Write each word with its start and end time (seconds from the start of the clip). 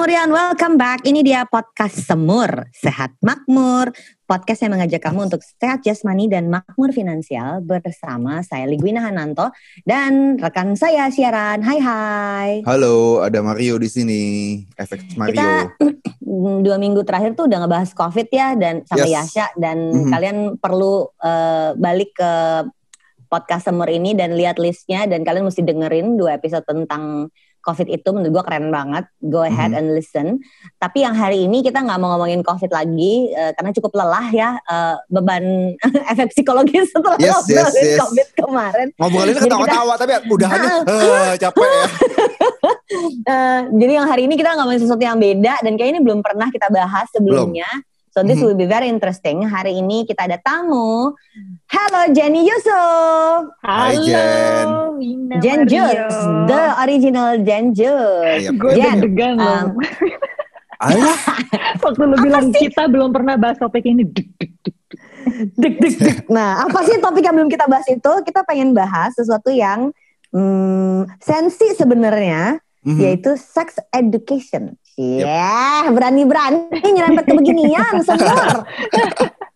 Semurian, 0.00 0.32
welcome 0.32 0.80
back. 0.80 1.04
Ini 1.04 1.20
dia 1.20 1.44
podcast 1.44 2.08
Semur, 2.08 2.48
Sehat 2.72 3.12
Makmur. 3.20 3.92
Podcast 4.24 4.64
yang 4.64 4.72
mengajak 4.72 4.96
kamu 4.96 5.28
untuk 5.28 5.44
sehat 5.44 5.84
jasmani 5.84 6.24
dan 6.24 6.48
makmur 6.48 6.88
finansial 6.88 7.60
bersama 7.60 8.40
saya 8.40 8.64
Ligwina 8.64 9.04
Hananto 9.04 9.52
dan 9.84 10.40
rekan 10.40 10.72
saya 10.72 11.12
siaran. 11.12 11.60
Hai 11.60 11.84
hai. 11.84 12.50
Halo, 12.64 13.20
ada 13.20 13.44
Mario 13.44 13.76
di 13.76 13.92
sini. 13.92 14.22
Efek 14.72 15.20
Mario. 15.20 15.36
Kita 15.36 15.68
dua 16.64 16.80
minggu 16.80 17.04
terakhir 17.04 17.36
tuh 17.36 17.44
udah 17.52 17.60
ngebahas 17.60 17.92
COVID 17.92 18.28
ya 18.32 18.56
dan 18.56 18.80
sama 18.88 19.04
Yes. 19.04 19.36
Yasha 19.36 19.52
dan 19.60 19.84
Mhm. 19.92 20.08
kalian 20.16 20.36
perlu 20.56 21.12
eh, 21.20 21.76
balik 21.76 22.16
ke 22.16 22.32
podcast 23.28 23.68
Semur 23.68 23.92
ini 23.92 24.16
dan 24.16 24.32
lihat 24.32 24.56
listnya 24.56 25.04
dan 25.04 25.28
kalian 25.28 25.44
mesti 25.44 25.60
dengerin 25.60 26.16
dua 26.16 26.40
episode 26.40 26.64
tentang 26.64 27.28
COVID 27.60 27.86
itu 27.86 28.08
menurut 28.08 28.32
gue 28.32 28.44
keren 28.44 28.68
banget. 28.68 29.04
Go 29.20 29.40
ahead 29.40 29.70
Mhm. 29.70 29.78
and 29.78 29.86
listen. 29.92 30.26
Tapi 30.76 31.04
yang 31.04 31.12
hari 31.12 31.44
ini 31.44 31.60
kita 31.60 31.78
nggak 31.78 31.96
mau 31.96 32.14
ngomongin 32.14 32.40
COVID 32.40 32.68
lagi 32.68 33.28
eh, 33.28 33.52
karena 33.52 33.70
cukup 33.70 33.92
lelah 33.94 34.26
ya 34.30 34.50
eh, 34.56 34.96
beban 35.06 35.44
efek 36.12 36.32
psikologis 36.32 36.88
setelah 36.94 37.20
Yes, 37.20 37.44
yes, 37.46 37.72
yes. 37.72 38.00
COVID 38.00 38.28
kemarin. 38.34 38.88
Ngobrolin 38.96 39.36
ketawa-tawa, 39.36 39.92
tapi 39.94 40.12
udahannya 40.24 40.74
eh, 40.88 41.32
capek 41.36 41.68
ya. 41.68 41.86
Eh, 43.22 43.60
jadi 43.70 43.92
yang 43.96 44.06
hari 44.08 44.26
ini 44.26 44.34
kita 44.34 44.56
ngomongin 44.56 44.80
sesuatu 44.82 45.00
yang 45.00 45.14
beda 45.14 45.62
dan 45.62 45.72
kayak 45.76 45.94
ini 45.94 46.00
belum 46.02 46.20
pernah 46.20 46.50
kita 46.50 46.66
bahas 46.68 47.06
sebelumnya. 47.14 47.68
So 48.10 48.26
this 48.26 48.42
Mhm. 48.42 48.44
will 48.50 48.58
be 48.58 48.66
very 48.66 48.90
interesting. 48.90 49.46
Hari 49.46 49.78
ini 49.78 50.02
kita 50.02 50.26
ada 50.26 50.34
tamu. 50.42 51.14
Halo 51.70 52.10
Jenny 52.10 52.42
Yusuf. 52.42 53.54
Hai, 53.62 53.94
Jen. 54.02 54.68
Jen. 55.38 55.60
Jus, 55.70 56.14
the 56.50 56.62
original 56.82 57.38
Jen. 57.46 57.70
Iya, 57.70 58.50
Gue 58.50 58.74
Jen, 58.74 58.98
deg-degan 58.98 59.38
um, 59.38 59.46
loh. 59.46 59.66
Alah, 60.82 61.18
Waktu 61.86 62.02
lu 62.02 62.16
bilang 62.18 62.50
kita 62.50 62.90
belum 62.90 63.14
pernah 63.14 63.38
bahas 63.38 63.62
topik 63.62 63.86
ini. 63.86 64.02
Deg, 64.02 64.26
deg, 64.42 64.52
deg. 64.58 64.74
Dek, 65.54 65.74
dek, 65.78 65.94
dek. 66.02 66.16
Nah, 66.26 66.66
apa 66.66 66.82
sih 66.82 66.98
topik 66.98 67.22
yang 67.22 67.38
belum 67.38 67.46
kita 67.46 67.70
bahas 67.70 67.86
itu? 67.86 68.12
Kita 68.26 68.42
pengen 68.42 68.74
bahas 68.74 69.14
sesuatu 69.14 69.54
yang 69.54 69.94
hmm, 70.34 71.06
sensi 71.22 71.78
sebenarnya, 71.78 72.58
mhm. 72.82 72.98
yaitu 72.98 73.38
sex 73.38 73.78
education. 73.94 74.74
Ya, 75.00 75.88
berani-berani 75.88 76.84
nyerempet 76.84 77.24
ke 77.24 77.32
beginian, 77.32 78.00
semur. 78.06 78.68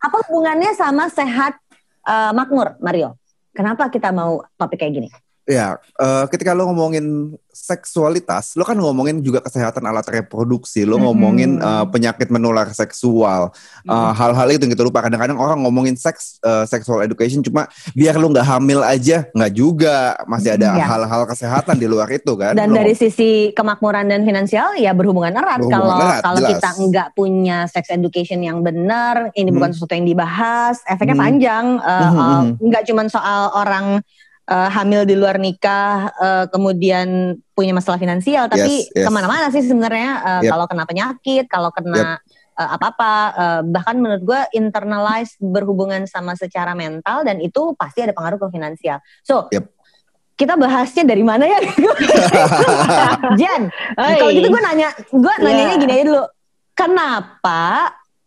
Apa 0.01 0.17
hubungannya 0.25 0.73
sama 0.73 1.13
sehat 1.13 1.61
eh, 2.09 2.33
makmur, 2.33 2.81
Mario? 2.81 3.21
Kenapa 3.53 3.93
kita 3.93 4.09
mau 4.11 4.41
topik 4.57 4.81
kayak 4.81 4.93
gini? 4.97 5.09
Ya 5.45 5.77
eh, 5.97 6.25
ketika 6.29 6.53
lo 6.53 6.67
ngomongin 6.67 7.37
seksualitas, 7.55 8.57
lo 8.57 8.65
kan 8.65 8.75
ngomongin 8.75 9.21
juga 9.21 9.39
kesehatan 9.39 9.85
alat 9.85 10.05
reproduksi, 10.05 10.83
lo 10.83 10.99
ngomongin 10.99 11.57
eh, 11.57 11.85
penyakit 11.89 12.29
menular 12.29 12.69
seksual, 12.71 13.55
Eh, 13.85 14.13
hal-hal 14.17 14.49
itu 14.49 14.65
kita 14.65 14.81
lupa. 14.81 15.05
Kadang-kadang 15.05 15.37
orang 15.37 15.61
ngomongin 15.61 15.93
seks, 15.95 16.41
eh, 16.41 16.65
sexual 16.65 17.05
education, 17.05 17.45
cuma 17.45 17.69
biar 17.93 18.17
lo 18.17 18.33
nggak 18.33 18.49
hamil 18.49 18.81
aja, 18.81 19.29
nggak 19.31 19.53
juga, 19.53 20.17
masih 20.25 20.57
ada 20.57 20.73
Iya. 20.73 20.89
hal-hal 20.89 21.23
kesehatan 21.29 21.77
di 21.77 21.85
luar 21.85 22.09
itu 22.09 22.33
kan. 22.33 22.57
Dan 22.57 22.73
Lo 22.73 22.81
dari 22.81 22.97
sisi 22.97 23.53
kemakmuran 23.53 24.09
dan 24.09 24.25
finansial 24.25 24.73
ya 24.75 24.91
berhubungan 24.91 25.31
erat. 25.31 25.61
Berhubungan 25.61 25.85
Kalau 25.85 26.01
erat, 26.01 26.23
kalau 26.23 26.41
jelas. 26.41 26.51
kita 26.57 26.69
nggak 26.81 27.09
punya 27.13 27.59
sex 27.69 27.85
education 27.89 28.41
yang 28.41 28.65
benar, 28.65 29.29
ini 29.35 29.53
Hmm. 29.53 29.57
bukan 29.61 29.71
sesuatu 29.71 29.93
yang 29.93 30.09
dibahas, 30.09 30.81
efeknya 30.85 31.15
Hmm. 31.15 31.25
panjang. 31.29 31.67
Eh, 31.79 31.93
Mhm, 31.93 32.17
eh, 32.17 32.25
mhm. 32.41 32.49
Nggak 32.65 32.83
cuma 32.89 33.03
soal 33.07 33.43
orang 33.55 33.87
eh, 34.45 34.69
hamil 34.71 35.05
di 35.05 35.15
luar 35.17 35.41
nikah, 35.41 36.13
eh, 36.15 36.45
kemudian 36.53 37.33
punya 37.55 37.73
masalah 37.73 37.97
finansial, 37.97 38.49
tapi 38.49 38.85
Yes, 38.85 38.93
yes. 38.93 39.05
ke 39.07 39.11
mana-mana 39.11 39.49
sih 39.49 39.65
sebenarnya. 39.65 40.11
Eh, 40.21 40.41
Yep. 40.47 40.51
Kalau 40.53 40.65
kena 40.69 40.85
penyakit, 40.85 41.45
kalau 41.49 41.71
kena 41.73 42.21
eh, 42.55 42.69
apa-apa, 42.71 43.13
eh, 43.35 43.61
bahkan 43.67 43.99
menurut 43.99 44.23
gue 44.23 44.41
internalize 44.55 45.35
berhubungan 45.43 46.07
sama 46.07 46.39
secara 46.39 46.71
mental 46.79 47.27
dan 47.27 47.43
itu 47.43 47.75
pasti 47.75 48.05
ada 48.05 48.15
pengaruh 48.15 48.39
ke 48.39 48.49
finansial. 48.53 49.01
So. 49.27 49.49
Yep. 49.51 49.75
Kita 50.35 50.59
bahasnya 50.59 51.07
dari 51.07 51.23
mana 51.23 51.47
ya? 51.47 51.63
Jen, 53.39 53.71
Hai. 53.95 54.19
kalau 54.19 54.33
gitu 54.35 54.51
gue 54.51 54.63
nanya, 54.63 54.91
gue 55.07 55.35
nanyanya 55.39 55.75
Iya. 55.75 55.83
gini 55.83 55.93
aja 55.95 56.05
dulu. 56.11 56.23
Kenapa 56.75 57.63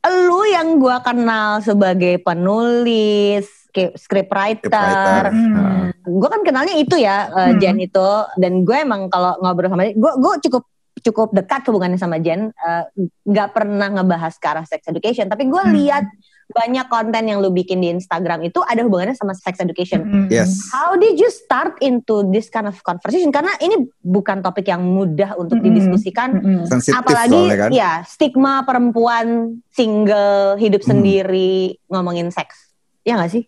lu 0.07 0.41
yang 0.47 0.79
gue 0.79 0.97
kenal 1.03 1.59
sebagai 1.59 2.23
penulis, 2.23 3.43
scriptwriter, 3.93 4.67
Scriptwriter. 4.67 5.25
Hmm. 5.29 5.89
gue 6.03 6.29
kan 6.29 6.41
kenalnya 6.41 6.75
itu 6.75 6.95
ya 6.95 7.17
uh, 7.29 7.47
Hmm. 7.47 7.57
Jen 7.57 7.77
itu, 7.77 8.07
dan 8.35 8.63
gue 8.63 8.77
emang 8.77 9.07
kalau 9.07 9.35
ngobrol 9.37 9.67
sama 9.67 9.83
dia, 9.83 9.93
gue 9.93 10.11
gue 10.15 10.33
cukup 10.43 10.63
cukup 10.97 11.29
dekat 11.31 11.61
hubungannya 11.63 11.95
sama 11.95 12.17
Jen, 12.17 12.49
uh, 12.49 12.83
nggak 13.23 13.49
pernah 13.51 13.87
ngebahas 13.91 14.33
ke 14.33 14.45
arah 14.45 14.63
sex 14.63 14.81
education, 14.85 15.25
tapi 15.25 15.45
gue 15.45 15.59
Hmm. 15.59 15.73
lihat 15.73 16.05
banyak 16.47 16.87
konten 16.87 17.27
yang 17.27 17.37
lu 17.37 17.51
bikin 17.51 17.77
di 17.77 17.91
Instagram 17.91 18.39
itu 18.41 18.63
ada 18.63 18.79
hubungannya 18.79 19.11
sama 19.13 19.35
sex 19.35 19.59
education. 19.59 19.99
Hmm. 20.01 20.25
Yes. 20.27 20.71
How 20.71 20.95
did 20.95 21.19
you 21.19 21.27
start 21.27 21.75
into 21.81 22.23
this 22.25 22.47
kind 22.47 22.63
of 22.63 22.79
conversation? 22.81 23.29
Karena 23.29 23.51
ini 23.59 23.75
bukan 23.99 24.39
topik 24.39 24.63
yang 24.65 24.79
mudah 24.81 25.35
untuk 25.35 25.59
didiskusikan 25.59 26.29
Hmm. 26.33 26.63
Sensitif 26.65 26.95
apalagi 26.95 27.35
soalnya 27.35 27.57
kan. 27.59 27.69
ya 27.69 27.91
stigma 28.01 28.63
perempuan 28.63 29.59
single 29.69 30.55
hidup 30.55 30.81
Hmm. 30.81 30.91
sendiri 30.95 31.53
ngomongin 31.85 32.31
seks 32.31 32.71
ya 33.03 33.15
nggak 33.15 33.27
sih 33.29 33.43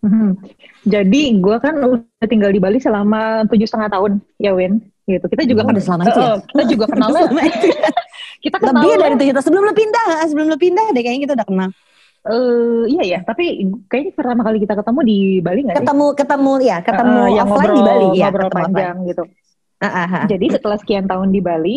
Hmm. 0.00 0.32
Jadi 0.86 1.20
gue 1.36 1.56
kan 1.58 1.74
udah 1.76 2.26
tinggal 2.26 2.50
di 2.50 2.60
Bali 2.62 2.78
selama 2.78 3.42
tujuh 3.46 3.66
setengah 3.66 3.90
tahun 3.90 4.12
ya 4.38 4.54
Win. 4.54 4.78
Gitu. 5.06 5.22
Kita 5.22 5.42
juga 5.46 5.62
Oh, 5.62 5.70
udah 5.70 5.82
selama 5.82 6.02
itu 6.04 6.18
ya? 6.18 6.26
Eh, 6.26 6.38
kita 6.50 6.62
juga 6.66 6.84
kenalnya. 6.94 7.22
kita 8.44 8.56
kenal 8.58 8.82
lebih 8.82 8.94
dari 8.98 9.14
tujuh 9.16 9.32
tahun 9.34 9.44
sebelum 9.44 9.62
lo 9.64 9.74
pindah 9.74 10.02
nggak? 10.06 10.20
sebelum 10.30 10.46
lo 10.46 10.58
pindah 10.58 10.84
deh 10.90 11.02
kayaknya 11.02 11.22
kita 11.26 11.34
udah 11.36 11.48
kenal 11.48 11.70
Eh, 12.26 12.82
iya 12.90 13.02
ya, 13.06 13.18
tapi 13.22 13.62
kayaknya 13.86 14.10
pertama 14.18 14.42
kali 14.42 14.58
kita 14.58 14.74
ketemu 14.74 15.00
di 15.06 15.18
Bali 15.38 15.62
nggak 15.62 15.78
sih? 15.78 15.86
ketemu 15.86 16.06
ketemu 16.18 16.52
ya 16.58 16.76
ketemu 16.82 17.20
Eh, 17.22 17.28
yang 17.38 17.46
offline 17.46 17.62
ngobrol, 17.70 17.78
di 17.78 17.82
Bali 17.86 18.06
ya 18.18 18.26
ngobrol 18.26 18.42
ketemu 18.50 18.58
panjang 18.66 18.96
gitu. 19.06 19.22
Offline. 19.80 20.08
Ah, 20.08 20.24
ah. 20.24 20.24
Jadi 20.28 20.46
setelah 20.52 20.78
sekian 20.80 21.04
tahun 21.04 21.30
di 21.32 21.40
Bali, 21.44 21.76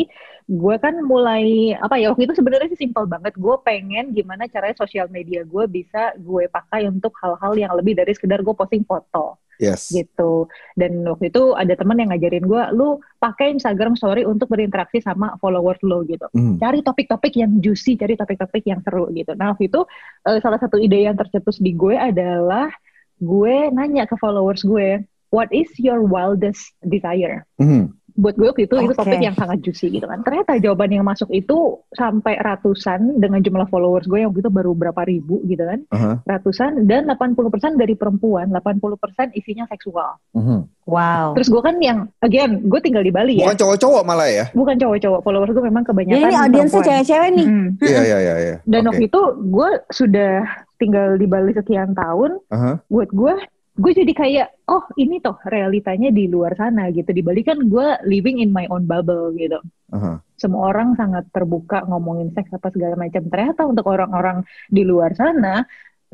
gue 0.50 0.76
kan 0.82 0.98
mulai 1.06 1.76
apa 1.78 2.00
ya 2.00 2.10
waktu 2.10 2.26
itu 2.26 2.40
sebenarnya 2.40 2.72
sih 2.74 2.88
simpel 2.88 3.06
banget. 3.06 3.36
Gue 3.36 3.60
pengen 3.62 4.16
gimana 4.16 4.48
caranya 4.48 4.80
sosial 4.80 5.12
media 5.12 5.44
gue 5.44 5.66
bisa 5.68 6.16
gue 6.18 6.48
pakai 6.50 6.88
untuk 6.88 7.14
hal-hal 7.22 7.54
yang 7.60 7.72
lebih 7.76 7.94
dari 8.00 8.16
sekedar 8.16 8.42
gue 8.42 8.56
posting 8.56 8.88
foto 8.88 9.38
Yes. 9.60 9.92
gitu. 9.92 10.48
Dan 10.80 11.04
waktu 11.04 11.36
itu 11.36 11.52
ada 11.52 11.76
teman 11.76 12.00
yang 12.00 12.16
ngajarin 12.16 12.48
gue, 12.48 12.64
lu 12.72 13.04
pakai 13.20 13.52
Instagram 13.60 14.00
Story 14.00 14.24
untuk 14.24 14.48
berinteraksi 14.48 15.04
sama 15.04 15.36
followers 15.44 15.84
lo 15.84 16.08
gitu. 16.08 16.32
Mhm. 16.32 16.64
Cari 16.64 16.80
topik-topik 16.80 17.36
yang 17.36 17.60
juicy, 17.60 18.00
cari 18.00 18.16
topik-topik 18.16 18.64
yang 18.64 18.80
seru 18.80 19.12
gitu. 19.12 19.36
Nah 19.36 19.52
waktu 19.52 19.68
itu 19.68 19.84
eh, 20.32 20.40
salah 20.40 20.64
satu 20.64 20.80
ide 20.80 21.04
yang 21.04 21.20
tercetus 21.20 21.60
di 21.60 21.76
gue 21.76 22.00
adalah 22.00 22.72
gue 23.20 23.68
nanya 23.76 24.08
ke 24.08 24.16
followers 24.16 24.64
gue, 24.64 25.04
what 25.30 25.50
is 25.54 25.70
your 25.78 26.02
wildest 26.04 26.74
desire? 26.84 27.46
Mhm. 27.62 28.00
buat 28.20 28.36
gue 28.36 28.48
waktu 28.52 28.64
itu 28.68 28.76
itu 28.76 28.92
Oke. 28.92 29.00
topik 29.00 29.22
yang 29.24 29.32
sangat 29.32 29.64
juicy 29.64 29.88
gitu 29.96 30.04
kan. 30.04 30.20
Ternyata 30.28 30.60
jawaban 30.60 30.92
yang 30.92 31.08
masuk 31.08 31.32
itu 31.32 31.80
sampai 31.96 32.36
ratusan 32.36 33.16
dengan 33.16 33.40
jumlah 33.40 33.72
followers 33.72 34.12
gue 34.12 34.20
yang 34.20 34.36
waktu 34.36 34.44
itu 34.44 34.52
baru 34.52 34.76
berapa 34.76 35.02
ribu 35.08 35.40
gitu 35.48 35.64
kan. 35.64 35.80
Aha. 35.96 36.12
Ratusan 36.28 36.84
dan 36.84 37.08
80% 37.08 37.80
dari 37.80 37.96
perempuan, 37.96 38.52
80% 38.52 39.32
isinya 39.40 39.64
seksual. 39.72 40.20
Mhm. 40.36 40.68
wow 40.84 41.32
Terus 41.40 41.48
gue 41.48 41.62
kan 41.64 41.80
yang 41.80 42.12
again, 42.20 42.60
gue 42.68 42.80
tinggal 42.84 43.08
di 43.08 43.14
Bali 43.16 43.40
ya. 43.40 43.48
Bukan 43.48 43.60
cowok-cowok 43.64 44.04
malah 44.04 44.28
ya? 44.28 44.46
Bukan 44.52 44.76
cowok-cowok, 44.76 45.20
followers 45.24 45.52
gue 45.56 45.64
memang 45.64 45.84
jadi 45.88 45.90
kebanyakan 45.96 46.28
ini 46.28 46.36
audiensnya 46.36 46.82
cewek-cewek 46.84 47.30
nih 47.40 47.48
Mm. 47.50 47.68
Iya 47.82 48.02
iya 48.04 48.18
iya. 48.20 48.36
iya. 48.36 48.56
Dan 48.68 48.84
Oke. 48.84 48.88
waktu 48.92 49.04
itu 49.08 49.22
gue 49.48 49.70
sudah 49.96 50.34
tinggal 50.76 51.16
di 51.16 51.26
Bali 51.26 51.56
sekian 51.56 51.96
tahun, 51.96 52.36
Aha. 52.52 52.84
buat 52.92 53.10
gue 53.16 53.34
gue 53.80 53.92
jadi 53.96 54.12
kayak 54.12 54.48
oh 54.68 54.84
ini 54.96 55.18
toh 55.18 55.40
realitanya 55.48 56.12
di 56.12 56.28
luar 56.28 56.52
sana 56.54 56.92
gitu 56.92 57.10
di 57.10 57.24
Bali 57.24 57.42
kan 57.42 57.58
gue 57.66 57.88
living 58.04 58.44
in 58.44 58.52
my 58.52 58.68
own 58.68 58.84
bubble 58.84 59.32
gitu 59.34 59.56
Aha. 59.90 60.20
semua 60.36 60.70
orang 60.70 60.94
sangat 60.94 61.26
terbuka 61.32 61.88
ngomongin 61.88 62.30
seks 62.32 62.54
apa 62.54 62.70
segala 62.70 62.96
macam. 62.96 63.26
Ternyata 63.26 63.66
untuk 63.66 63.90
orang-orang 63.90 64.46
di 64.70 64.86
luar 64.86 65.12
sana, 65.12 65.66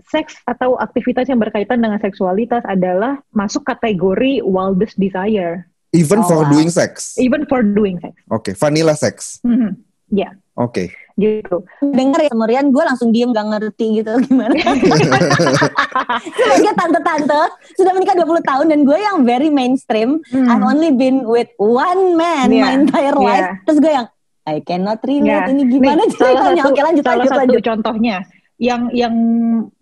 seks 0.02 0.40
atau 0.48 0.80
aktivitas 0.80 1.28
yang 1.28 1.38
berkaitan 1.38 1.84
dengan 1.84 2.00
seksualitas 2.00 2.64
adalah 2.66 3.22
masuk 3.30 3.68
kategori 3.68 4.42
wildest 4.42 4.98
desire, 4.98 5.68
Even 5.92 6.24
Oh, 6.24 6.28
for 6.28 6.40
wow. 6.44 6.52
doing 6.52 6.68
sex. 6.68 7.16
even 7.16 7.48
for 7.48 7.64
doing 7.64 8.00
sex. 8.00 8.16
Oke, 8.28 8.52
vanilla 8.56 8.96
sex. 8.96 9.40
Mhm. 9.44 9.80
Oke. 10.56 10.92
Gitu. 11.16 11.64
Denger 11.82 12.20
ya 12.22 12.30
Semurian 12.30 12.70
gue 12.70 12.84
langsung 12.84 13.10
diem 13.10 13.32
gak 13.32 13.48
ngerti 13.48 14.00
gitu 14.00 14.12
gimana. 14.28 14.56
Sebagai 16.22 16.74
tante-tante 16.76 17.42
sudah 17.76 17.92
menikah 17.92 18.16
20 18.16 18.44
tahun 18.44 18.66
dan 18.68 18.80
gue 18.84 18.98
yang 18.98 19.18
very 19.24 19.48
mainstream. 19.48 20.20
Hmm. 20.30 20.48
I've 20.48 20.64
only 20.64 20.92
been 20.92 21.24
with 21.24 21.50
one 21.58 22.16
man 22.16 22.52
my 22.52 22.56
Yeah. 22.56 22.76
entire 22.76 23.16
life. 23.16 23.48
Yeah. 23.48 23.64
Terus 23.66 23.80
gue 23.80 23.94
yang 23.94 24.08
I 24.46 24.62
cannot 24.62 25.02
relate 25.02 25.26
Ya, 25.26 25.50
ini 25.50 25.64
gimana 25.66 26.06
nih, 26.06 26.14
ceritanya. 26.14 26.38
Salah 26.38 26.54
satu, 26.54 26.70
Oke 26.70 26.82
lanjut 26.84 27.04
salah 27.04 27.16
lanjut 27.18 27.32
satu 27.34 27.42
lanjut. 27.42 27.64
contohnya 27.66 28.18
yang 28.56 28.88
yang 28.96 29.12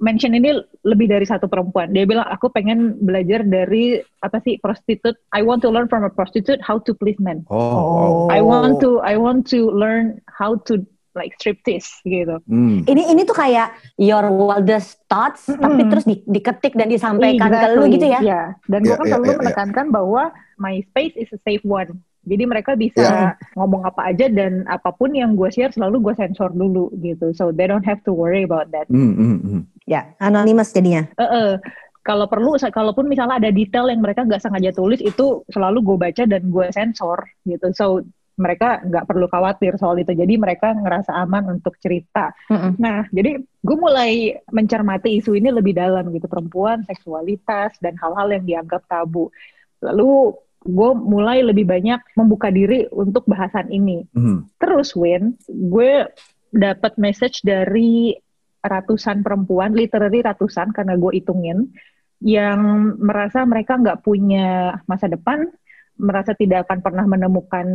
mention 0.01 0.33
ini 0.33 0.49
lebih 0.81 1.05
dari 1.05 1.27
satu 1.27 1.45
perempuan. 1.45 1.93
Dia 1.93 2.09
bilang 2.09 2.25
aku 2.25 2.49
pengen 2.49 2.97
belajar 2.97 3.45
dari 3.45 4.01
apa 4.17 4.41
sih 4.41 4.57
prostitute. 4.57 5.19
I 5.29 5.43
want 5.43 5.61
to 5.61 5.69
learn 5.69 5.85
from 5.85 6.01
a 6.01 6.09
prostitute 6.09 6.57
how 6.57 6.81
to 6.81 6.95
please 6.95 7.19
men. 7.21 7.45
Oh. 7.53 8.25
I 8.33 8.41
want 8.41 8.81
to 8.81 8.97
I 9.05 9.13
want 9.13 9.45
to 9.53 9.69
learn 9.69 10.17
how 10.25 10.57
to 10.65 10.81
like 11.13 11.33
striptease 11.37 12.01
gitu. 12.03 12.41
Hmm. 12.45 12.81
Ini 12.83 13.13
ini 13.13 13.21
tuh 13.23 13.33
kayak 13.33 13.73
your 13.95 14.25
wildest 14.29 15.01
thoughts 15.05 15.45
tapi 15.45 15.85
Mm-mm. 15.85 15.91
terus 15.93 16.05
di- 16.05 16.25
diketik 16.25 16.73
dan 16.73 16.89
disampaikan 16.89 17.49
ke 17.49 17.67
lu 17.73 17.85
Exactly, 17.85 17.93
gitu 17.95 18.05
ya. 18.09 18.19
Ya, 18.21 18.41
dan 18.67 18.79
Ya, 18.81 18.87
gue 18.89 18.95
kan 18.97 19.05
ya, 19.05 19.11
selalu 19.13 19.25
ya, 19.25 19.33
ya. 19.33 19.39
menekankan 19.45 19.85
bahwa 19.89 20.23
my 20.57 20.75
space 20.89 21.15
is 21.15 21.29
a 21.31 21.39
safe 21.45 21.63
one. 21.63 22.01
Jadi 22.23 22.43
mereka 22.47 22.73
bisa 22.73 23.03
Ya. 23.03 23.35
ngomong 23.59 23.83
apa 23.83 24.07
aja 24.07 24.31
dan 24.31 24.63
apa 24.65 24.95
pun 24.95 25.11
yang 25.11 25.35
gue 25.35 25.51
share 25.51 25.75
selalu 25.75 25.99
gue 25.99 26.13
sensor 26.15 26.49
dulu 26.49 26.87
gitu. 26.97 27.35
So 27.35 27.51
they 27.51 27.67
don't 27.67 27.83
have 27.83 27.99
to 28.07 28.15
worry 28.15 28.47
about 28.47 28.71
that. 28.71 28.87
Hmm, 28.87 29.11
hmm, 29.13 29.37
hmm. 29.43 29.61
Ya, 29.83 30.15
anonymous 30.17 30.71
jadinya. 30.71 31.03
Eh, 31.19 31.23
eh, 31.23 31.51
kalau 31.99 32.27
perlu, 32.27 32.55
kalaupun 32.55 33.11
misalnya 33.11 33.43
ada 33.43 33.51
detail 33.51 33.91
yang 33.91 33.99
mereka 33.99 34.23
nggak 34.23 34.39
sengaja 34.39 34.71
tulis 34.71 34.99
itu 34.99 35.43
selalu 35.51 35.83
gue 35.83 35.97
baca 35.99 36.23
dan 36.23 36.47
gue 36.47 36.67
sensor 36.71 37.27
gitu. 37.43 37.67
So 37.75 38.07
mereka 38.33 38.81
nggak 38.81 39.05
perlu 39.05 39.29
khawatir 39.29 39.77
soal 39.77 40.01
itu. 40.01 40.13
Jadi 40.13 40.37
mereka 40.41 40.73
ngerasa 40.73 41.13
aman 41.13 41.53
untuk 41.59 41.77
cerita. 41.77 42.33
Mm-mm. 42.49 42.81
Nah, 42.81 43.05
jadi 43.13 43.37
gue 43.39 43.77
mulai 43.77 44.41
mencermati 44.49 45.21
isu 45.21 45.37
ini 45.37 45.53
lebih 45.53 45.77
dalam 45.77 46.09
gitu, 46.09 46.25
perempuan, 46.25 46.81
seksualitas, 46.89 47.77
dan 47.77 47.93
hal-hal 48.01 48.33
yang 48.33 48.43
dianggap 48.45 48.83
tabu. 48.89 49.29
Lalu 49.85 50.33
gue 50.63 50.91
mulai 50.95 51.43
lebih 51.43 51.67
banyak 51.67 52.15
membuka 52.15 52.47
diri 52.47 52.87
untuk 52.89 53.27
bahasan 53.27 53.67
ini. 53.69 54.07
Hmm. 54.15 54.47
Terus 54.57 54.95
Win, 54.95 55.35
gue 55.47 56.07
dapat 56.53 56.95
message 56.95 57.43
dari 57.43 58.15
ratusan 58.63 59.21
perempuan, 59.21 59.75
literally 59.75 60.23
ratusan 60.23 60.71
karena 60.71 60.95
gue 60.95 61.19
hitungin, 61.19 61.67
yang 62.23 62.95
merasa 63.03 63.43
mereka 63.43 63.75
nggak 63.75 63.99
punya 63.99 64.79
masa 64.87 65.11
depan, 65.11 65.51
merasa 65.97 66.33
tidak 66.33 66.65
akan 66.67 66.79
pernah 66.81 67.05
menemukan 67.05 67.67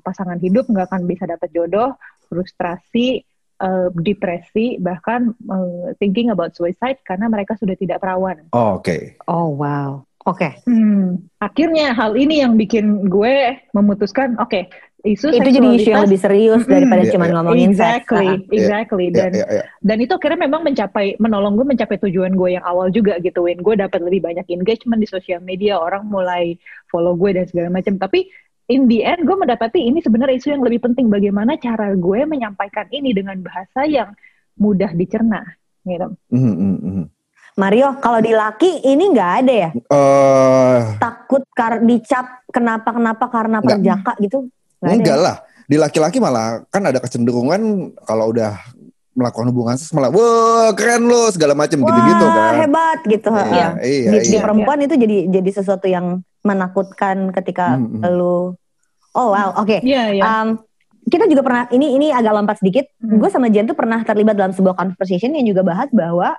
pasangan 0.00 0.40
hidup, 0.40 0.68
nggak 0.68 0.88
akan 0.88 1.02
bisa 1.04 1.28
dapat 1.28 1.48
jodoh, 1.52 1.94
frustrasi, 2.28 3.22
eh, 3.60 3.88
depresi, 3.98 4.80
bahkan 4.80 5.32
eh, 5.32 5.96
thinking 6.00 6.32
about 6.32 6.56
suicide 6.56 7.00
karena 7.04 7.28
mereka 7.28 7.56
sudah 7.56 7.76
tidak 7.76 8.00
perawan. 8.00 8.48
Oh, 8.56 8.80
Oke. 8.80 9.20
Oh 9.28 9.52
wow. 9.52 10.04
Oke. 10.28 10.60
Hmm, 10.68 11.24
akhirnya 11.40 11.96
hal 11.96 12.12
ini 12.12 12.44
yang 12.44 12.60
bikin 12.60 13.08
gue 13.08 13.64
memutuskan, 13.72 14.36
oke, 14.36 14.68
isu 14.98 15.30
Itu 15.30 15.46
jadi 15.46 15.68
isu 15.78 15.88
yang 15.88 16.04
lebih 16.04 16.18
serius 16.18 16.62
Mm-mm. 16.62 16.74
daripada 16.74 17.02
Iya, 17.06 17.12
cuma 17.14 17.24
iya. 17.24 17.32
ngomongin 17.38 17.70
seks. 17.70 17.78
exactly, 17.78 18.26
Ah. 18.26 18.36
exactly. 18.50 19.06
Ya, 19.06 19.14
Dan 19.14 19.30
ya, 19.30 19.46
ya. 19.46 19.62
dan 19.78 19.96
itu 20.02 20.12
akhirnya 20.12 20.40
memang 20.42 20.60
mencapai 20.62 21.06
menolong 21.16 21.54
gue 21.54 21.66
mencapai 21.66 21.96
tujuan 22.02 22.32
gue 22.34 22.48
yang 22.58 22.64
awal 22.66 22.90
juga 22.90 23.14
gitu 23.18 23.46
Win 23.46 23.62
gue 23.62 23.74
dapat 23.74 24.00
lebih 24.02 24.20
banyak 24.20 24.46
engagement 24.50 24.98
di 24.98 25.06
sosial 25.06 25.38
media 25.38 25.78
orang 25.78 26.02
mulai 26.02 26.58
follow 26.86 27.14
gue 27.14 27.30
dan 27.30 27.46
segala 27.46 27.70
macam 27.70 27.94
tapi 27.94 28.26
in 28.66 28.84
the 28.84 29.00
end 29.00 29.22
gue 29.22 29.32
mendapati 29.32 29.80
ini 29.80 30.02
sebenarnya 30.02 30.34
isu 30.34 30.48
yang 30.52 30.66
lebih 30.66 30.82
penting 30.82 31.06
bagaimana 31.06 31.54
cara 31.56 31.94
gue 31.94 32.20
menyampaikan 32.26 32.90
ini 32.90 33.14
dengan 33.14 33.38
bahasa 33.38 33.86
yang 33.86 34.10
mudah 34.56 34.90
dicerna 34.92 35.46
gitu 35.82 36.10
Hmm, 36.28 36.52
hmm, 36.52 36.78
hmm. 36.78 37.06
Mario, 37.54 37.98
kalau 37.98 38.18
di 38.18 38.30
laki 38.30 38.86
ini 38.86 39.10
nggak 39.10 39.32
ada 39.42 39.54
ya? 39.56 39.70
Eh, 39.74 40.78
Takut 40.94 41.42
kar 41.50 41.82
dicap 41.82 42.46
kenapa 42.50 42.92
kenapa 42.92 43.26
karena 43.26 43.58
perjaka 43.58 44.14
gitu? 44.18 44.46
Nggak 44.78 44.90
ada 44.90 44.98
enggak 44.98 45.18
ya? 45.18 45.24
lah. 45.24 45.36
Di 45.68 45.76
laki-laki 45.76 46.18
malah 46.18 46.64
kan 46.72 46.82
ada 46.88 46.98
kecenderungan 46.98 47.92
kalau 48.08 48.32
udah 48.32 48.56
melakukan 49.18 49.50
hubungan 49.50 49.74
seks 49.74 49.90
malah 49.90 50.14
wah 50.14 50.70
keren 50.78 51.10
lo 51.10 51.26
segala 51.34 51.50
macam 51.50 51.82
gitu-gitu 51.82 52.26
kan. 52.30 52.52
hebat 52.62 52.98
gitu. 53.02 53.28
Iya, 53.34 53.42
heeh. 53.42 53.68
iya, 53.82 54.10
di, 54.14 54.18
di 54.30 54.36
iya. 54.38 54.42
perempuan 54.46 54.78
itu 54.78 54.94
jadi 54.94 55.16
jadi 55.26 55.50
sesuatu 55.50 55.90
yang 55.90 56.22
menakutkan 56.46 57.34
ketika 57.34 57.74
Hmm, 57.74 57.98
hmm. 57.98 58.14
lu 58.14 58.54
Oh 59.18 59.34
wow, 59.34 59.50
oke. 59.58 59.82
Iya, 59.82 60.14
iya. 60.14 60.22
Um, 60.22 60.62
kita 61.08 61.24
juga 61.26 61.42
pernah 61.42 61.64
ini 61.74 61.98
ini 61.98 62.14
agak 62.14 62.32
lompat 62.38 62.56
sedikit. 62.62 62.86
Hmm. 63.02 63.18
Gue 63.18 63.26
sama 63.32 63.50
Jen 63.50 63.66
tuh 63.66 63.74
pernah 63.74 64.04
terlibat 64.06 64.38
dalam 64.38 64.54
sebuah 64.54 64.78
conversation 64.78 65.34
yang 65.34 65.48
juga 65.48 65.66
bahas 65.66 65.90
bahwa 65.90 66.38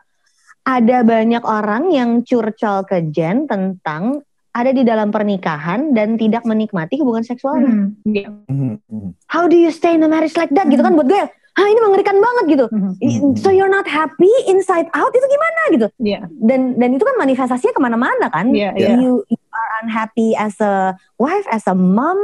ada 0.64 0.98
banyak 1.02 1.44
orang 1.44 1.92
yang 1.92 2.22
curcol 2.22 2.86
ke 2.86 3.10
Jen 3.12 3.50
tentang 3.50 4.24
ada 4.52 4.72
di 4.72 4.82
dalam 4.82 5.10
pernikahan 5.10 5.92
dan 5.92 6.16
tidak 6.16 6.42
menikmati 6.42 6.98
hubungan 6.98 7.22
seksualnya. 7.22 7.70
Hmm, 7.70 7.88
iya. 8.04 8.28
Hmm, 8.46 8.82
hmm. 8.82 9.10
How 9.26 9.46
do 9.46 9.54
you 9.54 9.70
stay 9.70 9.94
in 9.94 10.02
a 10.02 10.08
marriage 10.08 10.34
like 10.34 10.50
that? 10.52 10.66
Gitu 10.66 10.80
kan 10.80 10.94
buat 10.94 11.06
gue, 11.06 11.22
ah 11.52 11.66
ini 11.66 11.80
mengerikan 11.80 12.18
banget 12.18 12.44
gitu. 12.50 12.66
Hmm, 12.68 12.94
Hmm. 12.96 13.34
So 13.36 13.50
you're 13.50 13.70
not 13.70 13.86
happy 13.86 14.28
inside 14.48 14.90
out 14.92 15.12
itu 15.12 15.24
gimana 15.24 15.62
gitu? 15.72 15.88
Iya, 16.00 16.20
Dan 16.32 16.76
dan 16.76 16.90
itu 16.92 17.04
kan 17.04 17.16
manifestasinya 17.16 17.72
ke 17.72 17.82
mana-mana 17.82 18.26
kan? 18.28 18.50
Iya, 18.50 18.74
iya. 18.74 18.90
You, 18.96 19.22
you 19.26 19.40
are 19.50 19.70
unhappy 19.82 20.34
as 20.34 20.58
a 20.60 20.94
wife, 21.16 21.46
as 21.48 21.66
a 21.66 21.74
mom, 21.74 22.18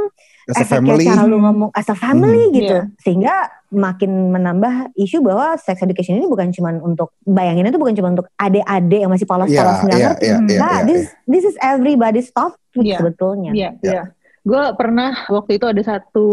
As 0.46 0.58
a 0.58 0.62
efeknya 0.62 0.94
family. 0.94 1.04
cara 1.04 1.22
lu 1.24 1.38
ngomong 1.38 1.70
as 1.72 1.86
a 1.86 1.94
family 1.94 2.50
Hmm. 2.50 2.54
gitu. 2.54 2.76
Iya. 2.80 2.94
Sehingga 3.00 3.34
makin 3.68 4.30
menambah 4.30 4.94
isu 4.94 5.18
bahwa 5.20 5.58
sex 5.58 5.82
education 5.82 6.16
ini 6.16 6.26
bukan 6.26 6.50
cuma 6.50 6.70
untuk 6.78 7.14
bayangin 7.20 7.66
itu 7.66 7.78
bukan 7.78 7.94
cuma 7.94 8.14
untuk 8.14 8.26
adik-adik 8.34 9.00
yang 9.02 9.10
masih 9.10 9.26
polos-polos 9.26 9.50
Iya, 9.50 9.84
nggak 9.84 9.98
iya, 9.98 10.06
ngerti. 10.06 10.24
iya, 10.24 10.36
iya, 10.36 10.58
Nggak, 10.58 10.78
iya, 10.78 10.86
this 10.86 11.02
this 11.26 11.44
is 11.44 11.56
everybody's 11.58 12.30
topic 12.30 12.58
Iya. 12.76 12.98
sebetulnya. 13.00 13.50
Iya, 13.52 13.70
Ya. 13.80 13.90
iya. 13.90 14.02
Gue 14.46 14.62
pernah 14.78 15.10
waktu 15.26 15.58
itu 15.58 15.66
ada 15.66 15.82
satu 15.82 16.26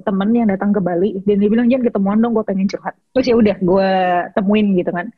temen 0.00 0.32
yang 0.32 0.48
datang 0.48 0.72
ke 0.72 0.80
Bali 0.80 1.20
dan 1.20 1.36
dia 1.36 1.50
bilang 1.52 1.68
jangan 1.68 1.84
ketemuan 1.84 2.16
dong, 2.18 2.32
gue 2.32 2.40
pengen 2.40 2.64
curhat. 2.64 2.96
Terus 3.12 3.26
ya 3.28 3.36
udah, 3.36 3.56
gue 3.60 3.90
temuin 4.32 4.66
gitu 4.72 4.88
kan. 4.88 5.12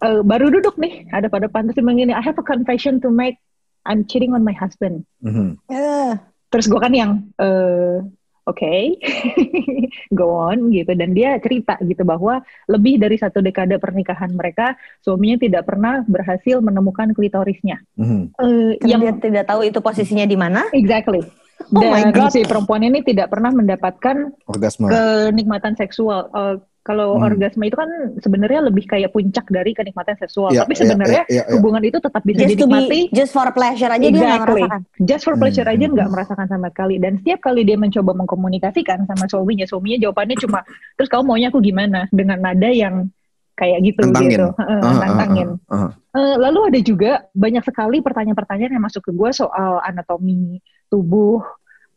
Eh, 0.00 0.20
baru 0.24 0.48
duduk 0.48 0.80
nih, 0.80 1.04
ada 1.12 1.28
pada 1.28 1.48
pantas 1.48 1.76
dia 1.76 1.84
bilang 1.84 2.00
gini, 2.00 2.16
I 2.16 2.24
have 2.24 2.36
a 2.36 2.44
confession 2.44 2.96
to 3.04 3.12
make. 3.12 3.36
I'm 3.84 4.08
cheating 4.08 4.32
on 4.32 4.40
my 4.40 4.56
husband. 4.56 5.04
Hmm. 5.20 5.60
Eh, 5.68 6.16
Terus 6.48 6.64
gue 6.66 6.80
kan 6.80 6.94
yang, 6.94 7.28
eh, 7.36 8.00
oke, 8.46 8.74
go 10.18 10.26
on 10.30 10.70
gitu. 10.70 10.94
Dan 10.94 11.12
dia 11.12 11.36
cerita 11.42 11.76
gitu 11.82 12.06
bahwa 12.06 12.40
lebih 12.70 13.02
dari 13.02 13.18
satu 13.18 13.42
dekade 13.42 13.76
pernikahan 13.82 14.32
mereka, 14.32 14.78
suaminya 15.02 15.36
tidak 15.42 15.62
pernah 15.66 16.06
berhasil 16.06 16.62
menemukan 16.62 17.12
klitorisnya. 17.12 17.82
Hmm. 17.98 18.30
Eh, 18.38 18.78
karena 18.80 18.88
yang 18.88 19.00
dia 19.02 19.12
tidak 19.18 19.44
tahu 19.50 19.66
itu 19.66 19.78
posisinya 19.82 20.24
di 20.24 20.38
mana. 20.38 20.70
Exactly. 20.70 21.26
Oh 21.72 21.82
my 21.82 22.12
Dan 22.12 22.30
God. 22.30 22.30
si 22.30 22.46
perempuan 22.46 22.84
ini 22.84 23.02
tidak 23.02 23.32
pernah 23.32 23.50
mendapatkan 23.50 24.30
Orgasme. 24.46 24.86
kenikmatan 24.86 25.74
seksual. 25.74 26.30
Eh, 26.30 26.56
kalau 26.86 27.18
Hmm. 27.18 27.26
orgasme 27.26 27.66
itu 27.66 27.74
kan 27.74 27.90
sebenarnya 28.16 28.60
lebih 28.62 28.86
kayak 28.86 29.10
puncak 29.10 29.42
dari 29.50 29.74
kenikmatan 29.74 30.14
seksual. 30.14 30.54
Iya, 30.54 30.62
Tapi 30.62 30.72
iya, 30.72 30.80
sebenarnya 30.80 31.22
iya, 31.26 31.34
iya, 31.34 31.42
iya. 31.42 31.54
hubungan 31.58 31.82
itu 31.82 31.98
tetap 31.98 32.22
bisa 32.22 32.38
Just 32.38 32.54
to 32.54 32.58
dinikmati. 32.62 32.86
be 32.86 33.00
just 33.10 33.32
for 33.34 33.48
pleasure 33.50 33.90
aja 33.90 33.98
dia 33.98 34.14
nggak 34.14 34.22
Exactly. 34.22 34.62
merasakan. 34.62 34.80
Just 35.02 35.22
for 35.26 35.34
pleasure 35.34 35.66
Hmm, 35.66 35.74
aja 35.74 35.84
hmm, 35.84 35.94
nggak 35.98 36.06
hmm. 36.06 36.14
merasakan 36.14 36.46
sama 36.46 36.66
sekali. 36.70 36.94
Dan 36.96 37.12
setiap 37.18 37.40
kali 37.42 37.60
dia 37.62 37.74
mencoba 37.74 38.12
mengkomunikasikan 38.14 38.98
sama 39.04 39.24
suaminya, 39.26 39.66
suaminya 39.66 39.98
jawabannya 40.00 40.36
cuma, 40.38 40.62
terus 40.94 41.08
kamu 41.10 41.22
maunya 41.26 41.48
aku 41.50 41.58
gimana? 41.58 42.06
Dengan 42.08 42.38
nada 42.38 42.70
yang 42.70 43.10
kayak 43.56 43.78
gitu 43.82 44.00
Nantangin. 44.04 44.30
gitu, 44.30 44.48
Heeh, 44.54 44.78
Ah, 44.78 44.86
ah, 44.86 44.94
nantangin. 45.00 45.48
ah, 45.66 45.74
ah. 45.74 45.90
Eh, 46.12 46.36
lalu 46.38 46.60
ada 46.68 46.80
juga 46.80 47.12
banyak 47.32 47.64
sekali 47.64 47.98
pertanyaan-pertanyaan 47.98 48.72
yang 48.76 48.84
masuk 48.84 49.02
ke 49.02 49.10
gue 49.10 49.30
soal 49.32 49.80
anatomi 49.82 50.60
tubuh 50.86 51.40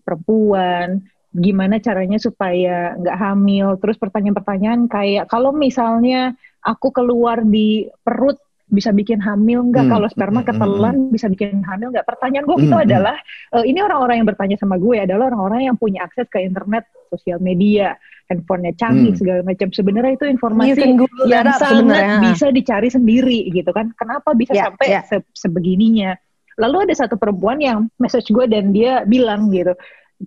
perempuan, 0.02 1.04
gimana 1.30 1.78
caranya 1.78 2.18
supaya 2.18 2.98
nggak 2.98 3.18
hamil. 3.18 3.78
Terus 3.78 3.98
pertanyaan-pertanyaan 4.02 4.90
kayak 4.90 5.26
kalau 5.30 5.54
misalnya 5.54 6.34
aku 6.62 6.90
keluar 6.90 7.46
di 7.46 7.86
perut 8.02 8.38
bisa 8.70 8.94
bikin 8.94 9.18
hamil 9.22 9.66
nggak? 9.70 9.86
Hmm, 9.90 9.94
Kalau 9.98 10.08
sperma 10.10 10.42
hmm, 10.42 10.50
ketelan 10.50 10.96
bisa 11.10 11.26
bikin 11.26 11.66
hamil 11.66 11.90
nggak? 11.90 12.06
Pertanyaan 12.06 12.46
gue 12.46 12.58
itu 12.62 12.70
Hmm, 12.70 12.86
hmm. 12.86 12.86
adalah 12.86 13.16
eh, 13.58 13.66
ini 13.66 13.80
orang-orang 13.82 14.22
yang 14.22 14.30
bertanya 14.30 14.58
sama 14.62 14.78
gue 14.78 14.98
adalah 15.02 15.34
orang-orang 15.34 15.74
yang 15.74 15.78
punya 15.78 16.06
akses 16.06 16.30
ke 16.30 16.42
internet, 16.42 16.86
sosial 17.10 17.42
media, 17.42 17.98
handphonenya 18.30 18.74
canggih 18.78 19.14
Hmm. 19.14 19.20
segala 19.22 19.42
macam. 19.42 19.74
Sebenarnya 19.74 20.14
itu 20.18 20.26
informasi 20.30 20.82
yang 21.26 21.50
sangat 21.58 21.66
sebenarnya. 21.82 22.20
bisa 22.22 22.46
dicari 22.54 22.90
sendiri 22.94 23.40
gitu 23.50 23.70
kan. 23.74 23.90
Kenapa 23.98 24.38
bisa 24.38 24.54
Ya, 24.54 24.70
sampai 24.70 24.86
ya. 24.86 25.02
se- 25.06 25.26
sebegininya? 25.34 26.14
Lalu 26.60 26.92
ada 26.92 26.94
satu 26.94 27.16
perempuan 27.16 27.58
yang 27.64 27.88
message 27.98 28.30
gue 28.30 28.46
dan 28.46 28.76
dia 28.76 29.02
bilang 29.08 29.48
gitu, 29.50 29.72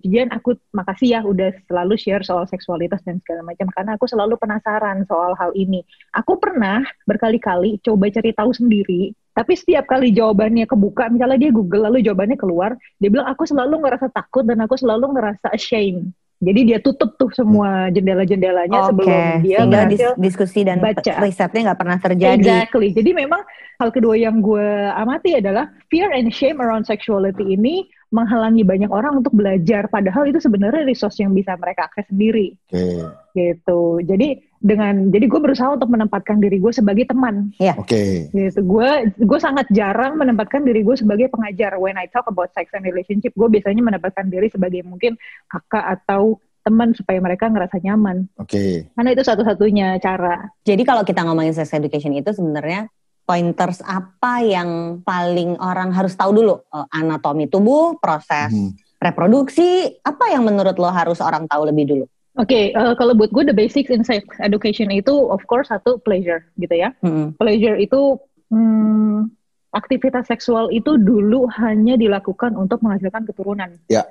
Jian 0.01 0.33
aku 0.33 0.57
makasih 0.73 1.13
ya 1.13 1.19
udah 1.21 1.53
selalu 1.69 1.93
share 2.01 2.25
soal 2.25 2.49
seksualitas 2.49 3.05
dan 3.05 3.21
segala 3.21 3.45
macam 3.45 3.69
karena 3.69 3.93
aku 3.93 4.09
selalu 4.09 4.41
penasaran 4.41 5.05
soal 5.05 5.37
hal 5.37 5.53
ini. 5.53 5.85
Aku 6.17 6.41
pernah 6.41 6.81
berkali-kali 7.05 7.77
coba 7.85 8.09
cari 8.09 8.33
tahu 8.33 8.57
sendiri, 8.57 9.13
tapi 9.33 9.53
setiap 9.57 9.89
kali 9.89 10.13
jawabannya 10.13 10.69
kebuka, 10.69 11.09
misalnya 11.09 11.37
dia 11.41 11.51
Google 11.53 11.89
lalu 11.89 12.05
jawabannya 12.05 12.37
keluar, 12.37 12.77
dia 13.01 13.09
bilang 13.09 13.25
aku 13.25 13.49
selalu 13.49 13.81
ngerasa 13.81 14.09
takut 14.13 14.45
dan 14.45 14.61
aku 14.61 14.77
selalu 14.77 15.13
ngerasa 15.13 15.49
ashamed 15.53 16.13
Jadi 16.43 16.59
dia 16.67 16.79
tutup 16.83 17.15
tuh 17.15 17.31
semua 17.31 17.87
jendela-jendelanya 17.87 18.79
Oke, 18.83 18.89
sebelum 18.91 19.21
dia 19.47 19.57
sehingga 19.63 19.79
berhasil 19.87 20.09
dis- 20.11 20.19
diskusi 20.19 20.59
dan 20.67 20.83
baca. 20.83 21.13
risetnya 21.23 21.71
nggak 21.71 21.79
pernah 21.79 21.97
terjadi. 22.03 22.35
Exactly. 22.35 22.89
Jadi 22.91 23.11
memang 23.15 23.41
hal 23.79 23.89
kedua 23.95 24.19
yang 24.19 24.43
gue 24.43 24.67
amati 24.91 25.39
adalah 25.39 25.71
fear 25.87 26.11
and 26.11 26.35
shame 26.35 26.59
around 26.59 26.83
sexuality 26.83 27.55
ini 27.55 27.87
menghalangi 28.13 28.61
banyak 28.61 28.93
orang 28.93 29.25
untuk 29.25 29.33
belajar. 29.33 29.89
Padahal 29.89 30.29
itu 30.29 30.37
sebenarnya 30.37 30.85
resource 30.85 31.17
yang 31.17 31.33
bisa 31.33 31.57
mereka 31.57 31.89
akses 31.89 32.05
sendiri. 32.13 32.53
Oke. 32.69 33.09
Gitu. 33.33 33.81
Jadi 34.05 34.53
dengan 34.61 35.09
jadi 35.09 35.25
gue 35.25 35.41
berusaha 35.41 35.73
untuk 35.73 35.89
menempatkan 35.89 36.37
diri 36.37 36.61
gue 36.61 36.69
sebagai 36.69 37.09
teman. 37.09 37.49
Oke. 37.57 38.29
Gitu. 38.29 38.61
Gue 38.61 39.09
gue 39.17 39.39
sangat 39.41 39.65
jarang 39.73 40.21
menempatkan 40.21 40.61
diri 40.61 40.85
gue 40.85 40.93
sebagai 40.93 41.33
pengajar. 41.33 41.75
When 41.81 41.97
I 41.97 42.05
talk 42.13 42.29
about 42.29 42.53
sex 42.53 42.69
and 42.77 42.85
relationship, 42.85 43.33
gue 43.33 43.49
biasanya 43.49 43.81
menempatkan 43.81 44.29
diri 44.29 44.53
sebagai 44.53 44.85
mungkin 44.85 45.17
kakak 45.49 45.97
atau 45.99 46.37
teman 46.63 46.95
supaya 46.95 47.19
mereka 47.19 47.51
ngerasa 47.51 47.81
nyaman. 47.81 48.29
Oke. 48.39 48.87
Karena 48.95 49.09
itu 49.11 49.25
satu-satunya 49.25 49.99
cara. 49.99 50.47
Jadi 50.63 50.85
kalau 50.87 51.03
kita 51.03 51.25
ngomongin 51.27 51.51
sex 51.51 51.75
education 51.75 52.15
itu 52.15 52.31
sebenarnya 52.31 52.87
pointers 53.23 53.79
apa 53.83 54.43
yang 54.43 54.99
paling 55.01 55.55
orang 55.59 55.95
harus 55.95 56.13
tahu 56.15 56.35
dulu? 56.35 56.59
Eh, 56.69 56.87
anatomi 56.99 57.47
tubuh, 57.47 57.97
proses 57.97 58.51
Mhm. 58.51 58.99
reproduksi, 58.99 59.99
apa 60.03 60.31
yang 60.31 60.47
menurut 60.47 60.75
lo 60.79 60.87
harus 60.91 61.19
orang 61.19 61.47
tahu 61.47 61.67
lebih 61.67 61.85
dulu? 61.87 62.05
Oke, 62.33 62.73
eh, 62.73 62.93
kalau 62.97 63.13
buat 63.13 63.29
gue 63.29 63.45
the 63.45 63.53
basics 63.53 63.93
in 63.93 64.01
sex 64.01 64.25
education 64.41 64.89
itu 64.89 65.13
of 65.29 65.43
course 65.45 65.69
satu 65.69 66.01
pleasure 66.01 66.41
gitu 66.57 66.73
ya. 66.73 66.89
Mm-mm. 67.05 67.37
Pleasure 67.37 67.77
itu 67.77 68.17
hmm, 68.49 69.29
aktivitas 69.73 70.25
seksual 70.29 70.73
itu 70.73 70.97
dulu 70.97 71.45
hanya 71.61 71.93
dilakukan 71.93 72.57
untuk 72.57 72.81
menghasilkan 72.81 73.25
keturunan. 73.29 73.77
Ya. 73.85 74.05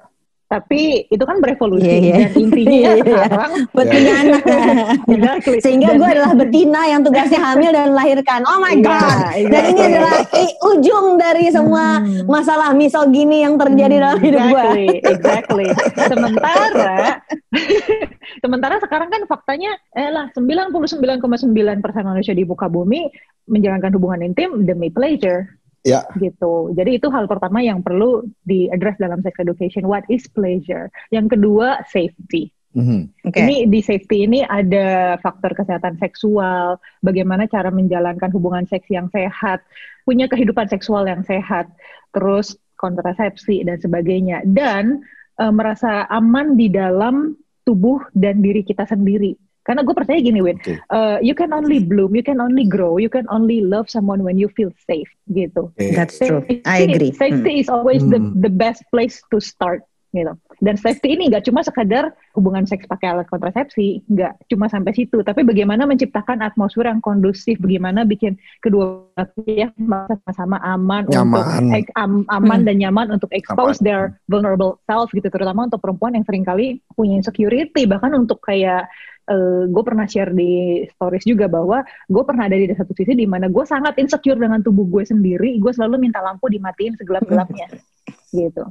Tapi 0.52 0.82
itu 1.08 1.24
kan 1.24 1.40
berevolusi 1.40 1.88
Iya, 1.88 1.96
iya. 1.96 2.12
dan 2.12 2.30
intinya 2.36 2.68
Iya, 2.76 2.92
iya. 2.92 3.00
sekarang 3.24 3.52
Betina 3.72 4.12
anak. 4.20 4.42
Exactly. 5.08 5.58
Sehingga 5.64 5.88
gue 5.96 6.08
adalah 6.12 6.32
betina 6.36 6.80
yang 6.84 7.00
tugasnya 7.00 7.40
hamil 7.40 7.70
dan 7.72 7.96
melahirkan. 7.96 8.40
Oh 8.44 8.60
my 8.60 8.76
Iya, 8.76 8.84
god. 8.84 9.16
Dan 9.48 9.62
ini 9.72 9.80
adalah 9.88 10.14
ujung 10.68 11.06
dari 11.16 11.48
semua 11.48 11.84
Hmm. 12.02 12.24
masalah 12.26 12.72
misogini 12.72 13.40
yang 13.40 13.56
terjadi 13.56 13.96
dalam 13.98 14.18
hidup 14.20 14.42
gue. 14.44 14.64
Exactly, 14.64 14.88
exactly. 15.08 15.68
Sementara, 16.12 17.22
sementara 18.42 18.74
sekarang 18.78 19.08
kan 19.08 19.22
faktanya, 19.24 19.72
eh 19.92 20.08
lah 20.08 20.28
99,9% 20.34 21.48
manusia 22.02 22.32
di 22.32 22.44
muka 22.44 22.66
bumi 22.66 23.08
menjalankan 23.46 23.92
hubungan 23.94 24.20
intim 24.24 24.62
demi 24.62 24.88
pleasure. 24.88 25.48
Ya. 25.82 26.06
Gitu. 26.14 26.74
Jadi 26.78 27.02
itu 27.02 27.10
hal 27.10 27.26
pertama 27.26 27.58
yang 27.58 27.82
perlu 27.82 28.22
diaddress 28.46 29.02
dalam 29.02 29.18
sex 29.20 29.34
education. 29.42 29.90
What 29.90 30.06
is 30.06 30.30
pleasure? 30.30 30.88
Yang 31.10 31.38
kedua, 31.38 31.82
safety. 31.90 32.54
Mhm. 32.72 33.28
Oke. 33.28 33.36
Ini 33.36 33.68
di 33.68 33.80
safety 33.84 34.24
ini 34.24 34.40
ada 34.46 35.20
faktor 35.20 35.52
kesehatan 35.52 36.00
seksual, 36.00 36.80
bagaimana 37.04 37.44
cara 37.44 37.68
menjalankan 37.68 38.32
hubungan 38.32 38.64
seks 38.64 38.88
yang 38.88 39.12
sehat, 39.12 39.60
punya 40.08 40.24
kehidupan 40.24 40.72
seksual 40.72 41.04
yang 41.04 41.20
sehat, 41.26 41.68
terus 42.16 42.56
kontrasepsi 42.80 43.60
dan 43.68 43.76
sebagainya, 43.76 44.40
dan 44.48 45.04
eh, 45.36 45.52
merasa 45.52 46.08
aman 46.08 46.56
di 46.56 46.72
dalam 46.72 47.36
tubuh 47.68 48.02
dan 48.16 48.40
diri 48.40 48.64
kita 48.64 48.88
sendiri. 48.88 49.36
Karena 49.62 49.86
gue 49.86 49.94
percaya 49.94 50.18
gini, 50.18 50.42
Win, 50.42 50.58
Oke. 50.58 50.74
eh, 50.74 51.18
you 51.22 51.38
can 51.38 51.54
only 51.54 51.78
bloom, 51.78 52.10
you 52.12 52.24
can 52.26 52.42
only 52.42 52.66
grow, 52.66 52.98
you 52.98 53.06
can 53.06 53.22
only 53.30 53.62
love 53.62 53.86
someone 53.86 54.26
when 54.26 54.34
you 54.34 54.50
feel 54.52 54.74
safe, 54.86 55.06
gitu. 55.30 55.70
That's 55.94 56.18
true. 56.18 56.42
Safety- 56.42 56.66
I 56.66 56.78
agree. 56.84 57.12
Safety 57.14 57.62
is 57.62 57.70
always 57.70 58.02
the 58.02 58.18
Hmm. 58.18 58.34
the 58.36 58.50
best 58.50 58.82
place 58.90 59.22
to 59.30 59.38
start 59.38 59.86
gitu. 60.12 60.34
Dan 60.60 60.76
safety 60.76 61.16
ini 61.16 61.32
nggak 61.32 61.48
cuma 61.48 61.64
sekadar 61.64 62.12
hubungan 62.36 62.68
seks 62.68 62.84
pakai 62.84 63.16
alat 63.16 63.26
kontrasepsi, 63.26 64.04
nggak 64.06 64.44
cuma 64.46 64.68
sampai 64.68 64.92
situ, 64.92 65.24
tapi 65.24 65.40
bagaimana 65.40 65.88
menciptakan 65.88 66.44
atmosfer 66.44 66.84
yang 66.84 67.00
kondusif, 67.00 67.56
bagaimana 67.56 68.04
bikin 68.04 68.36
kedua 68.60 69.08
pihak 69.42 69.72
merasa 69.80 70.20
sama-sama 70.28 70.60
aman, 70.60 71.08
Nyaman. 71.08 71.72
untuk 71.72 71.88
am- 71.96 72.28
aman 72.28 72.60
Hmm. 72.60 72.66
dan 72.68 72.76
nyaman 72.78 73.06
untuk 73.10 73.30
expose 73.32 73.80
Aman. 73.80 73.86
their 73.88 74.02
vulnerable 74.28 74.76
self 74.84 75.08
gitu, 75.10 75.32
terutama 75.32 75.66
untuk 75.66 75.80
perempuan 75.80 76.12
yang 76.12 76.26
sering 76.28 76.44
kali 76.44 76.78
punya 76.92 77.16
insecurity, 77.16 77.88
bahkan 77.88 78.12
untuk 78.12 78.38
kayak 78.44 78.86
gue 79.68 79.82
pernah 79.82 80.04
share 80.04 80.30
di 80.30 80.82
stories 80.88 81.22
juga 81.22 81.46
bahwa 81.46 81.80
gue 82.06 82.22
pernah 82.22 82.50
ada 82.50 82.56
di 82.56 82.66
satu 82.68 82.90
sisi 82.90 83.14
di 83.14 83.24
mana 83.24 83.46
gue 83.46 83.62
sangat 83.62 83.94
insecure 83.96 84.34
dengan 84.36 84.58
tubuh 84.58 84.84
gue 84.84 85.02
sendiri, 85.02 85.56
gue 85.56 85.72
selalu 85.72 85.98
minta 86.00 86.18
lampu 86.18 86.46
dimatiin 86.46 86.98
segelap-gelapnya, 86.98 87.70
gitu. 88.34 88.66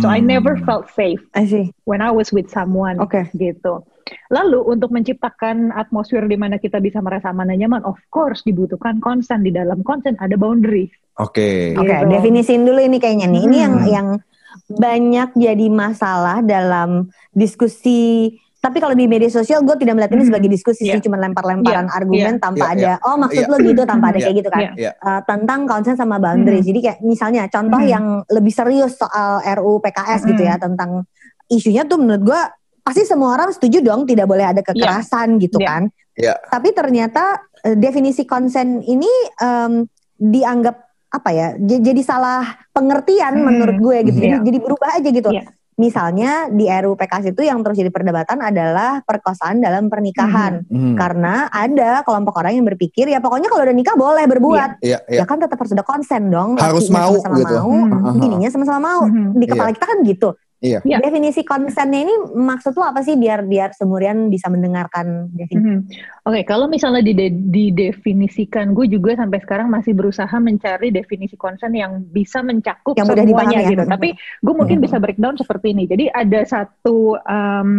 So 0.00 0.08
I 0.08 0.20
never 0.20 0.60
Hmm. 0.60 0.64
felt 0.64 0.86
safe 0.92 1.24
I 1.32 1.44
see. 1.44 1.72
when 1.84 2.00
I 2.00 2.12
was 2.12 2.28
with 2.28 2.48
someone, 2.48 3.00
Oke. 3.00 3.32
gitu. 3.32 3.80
Lalu 4.28 4.60
untuk 4.66 4.90
menciptakan 4.90 5.72
atmosfer 5.72 6.20
di 6.22 6.36
mana 6.36 6.56
kita 6.56 6.76
bisa 6.78 7.00
merasa 7.00 7.30
aman 7.30 7.48
dan 7.48 7.60
nyaman, 7.60 7.80
of 7.84 7.96
course 8.08 8.42
dibutuhkan 8.42 9.00
consent 9.00 9.40
di 9.40 9.48
dalam 9.48 9.80
consent 9.80 10.20
ada 10.20 10.36
boundaries. 10.36 10.92
Oke. 11.16 11.72
Oke, 11.76 11.88
Gitu. 11.88 12.08
definisiin 12.08 12.64
dulu 12.64 12.76
ini 12.78 12.96
kayaknya 12.96 13.26
nih. 13.26 13.40
Ini 13.40 13.56
yang 13.58 13.74
Hmm. 13.74 13.88
yang 13.88 14.08
banyak 14.68 15.28
jadi 15.34 15.66
masalah 15.68 16.42
dalam 16.42 17.08
diskusi. 17.32 18.36
Tapi 18.60 18.76
kalau 18.76 18.92
di 18.92 19.08
media 19.08 19.26
sosial 19.26 19.64
gue 19.64 19.72
tidak 19.74 19.96
melihat 19.96 20.12
ini 20.12 20.20
Hmm. 20.20 20.28
sebagai 20.28 20.50
diskusi 20.52 20.84
sih, 20.84 20.92
Iya. 20.92 21.00
cuma 21.00 21.16
lempar-lemparan 21.16 21.88
Iya, 21.88 21.96
argumen 21.96 22.34
tanpa 22.36 22.76
Iya, 22.76 23.00
ada 23.00 23.08
oh 23.08 23.16
maksud 23.16 23.40
Iya. 23.40 23.48
lo 23.48 23.56
gitu 23.58 23.82
tanpa 23.88 24.06
ada 24.06 24.18
Iya. 24.20 24.24
kayak 24.28 24.36
gitu 24.36 24.50
kan. 24.52 24.60
Iya. 24.60 24.70
Iya. 24.76 24.92
Eh, 24.92 25.20
tentang 25.24 25.60
konsen 25.64 25.94
sama 25.96 26.16
boundaries. 26.16 26.60
Hmm. 26.60 26.70
Jadi 26.70 26.80
kayak 26.84 26.98
misalnya 27.00 27.42
contoh 27.48 27.80
Hmm. 27.80 27.88
yang 27.88 28.04
lebih 28.28 28.52
serius 28.52 28.92
soal 28.94 29.40
RUU 29.40 29.80
PKS 29.80 30.20
gitu 30.26 30.42
ya 30.42 30.60
tentang 30.60 31.08
isunya 31.48 31.82
tuh 31.82 31.96
menurut 31.96 32.22
gue 32.22 32.40
pasti 32.80 33.02
semua 33.02 33.32
orang 33.32 33.48
setuju 33.50 33.80
dong 33.80 34.04
tidak 34.04 34.24
boleh 34.24 34.44
ada 34.44 34.60
kekerasan 34.60 35.36
gitu 35.38 35.56
Iya. 35.56 35.66
kan. 35.66 35.82
Iya. 36.14 36.34
Tapi 36.46 36.68
ternyata 36.70 37.24
eh, 37.60 37.74
definisi 37.74 38.24
konsen 38.24 38.80
ini 38.82 39.08
em, 39.36 39.84
dianggap 40.14 40.76
apa 41.08 41.30
ya? 41.30 41.46
Jadi 41.56 42.00
salah 42.00 42.44
pengertian 42.70 43.36
Hmm. 43.36 43.44
menurut 43.46 43.76
gue 43.78 43.96
gitu. 44.06 44.18
Jadi 44.18 44.28
Iya. 44.30 44.40
jadi 44.42 44.58
berubah 44.58 44.90
aja 44.94 45.08
gitu. 45.08 45.28
Iya. 45.28 45.48
Misalnya 45.80 46.52
di 46.52 46.68
RUU 46.68 46.92
PKS 46.92 47.32
itu 47.32 47.40
yang 47.40 47.64
terus 47.64 47.80
jadi 47.80 47.88
perdebatan 47.88 48.44
adalah 48.44 49.00
perkosaan 49.00 49.64
dalam 49.64 49.88
pernikahan. 49.88 50.60
Mhm. 50.68 50.92
Karena 51.00 51.48
ada 51.48 52.04
kelompok 52.04 52.36
orang 52.36 52.52
yang 52.60 52.68
berpikir 52.68 53.08
ya 53.08 53.16
pokoknya 53.24 53.48
kalau 53.48 53.64
udah 53.64 53.72
nikah 53.72 53.96
boleh 53.96 54.28
berbuat. 54.28 54.84
Iya, 54.84 55.00
iya. 55.08 55.20
Ya 55.20 55.24
kan 55.24 55.40
tetap 55.40 55.56
harus 55.56 55.72
ada 55.72 55.80
konsen 55.80 56.28
dong. 56.28 56.60
Harus 56.60 56.92
mau 56.92 57.16
sama-sama 57.16 57.40
gitu. 57.40 57.54
mau, 57.56 57.72
Hmm. 57.72 58.20
bininya 58.20 58.50
sama-sama 58.52 58.78
mau. 58.84 59.02
Mhm. 59.08 59.40
Di 59.40 59.46
kepala 59.48 59.72
kita 59.72 59.86
kan 59.88 59.98
gitu. 60.04 60.36
Iya. 60.60 60.84
Iya. 60.84 61.00
Definisi 61.00 61.40
konsennya 61.40 62.04
ini 62.04 62.14
maksud 62.36 62.76
lo 62.76 62.84
apa 62.84 63.00
sih 63.00 63.16
biar 63.16 63.42
biar 63.42 63.72
semurian 63.72 64.28
bisa 64.28 64.52
mendengarkan 64.52 65.32
definisi? 65.32 65.64
Mhm. 65.64 65.80
Oke, 66.28 66.44
kalau 66.44 66.68
misalnya 66.68 67.00
dide- 67.00 67.32
didefinisikan, 67.48 68.76
gue 68.76 68.84
juga 68.86 69.16
sampai 69.16 69.40
sekarang 69.40 69.72
masih 69.72 69.96
berusaha 69.96 70.30
mencari 70.36 70.92
definisi 70.92 71.32
konsen 71.34 71.72
yang 71.72 72.04
bisa 72.04 72.44
mencakup 72.44 72.92
Yang 72.92 73.08
semuanya 73.08 73.28
dipahami 73.32 73.56
ya. 73.56 73.70
gitu. 73.72 73.84
Tapi 73.88 74.08
gue 74.14 74.54
mungkin 74.54 74.76
Mhm. 74.78 74.84
bisa 74.84 74.96
breakdown 75.00 75.34
seperti 75.34 75.66
ini. 75.72 75.88
Jadi 75.88 76.04
ada 76.06 76.40
satu 76.44 77.16
um, 77.16 77.70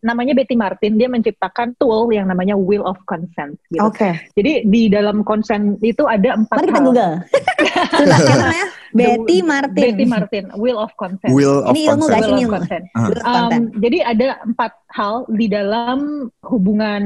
namanya 0.00 0.32
Betty 0.32 0.56
Martin, 0.56 0.96
dia 0.96 1.06
menciptakan 1.06 1.76
tool 1.76 2.08
yang 2.10 2.24
namanya 2.24 2.56
Will 2.56 2.82
of 2.82 2.96
Consent. 3.04 3.60
Gitu. 3.68 3.84
Oke. 3.84 4.16
Jadi 4.32 4.64
di 4.64 4.88
dalam 4.88 5.20
konsen 5.20 5.76
itu 5.80 6.08
ada 6.08 6.32
empat 6.32 6.56
Mari 6.56 6.66
kita 6.66 6.80
hal. 6.80 6.86
Google. 6.88 7.14
Susah? 8.00 8.18
Betty 8.90 9.38
Martin. 9.42 9.74
Betty 9.74 10.06
Martin, 10.06 10.44
Will 10.58 10.78
of 10.78 10.90
Consent. 10.98 11.30
Will 11.30 11.62
of 11.62 11.74
Ini 11.74 11.94
ilmu 11.94 12.06
consent. 12.06 12.22
Will 12.22 12.30
ini 12.30 12.42
of 12.42 12.46
ilmu. 12.46 12.54
consent. 12.58 12.84
Of 12.94 13.08
Um, 13.20 13.62
jadi 13.78 13.98
ada 14.02 14.28
empat 14.42 14.72
hal 14.90 15.14
di 15.30 15.46
dalam 15.46 15.98
hubungan 16.46 17.02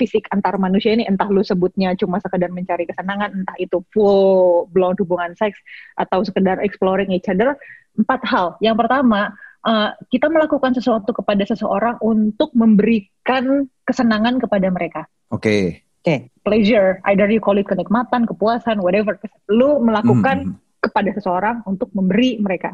fisik 0.00 0.24
antar 0.32 0.56
manusia 0.56 0.96
ini, 0.96 1.04
entah 1.04 1.28
lu 1.28 1.44
sebutnya 1.44 1.92
cuma 1.98 2.16
sekedar 2.22 2.48
mencari 2.48 2.88
kesenangan, 2.88 3.32
entah 3.44 3.56
itu 3.60 3.82
full 3.92 4.66
blown 4.72 4.96
hubungan 4.96 5.36
seks 5.36 5.58
atau 6.00 6.24
sekedar 6.24 6.56
exploring 6.64 7.12
each 7.12 7.28
other. 7.28 7.56
Empat 7.96 8.20
hal. 8.28 8.56
Yang 8.60 8.84
pertama, 8.84 9.32
uh, 9.64 9.92
kita 10.12 10.28
melakukan 10.28 10.72
sesuatu 10.76 11.12
kepada 11.12 11.42
seseorang 11.44 11.96
untuk 12.00 12.52
memberikan 12.56 13.66
kesenangan 13.84 14.40
kepada 14.40 14.68
mereka. 14.68 15.02
Oke. 15.32 15.82
Pleasure, 16.46 17.02
either 17.10 17.26
you 17.26 17.42
call 17.42 17.58
it 17.58 17.66
kenikmatan, 17.66 18.30
kepuasan, 18.30 18.78
whatever. 18.78 19.18
Lu 19.50 19.82
melakukan 19.82 20.54
Mhm. 20.54 20.65
Kepada 20.86 21.10
seseorang 21.12 21.66
untuk 21.66 21.90
memberi 21.92 22.38
mereka. 22.38 22.72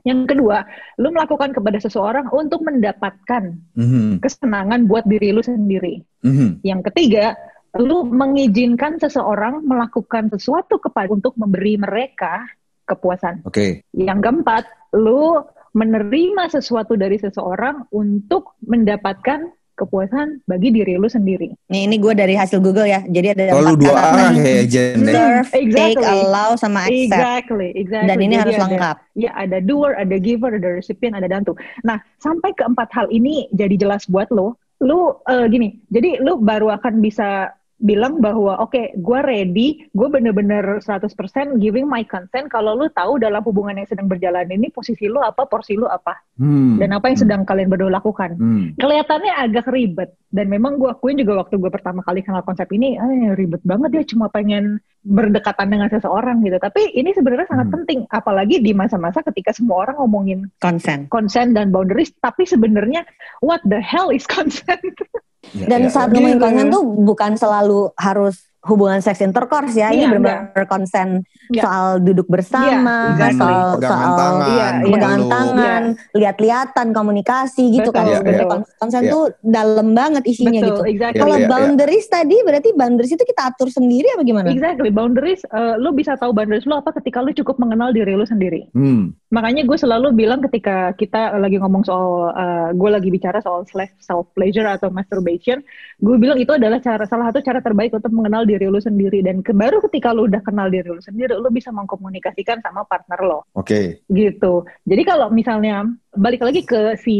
Yang 0.00 0.32
kedua, 0.32 0.64
lu 0.96 1.12
melakukan 1.12 1.52
kepada 1.52 1.76
seseorang 1.76 2.32
untuk 2.32 2.64
mendapatkan 2.64 3.52
Mhm. 3.76 4.24
kesenangan 4.24 4.88
buat 4.88 5.04
diri 5.04 5.32
lu 5.32 5.44
sendiri. 5.44 6.00
Mhm. 6.24 6.64
Yang 6.64 6.80
ketiga, 6.92 7.36
lu 7.76 8.08
mengizinkan 8.08 8.96
seseorang 8.96 9.60
melakukan 9.62 10.32
sesuatu 10.32 10.80
kepada 10.80 11.12
untuk 11.12 11.36
memberi 11.36 11.76
mereka 11.76 12.48
kepuasan. 12.88 13.46
Oke. 13.46 13.84
Yang 13.94 14.18
keempat, 14.24 14.64
lu 14.96 15.38
menerima 15.70 16.50
sesuatu 16.50 16.98
dari 16.98 17.14
seseorang 17.14 17.86
untuk 17.94 18.58
mendapatkan 18.66 19.46
kepuasan 19.80 20.44
bagi 20.44 20.68
diri 20.68 20.94
lu 20.94 21.08
sendiri. 21.08 21.48
Nih 21.66 21.88
ini 21.88 21.96
gue 21.96 22.12
dari 22.12 22.36
hasil 22.36 22.60
Google 22.60 22.84
ya. 22.84 23.00
Jadi 23.02 23.32
ada 23.32 23.56
Selalu 23.56 23.64
empat 23.72 23.80
dua 23.80 23.96
arah 23.96 24.30
nih. 24.30 24.44
ya 24.44 24.64
Jen. 24.68 24.98
Serve, 25.08 25.48
take, 25.48 25.64
Exactly. 25.64 26.04
allow, 26.04 26.50
sama 26.54 26.78
accept. 26.84 27.00
Exactly, 27.08 27.68
exactly. 27.74 28.08
Dan 28.12 28.16
ini 28.20 28.34
Jadi 28.36 28.42
harus 28.44 28.54
ada- 28.54 28.64
lengkap. 28.68 28.96
Ya, 29.16 29.30
ada 29.34 29.58
doer, 29.58 29.92
ada 29.96 30.16
giver, 30.16 30.52
ada 30.54 30.68
recipient, 30.76 31.16
ada 31.16 31.26
dantu. 31.26 31.56
Nah, 31.80 31.96
sampai 32.20 32.52
keempat 32.52 32.92
hal 32.92 33.08
ini 33.08 33.48
jadi 33.50 33.74
jelas 33.74 34.04
buat 34.04 34.28
lo. 34.28 34.60
Lu 34.80 35.16
eh, 35.24 35.44
gini, 35.48 35.76
jadi 35.88 36.20
lu 36.20 36.40
baru 36.40 36.72
akan 36.72 37.00
bisa 37.00 37.52
bilang 37.80 38.20
bahwa 38.20 38.60
oke, 38.60 38.92
gue 38.92 39.20
ready, 39.24 39.68
gue 39.88 40.08
bener-bener 40.08 40.78
100% 40.78 41.08
giving 41.56 41.88
my 41.88 42.04
consent 42.04 42.46
kalau 42.46 42.76
lu 42.76 42.92
tahu 42.92 43.16
dalam 43.16 43.40
hubungan 43.40 43.72
yang 43.74 43.88
sedang 43.88 44.04
berjalan 44.04 44.44
ini 44.46 44.68
posisi 44.68 45.08
lu 45.08 45.16
apa, 45.18 45.48
porsi 45.48 45.74
lu 45.74 45.88
apa, 45.88 46.20
Hmm. 46.36 46.76
dan 46.76 46.92
apa 46.92 47.08
yang 47.08 47.18
sedang 47.18 47.40
kalian 47.42 47.68
berdua 47.68 47.88
lakukan. 47.90 48.36
Hmm. 48.36 48.76
Kelihatannya 48.76 49.32
agak 49.32 49.66
ribet 49.68 50.12
dan 50.28 50.46
memang 50.46 50.76
gue 50.76 50.92
akuin 50.92 51.16
juga 51.16 51.40
waktu 51.40 51.56
gue 51.56 51.68
pertama 51.68 52.04
kali 52.04 52.20
kenal 52.20 52.44
konsep 52.44 52.68
ini, 52.70 52.94
eh, 52.94 53.32
ribet 53.32 53.64
banget 53.64 53.90
ya 53.96 54.02
cuma 54.12 54.28
pengen 54.28 54.78
berdekatan 55.00 55.72
dengan 55.72 55.88
seseorang 55.88 56.44
gitu. 56.44 56.60
Tapi 56.60 56.92
ini 56.92 57.16
sebenarnya 57.16 57.48
sangat 57.48 57.72
Hmm. 57.72 57.74
penting, 57.80 57.98
apalagi 58.06 58.60
di 58.60 58.76
masa-masa 58.76 59.24
ketika 59.24 59.56
semua 59.56 59.88
orang 59.88 59.96
ngomongin 59.96 60.52
Consent. 60.60 61.08
consent 61.08 61.56
dan 61.56 61.72
boundaries, 61.72 62.12
tapi 62.20 62.44
sebenarnya 62.44 63.08
what 63.40 63.64
the 63.64 63.80
hell 63.80 64.12
is 64.12 64.28
consent? 64.28 64.84
Ya, 65.50 65.66
Dan 65.66 65.88
ya, 65.88 65.90
saat 65.90 66.08
ya. 66.12 66.20
ngomongin 66.20 66.36
Gitu. 66.36 66.44
consent 66.44 66.68
tuh 66.68 66.84
bukan 66.84 67.32
selalu 67.34 67.80
harus 67.96 68.49
hubungan 68.60 69.00
seks 69.00 69.20
intercourse 69.20 69.72
ya. 69.72 69.88
Ini 69.88 70.04
Iya, 70.04 70.08
benar-benar 70.12 70.66
consent 70.66 71.24
Iya. 71.50 71.62
soal 71.64 71.86
duduk 71.98 72.28
bersama, 72.28 73.16
Iya, 73.16 73.32
exactly. 73.32 73.40
soal 73.40 73.66
pegangan 73.74 73.90
soal 73.90 74.12
tangan, 74.14 74.44
Iya, 74.46 74.66
iya. 74.70 74.92
pegangan 74.92 75.22
tangan, 75.26 75.82
lihat-lihatan, 76.14 76.86
komunikasi 76.92 77.64
gitu 77.72 77.90
Betul, 77.90 77.96
kan. 77.96 78.04
Iya, 78.06 78.18
Jadi 78.20 78.36
iya. 78.38 78.50
kons- 78.52 78.72
Consent 78.76 79.04
Iya. 79.04 79.12
tuh 79.12 79.24
dalam 79.42 79.88
banget 79.92 80.22
isinya 80.24 80.60
Betul, 80.60 80.68
gitu. 80.70 80.82
exactly. 80.86 81.20
Kalau 81.20 81.36
Iya, 81.36 81.40
iya, 81.40 81.48
iya. 81.48 81.52
boundaries 81.52 82.06
tadi 82.06 82.36
berarti 82.40 82.68
boundaries 82.76 83.12
itu 83.12 83.24
kita 83.24 83.42
atur 83.48 83.68
sendiri 83.68 84.08
apa 84.12 84.22
gimana? 84.22 84.46
Exactly, 84.48 84.88
boundaries, 84.88 85.42
eh, 85.42 85.74
lu 85.76 85.90
bisa 85.90 86.14
tahu 86.14 86.30
boundaries 86.30 86.64
lu 86.64 86.76
apa 86.76 86.90
ketika 86.94 87.18
lu 87.20 87.32
cukup 87.32 87.56
mengenal 87.56 87.90
diri 87.90 88.12
lu 88.12 88.24
sendiri. 88.24 88.68
Hmm. 88.72 89.16
Makanya 89.30 89.64
gue 89.64 89.78
selalu 89.78 90.12
bilang 90.12 90.42
ketika 90.42 90.92
kita 90.94 91.38
lagi 91.38 91.56
ngomong 91.56 91.82
soal, 91.82 92.34
gue 92.74 92.90
lagi 92.90 93.08
bicara 93.08 93.38
soal 93.38 93.62
self 93.98 94.26
pleasure 94.34 94.66
atau 94.66 94.90
masturbation, 94.90 95.62
gue 95.96 96.16
bilang 96.18 96.34
itu 96.36 96.50
adalah 96.50 96.82
cara 96.82 97.06
salah 97.06 97.30
satu 97.30 97.38
cara 97.40 97.62
terbaik 97.62 97.94
untuk 97.94 98.10
mengenal 98.10 98.42
diri 98.50 98.66
lu 98.66 98.82
sendiri. 98.82 99.22
Dan 99.22 99.46
ke, 99.46 99.54
baru 99.54 99.78
ketika 99.86 100.10
lu 100.10 100.26
udah 100.26 100.42
kenal 100.42 100.66
diri 100.66 100.90
lu 100.90 100.98
sendiri, 100.98 101.38
lu 101.38 101.46
bisa 101.54 101.70
mengkomunikasikan 101.70 102.58
sama 102.66 102.82
partner 102.90 103.22
lo, 103.22 103.46
Oke. 103.54 104.02
gitu. 104.10 104.66
Jadi 104.82 105.02
kalau 105.06 105.30
misalnya 105.30 105.86
balik 106.10 106.42
lagi 106.42 106.66
ke 106.66 106.98
si 106.98 107.16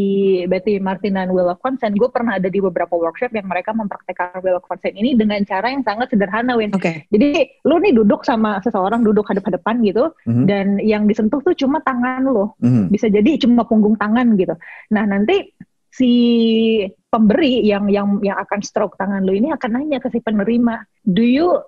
Betty 0.50 0.82
Martin 0.82 1.14
dan 1.14 1.30
Will 1.30 1.46
of 1.46 1.62
Consent, 1.62 1.94
gue 1.94 2.10
pernah 2.10 2.42
ada 2.42 2.50
di 2.50 2.58
beberapa 2.58 2.98
workshop 2.98 3.30
yang 3.30 3.46
mereka 3.46 3.70
mempraktekkan 3.70 4.42
Will 4.42 4.58
of 4.58 4.66
Consent 4.66 4.98
ini 4.98 5.14
dengan 5.14 5.38
cara 5.46 5.70
yang 5.70 5.86
sangat 5.86 6.10
sederhana, 6.10 6.58
Win. 6.58 6.74
Oke. 6.74 7.06
Jadi 7.06 7.62
lu 7.62 7.78
nih 7.78 7.94
duduk 7.94 8.26
sama 8.26 8.58
seseorang 8.66 9.06
duduk 9.06 9.22
hadap-hadapan 9.30 9.78
gitu, 9.86 10.10
Mhm. 10.26 10.44
dan 10.50 10.66
yang 10.82 11.06
disentuh 11.06 11.38
tuh 11.38 11.54
cuma 11.54 11.78
tangan 11.86 12.26
lo 12.26 12.58
Mhm. 12.58 12.90
bisa 12.90 13.06
jadi 13.06 13.38
cuma 13.38 13.62
punggung 13.62 13.94
tangan 13.94 14.34
gitu. 14.34 14.58
Nah 14.90 15.06
nanti 15.06 15.54
si 15.90 16.12
pemberi 17.10 17.66
yang 17.66 17.90
yang 17.90 18.22
yang 18.22 18.38
akan 18.38 18.62
stroke 18.62 18.94
tangan 18.94 19.26
lo 19.26 19.34
ini 19.34 19.50
akan 19.50 19.70
nanya 19.82 19.98
ke 19.98 20.08
si 20.14 20.22
penerima, 20.22 20.86
do 21.02 21.22
you 21.26 21.58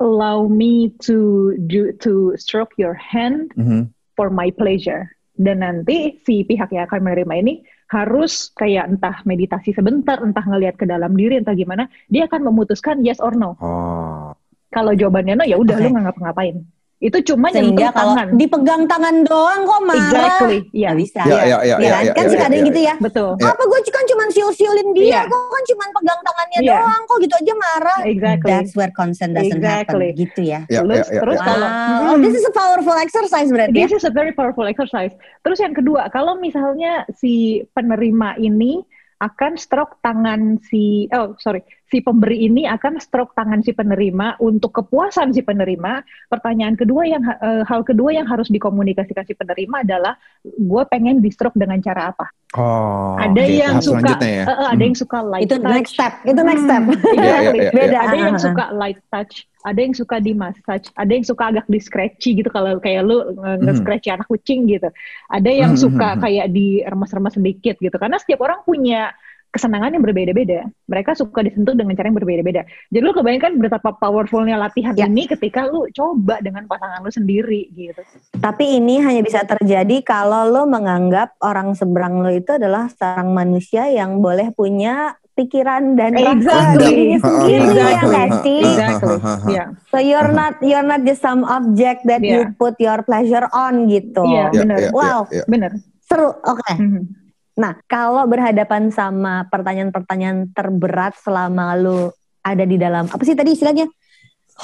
allow 0.00 0.44
me 0.44 0.92
to 1.00 1.52
do 1.68 1.94
to 1.96 2.36
stroke 2.36 2.76
your 2.76 2.94
hand 2.94 3.52
Mhm. 3.56 3.88
for 4.16 4.28
my 4.28 4.52
pleasure? 4.52 5.08
Dan 5.32 5.64
nanti 5.64 6.20
si 6.28 6.44
pihak 6.44 6.68
yang 6.76 6.84
akan 6.84 7.00
menerima 7.08 7.34
ini 7.40 7.54
harus 7.88 8.52
kayak 8.52 8.88
entah 8.88 9.20
meditasi 9.24 9.72
sebentar, 9.72 10.20
entah 10.20 10.44
ngelihat 10.44 10.76
ke 10.76 10.84
dalam 10.84 11.12
diri, 11.16 11.40
entah 11.40 11.56
gimana, 11.56 11.88
dia 12.08 12.28
akan 12.28 12.52
memutuskan 12.52 13.00
yes 13.04 13.20
or 13.20 13.32
no. 13.36 13.56
Oh. 13.60 14.32
Kalau 14.72 14.96
jawabannya 14.96 15.36
no, 15.36 15.44
ya 15.44 15.60
udah 15.60 15.76
Oke. 15.76 15.82
lu 15.84 15.88
nggak 15.92 16.04
ngapa-ngapain. 16.08 16.56
Itu 17.02 17.18
cuma 17.34 17.50
Sehingga 17.50 17.90
nyentuh 17.90 17.98
kalau 17.98 18.14
tangan. 18.14 18.38
dipegang 18.38 18.82
tangan 18.86 19.16
doang 19.26 19.60
kok 19.66 19.80
marah. 19.82 20.06
Exactly, 20.06 20.58
iya. 20.70 20.90
Bisa. 20.94 21.22
Ya, 21.26 21.34
ya, 21.42 21.58
ya, 21.66 21.74
Iya 21.74 21.74
ya, 21.82 21.90
kan? 21.90 22.06
ya, 22.06 22.12
kan 22.14 22.22
ya, 22.22 22.22
ada 22.22 22.30
ya, 22.30 22.38
yang 22.38 22.54
ya. 22.54 22.68
gitu 22.70 22.80
ya. 22.80 22.94
Betul. 23.02 23.30
Ya. 23.42 23.46
Apa 23.50 23.62
gue 23.66 23.78
kan 23.90 24.04
cuma 24.06 24.22
siul-siulin 24.30 24.88
dia, 24.94 25.06
Iya. 25.10 25.20
gue 25.26 25.38
kan 25.50 25.64
cuma 25.66 25.84
pegang 25.98 26.20
tangannya 26.22 26.58
Iya. 26.62 26.72
doang, 26.78 27.02
kok 27.02 27.16
gitu 27.18 27.34
aja 27.34 27.54
marah. 27.58 27.98
Exactly. 28.06 28.48
That's 28.54 28.72
where 28.78 28.92
consent 28.94 29.34
doesn't 29.34 29.58
Exactly. 29.58 30.08
happen, 30.14 30.22
gitu 30.22 30.40
ya. 30.46 30.60
Ya, 30.70 30.80
terus 30.86 31.02
ya, 31.02 31.04
ya, 31.10 31.20
terus 31.26 31.38
ya. 31.42 31.46
kalau 31.50 31.68
Wow, 31.72 32.06
oh, 32.06 32.16
this 32.22 32.34
is 32.38 32.44
a 32.46 32.54
powerful 32.54 32.94
exercise 32.94 33.48
berarti 33.50 33.74
ya. 33.74 33.82
This 33.82 33.92
is 33.98 34.04
a 34.06 34.12
very 34.14 34.30
powerful 34.30 34.64
exercise. 34.64 35.10
Terus 35.42 35.58
yang 35.58 35.74
kedua, 35.74 36.06
kalau 36.14 36.38
misalnya 36.38 37.02
si 37.10 37.66
penerima 37.74 38.38
ini 38.38 38.78
akan 39.18 39.54
stroke 39.54 39.98
tangan 40.02 40.58
si 40.66 41.06
oh 41.10 41.38
sorry 41.38 41.62
si 41.92 42.00
pemberi 42.00 42.48
ini 42.48 42.64
akan 42.64 42.96
stroke 42.96 43.36
tangan 43.36 43.60
si 43.60 43.76
penerima 43.76 44.40
untuk 44.40 44.72
kepuasan 44.72 45.36
si 45.36 45.44
penerima. 45.44 46.00
Pertanyaan 46.26 46.72
kedua 46.72 47.04
yang 47.04 47.20
eh, 47.20 47.62
hal 47.68 47.84
kedua 47.84 48.16
yang 48.16 48.24
harus 48.24 48.48
dikomunikasikan 48.48 49.28
si 49.28 49.36
penerima 49.36 49.84
adalah 49.84 50.16
gue 50.42 50.82
pengen 50.88 51.20
di 51.20 51.28
stroke 51.28 51.52
dengan 51.54 51.76
cara 51.78 52.16
apa? 52.16 52.32
Oh. 52.52 53.16
ada 53.16 53.32
oke, 53.32 53.48
yang 53.48 53.80
tahap 53.80 53.88
suka 53.96 54.12
ya. 54.20 54.44
eh, 54.44 54.66
ada 54.76 54.82
yang 54.84 54.92
suka 54.92 55.18
light 55.24 55.48
Itu 55.48 55.56
touch. 55.56 55.72
next 55.72 55.92
step, 55.96 56.12
itu 56.22 56.40
next 56.40 56.64
step. 56.64 56.82
Hmm. 56.84 56.96
Iya, 57.16 57.36
iya, 57.40 57.52
iya. 57.56 57.70
Beda. 57.72 57.98
Ada 58.04 58.16
yang 58.18 58.36
suka 58.36 58.64
light 58.76 59.00
touch, 59.08 59.34
ada 59.62 59.80
yang 59.80 59.94
suka 59.96 60.16
di 60.20 60.32
massage, 60.36 60.86
ada 60.92 61.12
yang 61.12 61.24
suka 61.24 61.42
agak 61.48 61.64
di 61.64 61.80
scratchy 61.80 62.30
gitu 62.36 62.48
kalau 62.48 62.76
kayak 62.76 63.04
lu 63.04 63.24
Hmm. 63.36 63.56
nge-scratchy 63.64 64.12
anak 64.12 64.28
kucing 64.28 64.68
gitu. 64.68 64.88
Ada 65.28 65.48
yang 65.48 65.72
Mhm, 65.72 65.80
suka 65.80 66.08
mhm. 66.12 66.20
kayak 66.20 66.46
di 66.52 66.66
remas-remas 66.84 67.36
sedikit 67.36 67.76
gitu. 67.80 67.96
Karena 67.96 68.20
setiap 68.20 68.44
orang 68.44 68.60
punya 68.64 69.16
kesenangan 69.52 69.92
yang 69.92 70.00
berbeda-beda. 70.00 70.64
Mereka 70.88 71.12
suka 71.12 71.44
disentuh 71.44 71.76
dengan 71.76 71.92
cara 71.92 72.08
yang 72.08 72.16
berbeda-beda. 72.16 72.64
Jadi 72.88 73.04
lu 73.04 73.12
kebayangkan 73.12 73.52
betapa 73.60 73.92
powerfulnya 73.94 74.56
latihan 74.56 74.96
Ya. 74.96 75.04
ini 75.04 75.28
ketika 75.28 75.68
lu 75.68 75.84
coba 75.92 76.40
dengan 76.40 76.64
pasangan 76.64 77.04
lu 77.04 77.12
sendiri 77.12 77.68
gitu. 77.70 78.00
Tapi 78.34 78.80
ini 78.80 79.04
hanya 79.04 79.20
bisa 79.20 79.44
terjadi 79.44 80.00
kalau 80.00 80.48
lo 80.48 80.64
menganggap 80.64 81.36
orang 81.38 81.76
seberang 81.76 82.24
lo 82.24 82.32
itu 82.32 82.56
adalah 82.56 82.88
seorang 82.88 83.28
manusia 83.28 83.86
yang 83.86 84.24
boleh 84.24 84.56
punya 84.56 85.14
pikiran 85.32 85.96
dan 85.96 86.12
rasa 86.12 86.32
Exactly. 86.36 86.80
dirinya 86.84 87.18
sendiri 87.20 87.52
ya 87.52 87.64
Exactly. 87.64 88.08
nggak 88.08 88.28
sih? 88.44 88.60
Exactly. 88.60 89.16
Yeah. 89.48 89.68
So 89.88 89.96
you're 90.00 90.28
not 90.28 90.60
you're 90.60 90.84
not 90.84 91.04
just 91.04 91.20
some 91.20 91.44
object 91.44 92.04
that 92.04 92.20
you 92.20 92.48
Yeah. 92.48 92.56
put 92.56 92.76
your 92.76 93.00
pleasure 93.04 93.48
on 93.52 93.88
gitu. 93.88 94.24
Iya, 94.24 94.48
Ya, 94.48 94.60
benar. 94.64 94.76
ya, 94.76 94.88
ya, 94.88 94.90
Wow. 94.92 95.20
ya. 95.28 95.44
Bener. 95.44 95.72
Seru. 96.04 96.36
Oke. 96.40 96.72
Mhm. 96.76 97.20
Nah, 97.62 97.78
kalau 97.86 98.26
berhadapan 98.26 98.90
sama 98.90 99.46
pertanyaan-pertanyaan 99.46 100.50
terberat 100.50 101.14
selama 101.22 101.78
lu 101.78 102.10
ada 102.42 102.66
di 102.66 102.74
dalam 102.74 103.06
apa 103.06 103.22
sih 103.22 103.38
tadi 103.38 103.54
istilahnya? 103.54 103.86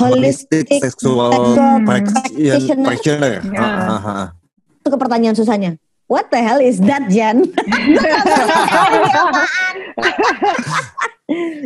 Holistic 0.02 0.66
sexual 0.82 1.30
sexual 1.30 1.86
prac- 1.86 2.10
practitioner. 2.10 2.88
practitioner. 2.90 3.32
Ya. 3.54 3.62
Ah, 3.62 3.86
ah, 3.86 4.02
ah. 4.02 4.26
Itu 4.82 4.90
ke 4.90 4.98
pertanyaan 4.98 5.38
susahnya. 5.38 5.78
What 6.10 6.34
the 6.34 6.42
hell 6.42 6.58
is 6.58 6.82
that, 6.82 7.06
Jan? 7.06 7.46
ini 7.46 7.98
apaan? 9.22 9.76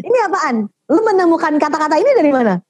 ini 0.04 0.18
apaan? 0.28 0.56
Lu 0.92 1.00
menemukan 1.00 1.56
kata-kata 1.56 1.96
ini 1.96 2.10
dari 2.12 2.28
mana? 2.28 2.60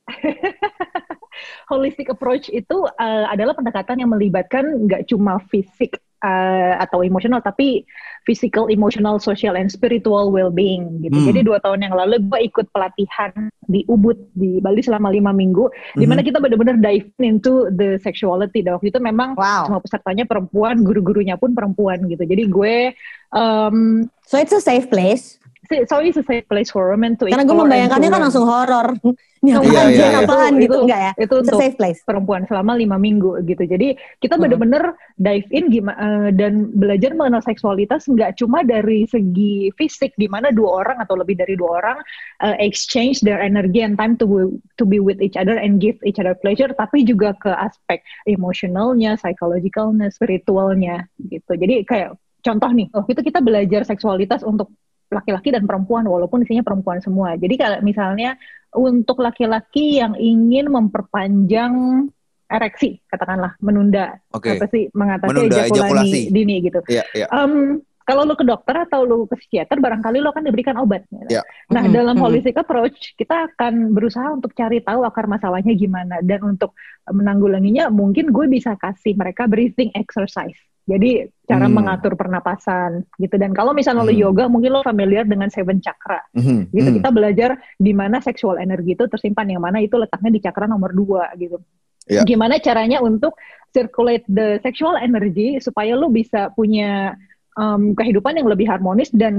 holistic 1.66 2.12
approach 2.12 2.46
itu 2.52 2.86
uh, 2.86 3.24
adalah 3.26 3.56
pendekatan 3.56 4.04
yang 4.04 4.12
melibatkan 4.12 4.86
nggak 4.86 5.08
cuma 5.08 5.40
fisik 5.48 5.98
uh, 6.22 6.74
atau 6.80 7.02
emosional, 7.02 7.42
tapi 7.42 7.84
physical, 8.22 8.70
emotional, 8.70 9.18
social, 9.18 9.58
and 9.58 9.66
spiritual 9.66 10.30
well-being 10.30 11.02
gitu. 11.02 11.18
Hmm. 11.18 11.26
Jadi 11.26 11.40
dua 11.42 11.58
tahun 11.58 11.90
yang 11.90 11.94
lalu 11.98 12.22
gue 12.30 12.40
ikut 12.46 12.70
pelatihan 12.70 13.50
di 13.66 13.82
Ubud 13.90 14.14
di 14.38 14.62
Bali 14.62 14.78
selama 14.78 15.10
lima 15.10 15.34
minggu, 15.34 15.66
di 15.98 16.06
mana 16.06 16.22
kita 16.22 16.38
benar-benar 16.38 16.78
dive 16.78 17.10
into 17.18 17.66
the 17.74 17.98
sexuality. 17.98 18.62
Dan 18.62 18.78
waktu 18.78 18.94
itu 18.94 19.02
memang 19.02 19.34
Wow. 19.34 19.66
semua 19.66 19.82
pesertanya 19.82 20.22
perempuan, 20.22 20.86
guru-gurunya 20.86 21.34
pun 21.34 21.50
perempuan 21.52 22.06
gitu. 22.06 22.22
Jadi 22.22 22.46
gue 22.46 22.94
um, 23.34 24.06
So 24.22 24.38
it's 24.38 24.54
a 24.54 24.62
safe 24.62 24.86
place. 24.86 25.41
So 25.84 25.98
it's 25.98 26.20
a 26.20 26.24
safe 26.24 26.46
place 26.46 26.68
for 26.68 26.92
women 26.92 27.16
to 27.16 27.24
Karena 27.26 27.42
gue 27.42 27.56
membayangkannya 27.56 28.08
kan 28.08 28.20
langsung 28.22 28.44
horor. 28.44 28.88
Ini 29.42 29.58
apaan, 29.58 29.74
iya, 29.74 29.82
Jan? 29.90 29.90
iya. 29.90 30.18
apaan 30.22 30.52
Itu- 30.54 30.62
gitu 30.62 30.70
itu- 30.70 30.82
enggak 30.86 31.00
ya? 31.02 31.12
itu 31.18 31.34
It's 31.34 31.42
untuk 31.50 31.58
safe 31.58 31.74
place. 31.74 31.98
perempuan 32.06 32.46
selama 32.46 32.78
lima 32.78 32.94
minggu 32.94 33.42
gitu. 33.42 33.66
Jadi 33.66 33.98
kita 34.22 34.38
Hmm. 34.38 34.42
bener-bener 34.46 34.94
dive 35.18 35.50
in 35.50 35.66
gimana 35.66 36.30
dan 36.30 36.70
belajar 36.70 37.10
mengenal 37.10 37.42
seksualitas 37.42 38.06
nggak 38.06 38.38
cuma 38.38 38.62
dari 38.62 39.02
segi 39.02 39.74
fisik 39.74 40.14
di 40.14 40.30
mana 40.30 40.54
dua 40.54 40.86
orang 40.86 41.02
atau 41.02 41.18
lebih 41.18 41.34
dari 41.34 41.58
dua 41.58 41.82
orang 41.82 41.98
uh, 42.38 42.54
exchange 42.62 43.18
their 43.26 43.42
energy 43.42 43.82
and 43.82 43.98
time 43.98 44.14
to 44.14 44.54
to 44.78 44.86
be 44.86 45.02
with 45.02 45.18
each 45.18 45.34
other 45.34 45.58
and 45.58 45.82
give 45.82 45.98
each 46.06 46.22
other 46.22 46.38
pleasure, 46.38 46.70
tapi 46.70 47.02
juga 47.02 47.34
ke 47.34 47.50
aspek 47.50 47.98
emosionalnya, 48.30 49.18
psychologicalnya, 49.18 50.06
spiritualnya 50.14 51.10
gitu. 51.18 51.58
Jadi 51.58 51.82
kayak 51.82 52.14
contoh 52.42 52.70
nih, 52.70 52.86
oh 52.94 53.02
itu 53.06 53.22
kita 53.22 53.38
belajar 53.38 53.82
seksualitas 53.82 54.42
untuk 54.42 54.70
laki-laki 55.12 55.52
dan 55.52 55.68
perempuan 55.68 56.08
walaupun 56.08 56.42
isinya 56.42 56.64
perempuan 56.64 56.98
semua. 56.98 57.36
Jadi 57.36 57.54
kalau 57.60 57.78
misalnya 57.84 58.40
untuk 58.72 59.20
laki-laki 59.20 60.00
yang 60.00 60.16
ingin 60.16 60.72
memperpanjang 60.72 62.08
ereksi, 62.48 63.00
katakanlah 63.08 63.56
menunda 63.60 64.20
Oke. 64.32 64.56
apa 64.56 64.64
sih 64.68 64.88
mengatasi 64.92 65.28
Menunda 65.28 65.56
ejakulasi 65.64 65.88
ejakulasi. 65.88 66.20
dini 66.28 66.56
gitu. 66.60 66.80
Iya, 66.84 67.04
iya. 67.12 67.26
Em, 67.32 67.80
kalau 68.02 68.26
lu 68.26 68.34
ke 68.34 68.42
dokter 68.42 68.76
atau 68.76 69.06
lu 69.06 69.24
ke 69.30 69.38
psikiater 69.38 69.78
barangkali 69.78 70.18
lu 70.18 70.28
akan 70.28 70.44
diberikan 70.44 70.76
obat. 70.76 71.06
gitu. 71.08 71.38
Ya. 71.38 71.46
Nah, 71.70 71.86
Mhm, 71.86 71.94
dalam 71.94 72.16
holistic 72.18 72.58
approach 72.58 73.14
kita 73.14 73.48
akan 73.52 73.94
berusaha 73.94 74.26
untuk 74.32 74.52
cari 74.52 74.82
tahu 74.82 75.06
akar 75.06 75.30
masalahnya 75.30 75.72
gimana 75.72 76.18
dan 76.20 76.42
untuk 76.42 76.74
menanggulanginya 77.06 77.88
mungkin 77.88 78.34
gue 78.34 78.46
bisa 78.50 78.74
kasih 78.76 79.14
mereka 79.14 79.46
breathing 79.46 79.94
exercise. 79.94 80.58
Jadi 80.82 81.30
cara 81.46 81.70
Hmm. 81.70 81.78
mengatur 81.78 82.18
pernapasan 82.18 83.06
gitu 83.20 83.38
dan 83.38 83.54
kalau 83.54 83.70
misalnya 83.70 84.02
Hmm. 84.08 84.18
yoga 84.18 84.50
mungkin 84.50 84.74
lo 84.74 84.82
familiar 84.82 85.22
dengan 85.28 85.46
seven 85.46 85.78
chakra 85.78 86.18
Mhm, 86.34 86.74
gitu 86.74 86.88
mhm. 86.90 86.96
kita 86.98 87.10
belajar 87.14 87.50
di 87.78 87.92
mana 87.94 88.18
seksual 88.18 88.58
energi 88.58 88.98
itu 88.98 89.04
tersimpan 89.06 89.46
yang 89.46 89.62
mana 89.62 89.78
itu 89.78 89.94
letaknya 89.94 90.30
di 90.32 90.40
cakra 90.42 90.66
nomor 90.66 90.90
dua 90.90 91.30
gitu 91.38 91.62
Ya. 92.10 92.26
gimana 92.26 92.58
caranya 92.58 92.98
untuk 92.98 93.38
circulate 93.70 94.26
the 94.26 94.58
sexual 94.66 94.98
energy 94.98 95.62
supaya 95.62 95.94
lu 95.94 96.10
bisa 96.10 96.50
punya 96.50 97.14
um, 97.54 97.94
kehidupan 97.94 98.42
yang 98.42 98.50
lebih 98.50 98.66
harmonis 98.66 99.06
dan 99.14 99.34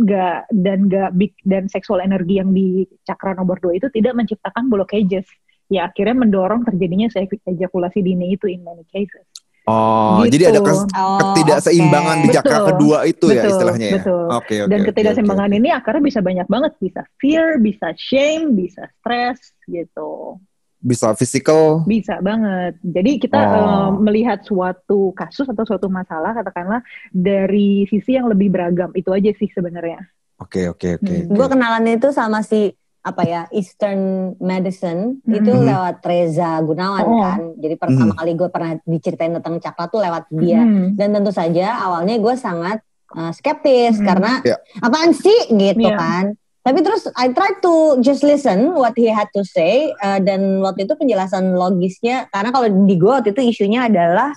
nggak 0.00 0.48
dan 0.48 0.88
nggak 0.88 1.10
big 1.12 1.36
dan 1.44 1.68
seksual 1.68 2.00
energi 2.00 2.40
yang 2.40 2.56
di 2.56 2.88
cakra 3.04 3.36
nomor 3.36 3.60
dua 3.60 3.76
itu 3.76 3.92
tidak 3.92 4.16
menciptakan 4.16 4.72
blockages 4.72 5.28
ya 5.68 5.92
akhirnya 5.92 6.24
mendorong 6.24 6.64
terjadinya 6.64 7.10
ejakulasi 7.12 8.00
dini 8.00 8.32
itu 8.32 8.48
in 8.48 8.64
many 8.64 8.86
cases 8.88 9.26
Oh, 9.66 10.22
Gitu. 10.22 10.38
jadi 10.38 10.44
ada 10.54 10.60
kes- 10.62 10.86
Oh, 10.94 11.18
ketidakseimbangan 11.18 12.16
di 12.22 12.28
oke. 12.30 12.36
cakra 12.38 12.58
Betul. 12.62 12.68
kedua 12.70 12.98
itu 13.02 13.26
ya 13.28 13.42
Betul, 13.42 13.50
istilahnya 13.50 13.86
ya. 13.86 13.94
betul. 13.98 14.24
Oke, 14.30 14.54
oke. 14.62 14.70
dan 14.70 14.78
oke, 14.78 14.86
ketidakseimbangan 14.88 15.50
oke. 15.50 15.58
ini 15.58 15.68
akarnya 15.74 16.02
bisa 16.02 16.20
banyak 16.22 16.46
banget 16.46 16.72
bisa 16.78 17.00
fear 17.18 17.46
bisa 17.58 17.86
shame 17.98 18.54
bisa 18.54 18.86
stress 18.96 19.38
gitu 19.66 20.38
bisa 20.76 21.10
physical. 21.18 21.82
Bisa 21.82 22.22
banget. 22.22 22.78
Jadi 22.78 23.18
kita 23.18 23.40
Oh. 23.42 23.50
eh, 23.50 23.90
melihat 23.98 24.38
suatu 24.46 25.10
kasus 25.12 25.50
atau 25.50 25.66
suatu 25.66 25.90
masalah 25.90 26.30
katakanlah 26.30 26.78
dari 27.10 27.90
sisi 27.90 28.14
yang 28.14 28.30
lebih 28.30 28.54
beragam. 28.54 28.94
Itu 28.94 29.10
aja 29.10 29.34
sih 29.34 29.50
sebenarnya. 29.50 29.98
Oke, 30.38 30.70
oke, 30.70 31.00
oke. 31.00 31.02
Hmm. 31.02 31.26
oke. 31.26 31.34
Gue 31.34 31.46
kenalan 31.48 31.90
itu 31.90 32.14
sama 32.14 32.38
si 32.46 32.70
apa 33.06 33.22
ya 33.22 33.42
Eastern 33.54 34.34
Medicine 34.42 35.22
Mhm. 35.22 35.34
itu 35.38 35.52
lewat 35.54 36.02
Reza 36.02 36.58
Gunawan 36.58 37.06
Oh. 37.06 37.22
kan. 37.22 37.40
Jadi 37.54 37.74
pertama 37.78 38.12
Mhm. 38.12 38.18
kali 38.18 38.32
gue 38.34 38.48
pernah 38.50 38.72
diceritain 38.82 39.32
tentang 39.38 39.62
cakra 39.62 39.86
tuh 39.86 40.02
lewat 40.02 40.26
dia. 40.34 40.58
Hmm. 40.58 40.98
Dan 40.98 41.14
tentu 41.14 41.30
saja 41.30 41.78
awalnya 41.78 42.18
gue 42.18 42.34
sangat 42.34 42.82
uh, 43.08 43.30
skeptis 43.30 44.02
Mhm. 44.02 44.04
karena 44.04 44.32
Ya. 44.42 44.58
apaan 44.82 45.14
sih 45.14 45.54
gitu 45.54 45.86
Iya. 45.86 45.94
kan. 45.94 46.24
Tapi 46.60 46.82
terus 46.82 47.06
I 47.14 47.30
try 47.30 47.62
to 47.62 48.02
just 48.02 48.26
listen 48.26 48.74
what 48.74 48.98
he 48.98 49.06
had 49.06 49.30
to 49.30 49.46
say 49.46 49.94
uh, 50.02 50.18
dan 50.18 50.58
waktu 50.58 50.90
itu 50.90 50.98
penjelasan 50.98 51.54
logisnya 51.54 52.26
karena 52.28 52.50
kalau 52.50 52.66
di 52.66 52.94
gue 52.98 53.06
waktu 53.06 53.30
itu 53.30 53.42
isunya 53.46 53.86
adalah 53.86 54.34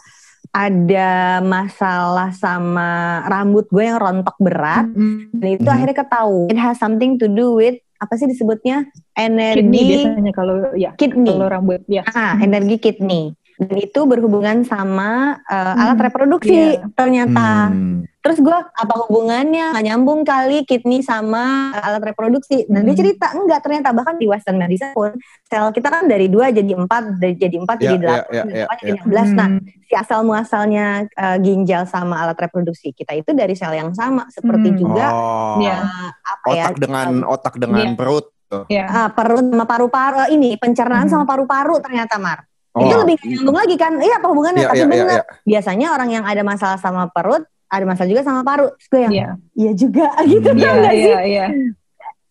ada 0.50 1.42
masalah 1.42 2.30
sama 2.32 3.22
rambut 3.26 3.66
gue 3.68 3.82
yang 3.82 3.98
rontok 3.98 4.38
berat 4.38 4.86
Hmm. 4.88 5.30
dan 5.30 5.50
itu 5.52 5.66
Mhm. 5.66 5.74
akhirnya 5.74 5.98
ketahuan 5.98 6.50
it 6.50 6.58
has 6.58 6.78
something 6.78 7.18
to 7.18 7.26
do 7.26 7.54
with 7.54 7.78
apa 8.00 8.14
sih 8.16 8.28
disebutnya? 8.32 8.88
Kidney 9.12 9.28
energi 9.28 9.84
biasanya 10.00 10.32
kalau 10.32 10.56
ya 10.80 10.92
kidney. 10.96 11.36
kalau 11.36 11.48
rambut 11.52 11.84
ya. 11.92 12.08
ah 12.16 12.40
energi 12.40 12.80
kidney 12.80 13.36
dan 13.60 13.76
itu 13.76 14.00
berhubungan 14.08 14.63
sama 14.63 15.36
uh, 15.43 15.74
alat 15.76 16.00
Hmm, 16.00 16.06
reproduksi 16.08 16.80
iya. 16.80 16.88
ternyata 16.95 17.67
Hmm. 17.67 18.08
terus 18.19 18.39
gue 18.39 18.56
apa 18.56 18.95
hubungannya 19.04 19.76
nggak 19.76 19.86
nyambung 19.86 20.24
kali 20.24 20.63
kidney 20.63 21.04
sama 21.04 21.76
alat 21.76 22.00
reproduksi 22.00 22.63
dan 22.72 22.88
dia 22.88 22.95
Hmm. 22.95 23.02
cerita 23.04 23.28
enggak 23.36 23.60
ternyata 23.60 23.91
bahkan 23.91 24.15
di 24.15 24.32
western 24.32 24.56
medicine 24.56 24.95
pun 24.95 25.12
sel 25.43 25.72
kita 25.72 25.91
kan 25.91 26.08
dari 26.08 26.32
dua 26.32 26.50
jadi 26.50 26.72
empat 26.72 27.19
dari 27.19 27.36
jadi 27.36 27.56
empat 27.60 27.78
Ya, 27.78 27.84
jadi 27.84 27.95
ya, 27.95 28.00
delapan 28.00 28.24
ya, 28.32 28.43
dari 28.43 28.56
ya, 28.56 28.63
ya. 28.63 28.76
jadi 28.80 28.91
enam 28.95 29.08
belas 29.12 29.30
nah 29.36 29.50
Hmm. 29.52 29.60
si 29.84 29.93
asal 29.93 30.19
muasalnya 30.24 30.86
uh, 31.13 31.38
ginjal 31.38 31.84
sama 31.84 32.15
alat 32.24 32.39
reproduksi 32.39 32.95
kita 32.95 33.12
itu 33.13 33.36
dari 33.36 33.60
sel 33.60 33.76
yang 33.76 33.91
sama 33.91 34.24
seperti 34.32 34.72
Hmm. 34.72 34.80
juga 34.80 35.06
Oh. 35.12 35.60
Iya. 35.60 35.78
uh, 35.84 36.10
apa 36.15 36.48
ya 36.56 36.65
Otak 36.72 36.78
dengan 36.80 37.10
otak 37.28 37.54
dengan 37.60 37.91
Iya. 37.91 37.98
perut. 38.00 38.26
tuh. 38.50 38.65
Ya. 38.65 38.89
uh, 38.89 39.10
perut 39.13 39.45
sama 39.45 39.62
paru-paru 39.62 40.34
ini 40.34 40.58
pencernaan 40.58 41.06
Hmm. 41.06 41.13
sama 41.13 41.26
paru-paru 41.30 41.78
ternyata 41.86 42.17
Mar 42.17 42.49
Oh. 42.80 42.86
itu 42.86 42.96
lebih 42.98 43.15
nyambung 43.22 43.58
lagi 43.58 43.76
kan 43.76 43.92
iya 44.00 44.15
apa 44.15 44.28
hubungannya 44.28 44.62
Iya, 44.62 44.70
tapi 44.70 44.78
iya, 44.78 44.86
iya, 44.86 44.94
benar 44.96 45.08
iya. 45.12 45.24
biasanya 45.46 45.88
orang 45.92 46.10
yang 46.10 46.24
ada 46.24 46.42
masalah 46.42 46.78
sama 46.78 47.04
perut 47.08 47.44
ada 47.68 47.84
masalah 47.84 48.08
juga 48.08 48.24
sama 48.24 48.42
paru 48.42 48.72
Terus 48.74 48.88
gue 48.88 49.00
yang 49.02 49.13
Iya. 49.13 49.30
iya 49.54 49.72
juga 49.74 50.06
gitu 50.32 50.50
Hmm. 50.50 50.58
tau 50.58 50.65
Iya, 50.65 50.80
nggak 50.80 50.94
sih 50.94 51.06
iya, 51.06 51.20
iya. 51.22 51.46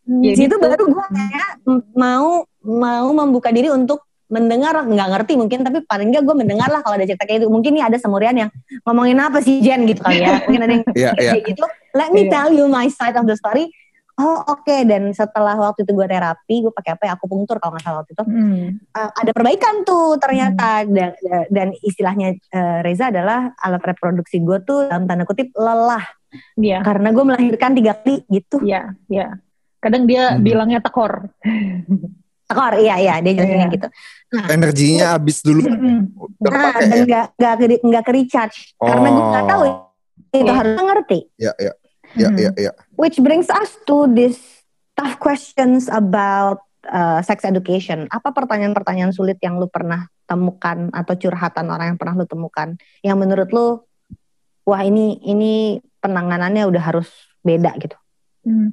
di 0.04 0.24
Ya, 0.24 0.34
situ 0.34 0.48
gitu. 0.50 0.64
baru 0.64 0.84
gue 0.88 1.06
kayak 1.10 1.48
mau 1.94 2.28
mau 2.58 3.06
membuka 3.14 3.48
diri 3.48 3.68
untuk 3.68 4.00
mendengar 4.26 4.76
nggak 4.78 5.08
ngerti 5.08 5.32
mungkin 5.36 5.62
tapi 5.62 5.80
paling 5.82 6.08
nggak 6.08 6.20
gue 6.22 6.34
mendengar 6.34 6.68
lah 6.68 6.80
kalau 6.80 6.96
ada 6.96 7.04
cerita 7.04 7.24
kayak 7.24 7.40
itu 7.40 7.48
mungkin 7.48 7.72
nih 7.72 7.84
ada 7.84 7.96
semurian 7.96 8.36
yang 8.36 8.50
ngomongin 8.82 9.16
apa 9.16 9.40
sih 9.40 9.56
Jen 9.58 9.84
gitu 9.84 10.00
kali 10.00 10.20
ya 10.20 10.36
mungkin 10.44 10.62
ada 10.62 10.72
yang 10.74 10.84
Iya, 10.92 11.10
iya. 11.14 11.30
kayak 11.32 11.44
gitu 11.46 11.64
let 11.92 12.08
me 12.10 12.24
Iya. 12.24 12.30
tell 12.30 12.48
you 12.50 12.64
my 12.66 12.88
side 12.88 13.14
of 13.14 13.24
the 13.24 13.32
story 13.32 13.72
oh 14.18 14.38
oke 14.48 14.76
dan 14.82 15.08
setelah 15.10 15.54
waktu 15.54 15.82
itu 15.82 15.92
gue 15.92 16.06
terapi 16.06 16.54
gue 16.60 16.72
pakai 16.74 16.90
apa 16.94 17.02
ya 17.06 17.12
akupunktur 17.14 17.56
kalau 17.56 17.72
nggak 17.72 17.82
salah 17.82 17.98
waktu 18.02 18.12
itu 18.12 18.24
Hmm. 18.26 18.66
uh, 18.92 19.10
ada 19.14 19.30
perbaikan 19.30 19.82
tuh 19.82 20.18
ternyata 20.18 20.82
dan, 20.84 21.14
dan 21.48 21.68
istilahnya 21.80 22.34
uh, 22.50 22.82
Reza 22.82 23.08
adalah 23.08 23.54
alat 23.56 23.82
reproduksi 23.84 24.38
gue 24.38 24.58
tuh 24.60 24.86
dalam 24.86 25.06
tanda 25.06 25.22
kutip 25.22 25.54
lelah 25.54 26.02
Iya. 26.54 26.84
karena 26.84 27.08
gue 27.08 27.24
melahirkan 27.24 27.72
tiga 27.72 27.96
kali 27.96 28.20
gitu 28.28 28.60
Iya, 28.60 28.92
iya. 29.08 29.38
Kadang 29.78 30.04
dia 30.04 30.34
Hmm. 30.34 30.42
bilangnya 30.42 30.82
tekor. 30.82 31.30
tekor 32.44 32.72
iya 32.76 32.96
iya 32.96 33.14
dia 33.20 33.32
jelasinnya 33.32 33.68
Iya. 33.68 33.76
gitu 33.76 33.88
Energinya 34.48 35.06
habis 35.16 35.40
dulu. 35.40 35.64
Mm-mm. 35.64 35.98
Udah 36.36 36.50
nah 36.50 36.74
dan 36.76 36.88
ya. 36.90 37.04
nggak 37.04 37.26
nggak 37.32 37.54
ke 37.54 37.64
nggak 37.80 38.02
ke 38.04 38.12
recharge 38.12 38.58
karena 38.76 39.08
gue 39.08 39.24
nggak 39.24 39.46
tahu 39.46 39.62
itu 40.28 40.44
Iya. 40.44 40.52
harus 40.52 40.72
ngerti 40.76 41.18
Ya, 41.38 41.52
ya. 41.56 41.72
Ya, 42.18 42.28
Hmm. 42.28 42.38
ya, 42.38 42.50
ya. 42.58 42.72
which 42.98 43.22
brings 43.22 43.46
us 43.46 43.78
to 43.86 44.10
this 44.10 44.36
tough 44.92 45.22
questions 45.22 45.86
about 45.86 46.58
uh, 46.84 47.22
sex 47.22 47.46
education 47.46 48.10
apa 48.10 48.34
pertanyaan-pertanyaan 48.34 49.14
sulit 49.14 49.38
yang 49.38 49.56
lu 49.56 49.70
pernah 49.70 50.10
temukan 50.26 50.90
atau 50.90 51.14
curhatan 51.14 51.70
orang 51.70 51.94
yang 51.94 51.98
pernah 51.98 52.18
lu 52.18 52.26
temukan 52.26 52.74
yang 53.00 53.14
menurut 53.16 53.48
lu 53.48 53.86
wah 54.66 54.82
ini 54.82 55.22
ini 55.22 55.78
penanganannya 55.98 56.66
udah 56.66 56.82
harus 56.82 57.06
beda 57.40 57.78
gitu 57.78 57.94
Hmm. 58.42 58.72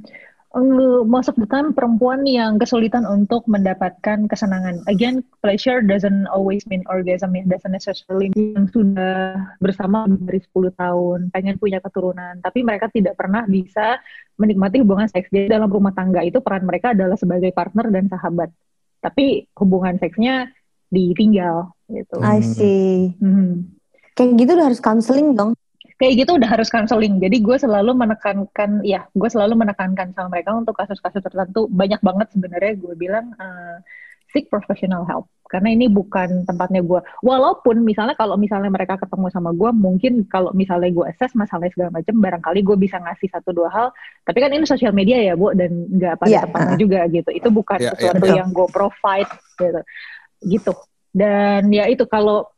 Uh, 0.56 1.04
most 1.04 1.28
of 1.28 1.36
the 1.36 1.44
time 1.52 1.76
perempuan 1.76 2.24
yang 2.24 2.56
kesulitan 2.56 3.04
untuk 3.04 3.44
mendapatkan 3.52 4.24
kesenangan. 4.32 4.80
Again, 4.88 5.20
pleasure 5.44 5.84
doesn't 5.84 6.32
always 6.32 6.64
mean 6.72 6.80
orgasm. 6.88 7.36
It 7.36 7.52
doesn't 7.52 7.76
necessarily 7.76 8.32
mean 8.32 8.56
yang 8.56 8.68
sudah 8.72 9.36
bersama 9.60 10.08
dari 10.08 10.40
10 10.40 10.72
tahun, 10.80 11.20
pengen 11.36 11.60
punya 11.60 11.84
keturunan, 11.84 12.40
tapi 12.40 12.64
mereka 12.64 12.88
tidak 12.88 13.20
pernah 13.20 13.44
bisa 13.44 14.00
menikmati 14.40 14.80
hubungan 14.80 15.12
seks. 15.12 15.28
Jadi 15.28 15.52
dalam 15.52 15.68
rumah 15.68 15.92
tangga 15.92 16.24
itu 16.24 16.40
peran 16.40 16.64
mereka 16.64 16.96
adalah 16.96 17.20
sebagai 17.20 17.52
partner 17.52 17.92
dan 17.92 18.08
sahabat. 18.08 18.48
Tapi 19.04 19.52
hubungan 19.60 20.00
seksnya 20.00 20.56
ditinggal 20.88 21.76
gitu. 21.92 22.16
I 22.24 22.40
see 22.40 23.12
Hmm. 23.20 23.76
kayak 24.16 24.40
gitu 24.40 24.56
udah 24.56 24.72
harus 24.72 24.80
counseling 24.80 25.36
dong 25.36 25.52
kayak 25.96 26.14
gitu 26.26 26.32
udah 26.36 26.50
harus 26.52 26.68
counseling. 26.68 27.20
Jadi 27.24 27.40
gue 27.40 27.58
selalu 27.58 27.96
menekankan, 27.96 28.84
ya 28.84 29.08
gue 29.16 29.30
selalu 29.32 29.56
menekankan 29.56 30.12
sama 30.12 30.28
mereka 30.36 30.52
untuk 30.52 30.76
kasus-kasus 30.76 31.24
tertentu. 31.24 31.72
Banyak 31.72 32.04
banget 32.04 32.28
sebenarnya 32.36 32.74
gue 32.76 32.94
bilang 33.00 33.32
eh, 33.40 33.78
seek 34.36 34.52
professional 34.52 35.08
help. 35.08 35.32
Karena 35.46 35.72
ini 35.72 35.86
bukan 35.88 36.44
tempatnya 36.44 36.82
gue. 36.82 37.00
Walaupun 37.22 37.86
misalnya 37.86 38.18
kalau 38.18 38.34
misalnya 38.36 38.68
mereka 38.68 38.98
ketemu 38.98 39.30
sama 39.30 39.54
gue, 39.54 39.72
mungkin 39.72 40.26
kalau 40.26 40.50
misalnya 40.52 40.90
gue 40.90 41.06
assess 41.06 41.38
masalahnya 41.38 41.72
segala 41.72 42.02
macam, 42.02 42.18
barangkali 42.18 42.60
gue 42.66 42.78
bisa 42.82 42.98
ngasih 42.98 43.30
satu 43.30 43.54
dua 43.54 43.70
hal. 43.70 43.88
Tapi 44.26 44.38
kan 44.42 44.52
ini 44.52 44.66
sosial 44.66 44.92
media 44.92 45.22
ya 45.22 45.38
bu, 45.38 45.54
dan 45.54 45.86
nggak 45.96 46.18
pada 46.18 46.28
Iya, 46.34 46.42
tempatnya 46.50 46.76
juga 46.82 47.00
gitu. 47.14 47.30
Itu 47.30 47.50
bukan 47.54 47.78
Iya, 47.78 47.86
iya, 47.88 47.94
sesuatu 47.94 48.26
betul. 48.26 48.36
yang 48.36 48.50
gue 48.52 48.68
provide 48.74 49.32
gitu. 49.62 49.82
Gitu. 50.44 50.72
Dan 51.16 51.62
ya 51.72 51.86
itu 51.88 52.04
kalau 52.10 52.50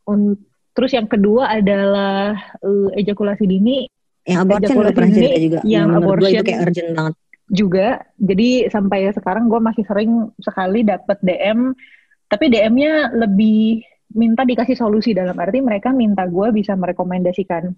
terus 0.78 0.94
yang 0.94 1.10
kedua 1.10 1.50
adalah 1.50 2.38
eh, 2.62 3.02
ejakulasi 3.02 3.42
dini 3.50 3.90
yang 4.22 4.46
abortion 4.46 4.70
Ejakulasi 4.78 4.94
pernah 4.94 5.10
cerita 5.10 5.38
juga 5.42 5.58
yang 5.66 5.86
menurut 5.90 6.22
gue 6.22 6.30
itu 6.30 6.38
abortion 6.38 6.46
kayak 6.46 6.60
urgent 6.62 6.90
banget 6.94 7.14
juga. 7.48 8.04
Jadi 8.20 8.68
sampai 8.68 9.08
sekarang 9.10 9.48
gue 9.48 9.60
masih 9.60 9.84
sering 9.88 10.28
sekali 10.36 10.84
dapat 10.84 11.16
DM, 11.24 11.72
tapi 12.28 12.52
DM-nya 12.52 13.16
lebih 13.16 13.80
minta 14.12 14.44
dikasih 14.44 14.76
solusi 14.76 15.12
dalam 15.12 15.36
arti 15.36 15.60
mereka 15.60 15.92
minta 15.92 16.24
gue 16.28 16.48
bisa 16.52 16.72
merekomendasikan 16.76 17.72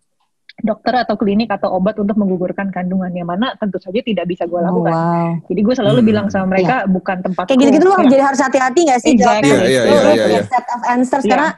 dokter 0.61 0.93
atau 0.93 1.15
klinik 1.17 1.49
atau 1.49 1.73
obat 1.79 1.97
untuk 2.03 2.19
menggugurkan 2.21 2.69
kandungan 2.75 3.09
yang 3.15 3.31
mana 3.31 3.55
tentu 3.57 3.81
saja 3.81 4.03
tidak 4.03 4.29
bisa 4.29 4.45
gue 4.45 4.59
oh, 4.59 4.63
lakukan. 4.63 4.93
wow 4.93 5.31
Jadi 5.49 5.61
gue 5.63 5.75
selalu 5.79 6.01
Hmm. 6.03 6.09
bilang 6.11 6.27
sama 6.29 6.47
mereka 6.59 6.85
bukan 6.91 7.17
tempat 7.25 7.49
kayak 7.49 7.59
gitu-gitu 7.65 7.85
lu 7.89 7.95
jadi 8.11 8.23
harus 8.27 8.41
hati-hati 8.43 8.81
gak 8.91 9.01
sih 9.01 9.15
Exactly. 9.17 9.49
jawabnya? 9.49 9.55
Iya, 9.55 9.71
iya, 9.71 9.83
iya, 9.87 10.01
lu 10.03 10.11
iya, 10.13 10.25
punya 10.27 10.43
iya. 10.43 10.51
set 10.51 10.67
of 10.69 10.83
answers 10.85 11.25
Iya. 11.25 11.31
karena 11.33 11.49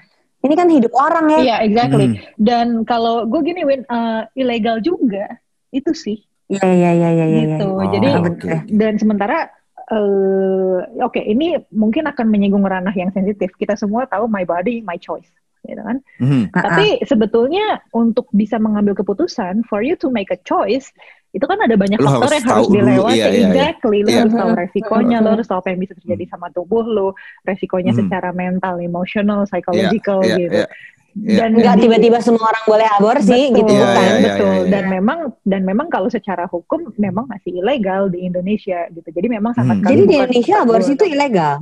ini 0.42 0.54
kan 0.58 0.68
hidup 0.68 0.92
orang 0.98 1.26
ya. 1.30 1.38
Iya, 1.38 1.56
exactly. 1.66 2.06
Hmm. 2.10 2.18
Dan 2.34 2.66
kalau 2.82 3.24
gue 3.30 3.40
gini, 3.46 3.62
Win, 3.62 3.86
eh, 3.86 4.22
ilegal 4.34 4.82
juga 4.82 5.38
itu 5.70 5.94
sih. 5.94 6.18
Iya 6.52 6.68
iya 6.68 6.90
iya 6.92 7.08
iya 7.14 7.26
iya. 7.26 7.40
Gitu. 7.56 7.66
Oh, 7.70 7.86
Jadi 7.88 8.08
bener. 8.12 8.60
dan 8.68 8.94
sementara 9.00 9.48
eh 9.92 10.78
oke 11.04 11.20
ini 11.20 11.58
mungkin 11.72 12.08
akan 12.08 12.26
menyinggung 12.28 12.64
ranah 12.64 12.92
yang 12.92 13.08
sensitif. 13.14 13.52
Kita 13.56 13.72
semua 13.78 14.04
tahu 14.04 14.28
my 14.28 14.44
body 14.44 14.84
my 14.84 15.00
choice. 15.00 15.28
Gitu 15.62 15.78
kan. 15.78 15.96
Mhm. 16.18 16.42
Ah, 16.50 16.58
ah. 16.58 16.62
Tapi 16.68 16.86
sebetulnya 17.02 17.66
untuk 17.92 18.26
bisa 18.30 18.58
mengambil 18.58 18.94
keputusan, 18.94 19.62
for 19.64 19.80
you 19.80 19.94
to 19.94 20.10
make 20.10 20.28
a 20.28 20.38
choice, 20.42 20.90
itu 21.32 21.42
kan 21.42 21.56
ada 21.58 21.74
banyak 21.74 21.96
Lo 21.96 22.12
faktor 22.12 22.28
harus 22.28 22.36
yang 22.36 22.46
harus 22.50 22.68
dilewati. 22.68 23.14
iya, 23.16 23.24
iya, 23.24 23.28
iya. 23.32 23.46
exactly, 23.48 23.98
lo 24.04 24.08
Iya. 24.10 24.20
harus 24.20 24.34
tahu 24.34 24.50
resikonya, 24.52 25.16
lo 25.18 25.28
Mhm. 25.30 25.34
harus 25.38 25.46
tahu 25.48 25.58
apa 25.58 25.68
yang 25.72 25.80
bisa 25.80 25.94
terjadi 25.96 26.24
sama 26.28 26.46
tubuh 26.52 26.84
lo, 26.84 27.08
resikonya 27.42 27.92
Mhm. 27.94 27.98
secara 28.04 28.30
mental, 28.30 28.74
emotional, 28.78 29.40
psychological 29.46 30.20
Iya, 30.20 30.36
gitu. 30.36 30.60
iya. 30.60 30.68
Iya. 31.12 31.44
Dan 31.44 31.60
Nggak 31.60 31.76
tiba-tiba 31.76 32.18
semua 32.24 32.48
orang 32.48 32.64
boleh 32.64 32.88
aborsi 32.88 33.36
betul, 33.52 33.56
gitu 33.60 33.72
Iya, 33.76 33.80
bukan? 33.84 34.00
iya, 34.00 34.08
iya, 34.08 34.24
betul. 34.24 34.48
iya, 34.48 34.60
iya. 34.64 34.70
Dan 34.72 34.84
memang 34.88 35.18
dan 35.44 35.62
memang 35.62 35.86
kalau 35.92 36.08
secara 36.08 36.44
hukum 36.48 36.80
memang 36.96 37.28
masih 37.28 37.52
ilegal 37.52 38.08
di 38.08 38.24
Indonesia 38.24 38.88
gitu. 38.88 39.08
Jadi 39.12 39.28
memang 39.28 39.52
sama 39.52 39.76
Hmm. 39.76 39.84
sekali 39.84 39.92
Jadi 39.92 40.02
di 40.08 40.14
Indonesia 40.16 40.54
aborsi 40.58 40.90
itu 40.96 41.04
ilegal. 41.04 41.54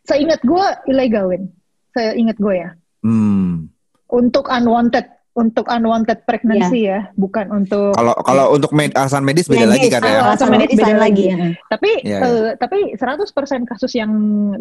Seingat 0.00 0.40
gue 0.40 0.64
ilegal, 0.88 1.28
Win. 1.28 1.44
Seingat 1.92 2.36
gue 2.40 2.54
ya. 2.56 2.70
Hmm. 3.04 3.68
Untuk 4.06 4.46
unwanted, 4.46 5.06
untuk 5.36 5.66
unwanted 5.68 6.22
pregnancy 6.24 6.88
ya, 6.88 7.10
bukan 7.18 7.50
untuk. 7.52 7.92
Kalau 7.92 8.14
kalau 8.24 8.54
untuk 8.54 8.70
med 8.72 8.94
alasan 8.96 9.26
medis 9.26 9.50
beda 9.50 9.66
lagi 9.68 9.90
kan 9.90 10.00
ya. 10.00 10.20
Ah, 10.22 10.32
Alasan 10.32 10.48
medis 10.54 10.78
beda 10.78 10.96
lagi. 10.96 11.26
lagi. 11.34 11.58
Tapi 11.68 11.90
Iya, 12.06 12.18
eh, 12.22 12.50
tapi 12.56 12.78
100% 12.96 13.68
kasus 13.68 13.92
yang 13.98 14.12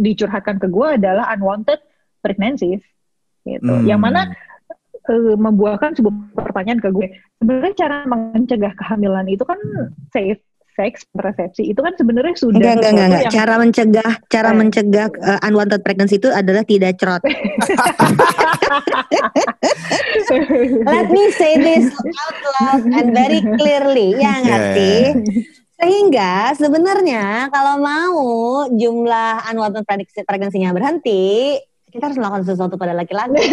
dicurhatkan 0.01 0.59
ke 0.59 0.67
gue 0.67 0.87
adalah 0.99 1.31
unwanted 1.31 1.79
pregnancies 2.19 2.81
gitu. 3.45 3.71
Hmm. 3.71 3.85
Yang 3.85 4.01
mana 4.01 4.21
eh, 5.05 5.35
membuahkan 5.37 5.95
sebuah 6.01 6.33
pertanyaan 6.33 6.81
ke 6.81 6.89
gue. 6.89 7.07
Sebenarnya 7.37 7.73
cara 7.77 7.97
mencegah 8.09 8.73
kehamilan 8.73 9.29
itu 9.29 9.45
kan 9.45 9.61
safe 10.09 10.41
seks 10.75 11.07
persepsi 11.09 11.63
itu 11.65 11.79
kan 11.79 11.95
sebenarnya 11.95 12.35
sudah 12.35 12.59
Enggak, 12.59 12.73
enggak, 12.75 12.91
enggak, 12.91 13.07
enggak. 13.07 13.23
yang 13.23 13.31
Cara 13.33 13.53
mencegah, 13.55 14.11
cara 14.27 14.49
Eh. 14.51 14.55
mencegah 14.55 15.07
uh, 15.17 15.39
unwanted 15.41 15.81
pregnancy 15.81 16.15
itu 16.15 16.27
adalah 16.27 16.61
tidak 16.61 16.95
cerot. 16.95 17.23
Let 20.85 21.07
me 21.09 21.31
say 21.31 21.55
this 21.55 21.91
out 21.95 22.35
loud 22.55 22.83
and 22.89 23.07
very 23.11 23.39
clearly, 23.55 24.15
ya 24.15 24.33
nggak 24.37 24.61
Iya, 24.61 24.73
sih? 24.73 24.99
iya. 25.01 25.43
Sehingga 25.75 26.31
sebenarnya 26.53 27.23
kalau 27.49 27.75
mau 27.77 28.19
jumlah 28.69 29.43
unwanted 29.45 29.83
pregnancy- 29.83 30.23
pregnancy-nya 30.23 30.71
berhenti, 30.71 31.59
kita 31.89 32.07
harus 32.07 32.17
melakukan 32.17 32.43
sesuatu 32.45 32.75
pada 32.75 32.91
laki-laki. 32.91 33.43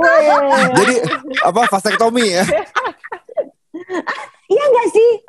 Weh. 0.00 0.26
Jadi 0.72 0.94
apa 1.40 1.60
vasektomi 1.68 2.24
ya? 2.32 2.44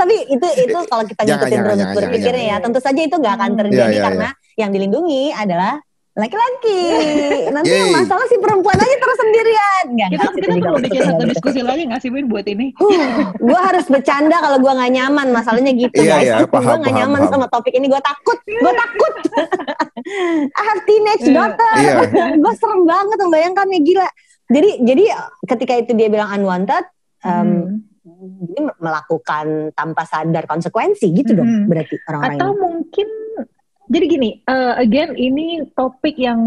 Iya? 0.01 0.03
Tapi 0.03 0.33
itu 0.33 0.47
itu 0.65 0.79
kalau 0.91 1.03
kita 1.05 1.21
ngikutin 1.21 1.59
jangan, 1.61 1.93
berpikirnya 1.93 2.45
ya, 2.47 2.57
tentu 2.57 2.79
saja 2.79 3.01
itu 3.01 3.15
nggak 3.15 3.33
akan 3.37 3.49
terjadi 3.55 3.77
Iya, 3.77 3.93
iya, 3.93 4.03
karena 4.03 4.27
yang 4.55 4.69
dilindungi 4.69 5.23
adalah 5.31 5.73
laki-laki. 6.11 6.81
Nanti 7.55 7.71
yang 7.71 7.87
Yeay. 7.87 7.97
masalah 7.97 8.25
si 8.27 8.35
perempuan 8.35 8.75
aja 8.75 8.95
terus 8.99 9.15
sendirian. 9.15 9.85
Nggak, 9.95 10.09
kita 10.11 10.23
kita 10.27 10.53
perlu 10.59 10.79
bikin 10.81 11.01
satu 11.01 11.15
gitu. 11.15 11.31
diskusi 11.31 11.59
lagi 11.61 11.81
nggak 11.87 12.01
sih 12.01 12.09
Win 12.11 12.27
buat 12.27 12.43
ini? 12.45 12.75
gue 13.39 13.59
harus 13.63 13.85
bercanda 13.87 14.37
kalau 14.37 14.59
gue 14.59 14.67
nggak 14.69 14.91
nyaman 14.91 15.27
masalahnya 15.31 15.71
gitu 15.71 15.95
Iya, 15.97 16.11
guys 16.11 16.25
iya, 16.25 16.35
gue 16.43 16.51
nggak 16.51 16.93
nyaman 16.93 17.21
paham. 17.23 17.31
sama 17.31 17.45
topik 17.47 17.71
ini 17.71 17.87
gue 17.87 18.01
takut 18.01 18.37
gue 18.43 18.73
takut 18.75 19.13
I 20.59 20.63
have 20.67 20.81
teenage 20.83 21.23
Iya. 21.23 21.33
daughter 21.33 21.71
Iya. 21.75 21.93
gue 22.35 22.53
serem 22.57 22.81
banget 22.83 23.17
membayangkan 23.17 23.65
ya 23.67 23.79
gila 23.79 24.07
jadi 24.51 24.69
jadi 24.83 25.03
ketika 25.47 25.73
itu 25.79 25.91
dia 25.95 26.07
bilang 26.07 26.29
unwanted 26.29 26.83
um, 27.23 27.31
Hmm. 27.31 27.65
Dia 28.01 28.61
melakukan 28.81 29.69
tanpa 29.77 30.03
sadar 30.09 30.49
konsekuensi 30.49 31.13
gitu 31.13 31.37
dong 31.37 31.45
Mhm. 31.45 31.65
berarti 31.69 31.95
orang-orang 32.09 32.37
Atau 32.37 32.49
ini 32.49 32.61
mungkin 32.61 33.07
jadi 33.91 34.05
gini, 34.07 34.29
eh, 34.47 34.73
again 34.79 35.19
ini 35.19 35.67
topik 35.75 36.15
yang 36.15 36.39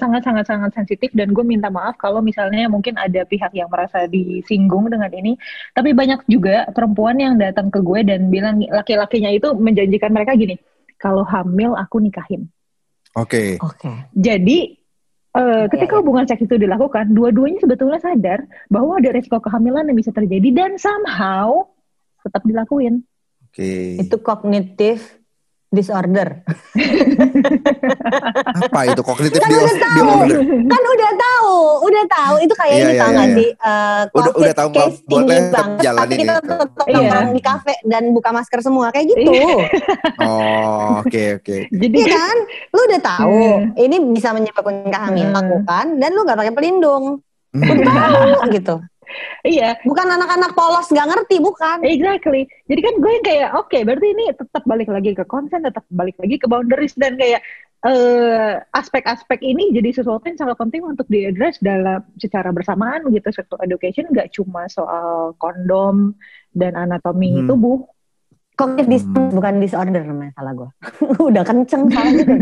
sangat 0.00 0.24
sangat 0.24 0.48
sangat 0.48 0.72
sensitif 0.72 1.12
dan 1.12 1.36
gue 1.36 1.44
minta 1.44 1.68
maaf 1.68 2.00
kalau 2.00 2.24
misalnya 2.24 2.64
mungkin 2.64 2.96
ada 2.96 3.28
pihak 3.28 3.52
yang 3.52 3.68
merasa 3.68 4.08
disinggung 4.08 4.88
dengan 4.88 5.12
ini. 5.12 5.36
Tapi 5.76 5.92
banyak 5.92 6.24
juga 6.32 6.64
perempuan 6.72 7.20
yang 7.20 7.36
datang 7.36 7.68
ke 7.68 7.84
gue 7.84 8.08
dan 8.08 8.32
bilang 8.32 8.64
laki-lakinya 8.72 9.28
itu 9.28 9.52
menjanjikan 9.52 10.16
mereka 10.16 10.32
gini, 10.32 10.56
kalau 10.96 11.28
hamil 11.28 11.76
aku 11.76 12.00
nikahin. 12.00 12.48
Oke. 13.12 13.60
oke 13.60 14.08
Jadi 14.16 14.77
eh, 15.34 15.68
Iya, 15.68 15.68
ketika 15.68 15.94
iya. 15.96 16.00
hubungan 16.00 16.24
seks 16.24 16.46
itu 16.46 16.56
dilakukan, 16.56 17.12
dua-duanya 17.12 17.60
sebetulnya 17.60 18.00
sadar 18.00 18.46
bahwa 18.72 18.96
ada 18.96 19.10
resiko 19.12 19.36
kehamilan 19.42 19.84
yang 19.90 19.98
bisa 19.98 20.14
terjadi 20.14 20.48
dan 20.54 20.70
somehow 20.80 21.66
tetap 22.24 22.42
dilakuin. 22.46 23.04
Oke. 23.48 23.98
itu 23.98 24.16
kognitif 24.22 25.17
disorder 25.68 26.28
Apa 28.64 28.80
itu 28.86 29.00
kognitif 29.00 29.36
Kan 29.36 29.48
di 29.48 29.54
udah 29.54 29.76
tahu. 29.76 29.96
disorder? 29.98 30.38
kan 30.64 30.82
udah 30.82 31.10
tahu 31.14 31.54
udah 31.84 32.04
tahu 32.08 32.34
itu 32.38 32.54
kayak 32.54 32.72
Iya, 32.72 32.78
ini 32.78 32.88
iya, 32.88 32.96
tau 32.96 33.04
iya, 33.04 33.14
nggak 33.14 33.26
iya. 33.26 33.36
sih 33.36 33.48
Eh, 33.50 34.02
Udah- 34.08 34.24
COVID 34.28 34.38
udah 34.38 34.54
tahu 34.54 34.68
nggak 34.68 34.80
case 34.82 34.98
boleh 35.02 35.18
tinggi 35.20 35.36
tetap 35.44 35.58
banget 35.58 35.82
jalanin 35.82 36.00
tapi 36.00 36.14
kita 36.18 36.34
tetap 36.38 36.68
Iya. 36.80 36.94
nongkrong 36.94 37.28
di 37.30 37.42
kafe 37.42 37.74
dan 37.84 38.02
buka 38.10 38.30
masker 38.30 38.60
semua 38.60 38.86
kayak 38.88 39.06
gitu 39.08 39.30
Oh, 40.18 41.00
oke 41.00 41.22
oke. 41.38 41.56
Jadi 41.70 41.96
Iya 41.98 42.06
kan 42.10 42.36
lu 42.68 42.80
udah 42.82 43.00
tahu 43.02 43.42
Hmm. 43.58 43.62
ini 43.76 43.96
bisa 44.10 44.28
menyebabkan 44.30 44.74
kehamilan 44.86 45.26
Hmm. 45.26 45.36
lakukan 45.36 45.86
dan 45.94 46.10
lu 46.10 46.20
nggak 46.22 46.38
pakai 46.38 46.54
pelindung 46.54 47.04
Hmm. 47.48 47.80
tahu 47.82 48.20
gitu 48.50 48.76
iya, 49.42 49.76
bukan 49.82 50.06
anak-anak 50.06 50.52
polos 50.52 50.86
nggak 50.86 51.08
ngerti 51.08 51.36
bukan 51.38 51.78
Exactly. 51.80 52.42
Jadi 52.64 52.80
kan 52.80 52.94
gue 52.96 53.10
yang 53.10 53.24
kayak 53.24 53.48
oke, 53.54 53.78
berarti 53.80 54.06
ini 54.10 54.24
tetap 54.30 54.62
balik 54.62 54.88
lagi 54.88 55.10
ke 55.12 55.24
konsen, 55.24 55.62
tetap 55.62 55.84
balik 55.88 56.16
lagi 56.16 56.36
ke 56.36 56.46
boundaries 56.46 56.92
dan 56.94 57.14
kayak 57.14 57.40
eh, 57.80 58.58
aspek-aspek 58.72 59.38
ini 59.38 59.70
jadi 59.70 59.94
sesuatu 59.94 60.26
yang 60.26 60.34
sangat 60.36 60.58
penting 60.58 60.82
untuk 60.82 61.06
diadres 61.06 61.56
dalam 61.58 62.02
secara 62.16 62.50
bersamaan 62.50 63.06
gitu. 63.08 63.30
Sexual 63.30 63.62
education 63.62 64.10
nggak 64.10 64.32
cuma 64.32 64.66
soal 64.66 65.32
kondom 65.36 66.18
dan 66.50 66.74
anatomi 66.74 67.38
Hmm. 67.38 67.48
tubuh. 67.48 67.78
kognitif 68.58 68.90
dis 68.90 69.04
Hmm. 69.06 69.30
bukan 69.30 69.62
disorder 69.62 70.02
namanya 70.02 70.34
salah 70.34 70.50
gue 70.50 70.66
udah 71.30 71.46
kenceng 71.46 71.86
salah 71.86 72.10
gitu 72.18 72.34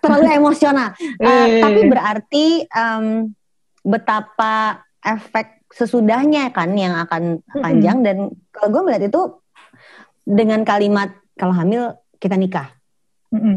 terlalu 0.00 0.26
emosional 0.32 0.88
Eh, 0.96 1.28
Eh. 1.28 1.60
tapi 1.60 1.80
berarti 1.84 2.46
em, 2.64 3.04
betapa 3.88 4.84
efek 5.00 5.64
sesudahnya 5.68 6.52
kan 6.52 6.72
yang 6.72 6.92
akan 6.98 7.40
panjang 7.50 8.00
dan 8.00 8.16
kalau 8.52 8.68
gue 8.70 8.82
melihat 8.84 9.08
itu 9.08 9.20
dengan 10.22 10.60
kalimat 10.62 11.08
kalau 11.34 11.52
hamil 11.52 11.96
kita 12.16 12.36
nikah 12.36 12.68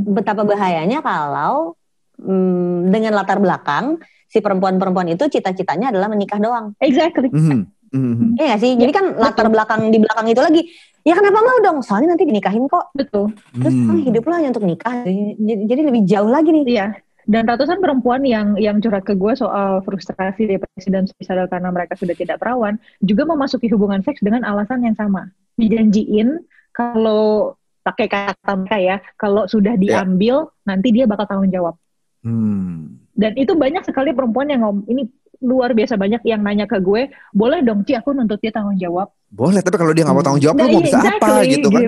betapa 0.06 0.44
bahayanya 0.44 1.00
kalau 1.00 1.76
mm, 2.18 2.92
dengan 2.92 3.16
latar 3.16 3.40
belakang 3.40 4.00
si 4.28 4.40
perempuan-perempuan 4.40 5.08
itu 5.10 5.28
cita-citanya 5.28 5.92
adalah 5.92 6.08
menikah 6.08 6.40
doang 6.40 6.72
Exactly. 6.80 7.28
Mhm. 7.28 7.68
Mhm. 7.92 8.28
Iya 8.40 8.56
gak 8.56 8.60
sih 8.60 8.72
jadi 8.76 8.92
kan 8.92 9.06
latar 9.16 9.48
belakang 9.48 9.92
di 9.92 10.00
belakang 10.00 10.28
itu 10.28 10.40
lagi 10.40 10.62
ya 11.04 11.12
kenapa 11.12 11.44
mau 11.44 11.58
dong 11.60 11.78
soalnya 11.84 12.16
nanti 12.16 12.24
dinikahin 12.24 12.68
kok 12.68 12.96
Betul. 12.96 13.36
terus 13.52 13.76
Hmm. 13.76 14.00
hidup 14.00 14.24
lo 14.24 14.34
hanya 14.36 14.56
untuk 14.56 14.64
nikah 14.64 15.04
jadi, 15.04 15.36
jadi 15.68 15.82
lebih 15.88 16.02
jauh 16.08 16.32
lagi 16.32 16.50
nih 16.52 16.64
Iya. 16.68 16.88
Dan 17.30 17.46
ratusan 17.46 17.78
perempuan 17.78 18.26
yang 18.26 18.58
yang 18.58 18.82
curhat 18.82 19.06
ke 19.06 19.14
gue 19.14 19.34
soal 19.38 19.82
frustrasi 19.86 20.50
depresi 20.50 20.90
dan 20.90 21.06
suicidal 21.06 21.46
karena 21.46 21.70
mereka 21.70 21.94
sudah 21.94 22.18
tidak 22.18 22.42
perawan 22.42 22.82
juga 23.02 23.30
memasuki 23.30 23.70
hubungan 23.70 24.02
seks 24.02 24.22
dengan 24.26 24.42
alasan 24.42 24.82
yang 24.82 24.98
sama. 24.98 25.30
Dijanjiin 25.58 26.42
kalau 26.74 27.54
pakai 27.82 28.08
kata 28.10 28.54
mereka 28.58 28.78
ya, 28.78 28.98
kalau 29.18 29.46
sudah 29.46 29.78
diambil 29.78 30.50
nanti 30.66 30.94
dia 30.94 31.06
bakal 31.06 31.26
tanggung 31.30 31.54
jawab. 31.54 31.76
Hmm. 32.22 33.02
Dan 33.14 33.38
itu 33.38 33.54
banyak 33.54 33.86
sekali 33.86 34.14
perempuan 34.14 34.50
yang 34.50 34.62
ngom 34.66 34.86
ini 34.90 35.10
luar 35.42 35.74
biasa 35.74 35.98
banyak 35.98 36.22
yang 36.22 36.46
nanya 36.46 36.70
ke 36.70 36.78
gue, 36.78 37.10
boleh 37.34 37.66
dong 37.66 37.82
Ci 37.82 37.98
aku 37.98 38.14
nuntut 38.14 38.38
dia 38.38 38.54
tanggung 38.54 38.78
jawab. 38.78 39.10
Boleh, 39.34 39.66
tapi 39.66 39.78
kalau 39.82 39.94
dia 39.94 40.06
nggak 40.06 40.16
mau 40.16 40.26
tanggung 40.26 40.44
jawab, 40.46 40.56
Nah, 40.62 40.66
lu 40.70 40.78
mau 40.78 40.82
iya, 40.82 40.86
bisa 40.86 41.00
apa 41.02 41.10
exactly, 41.10 41.54
gitu 41.58 41.68
kan? 41.74 41.82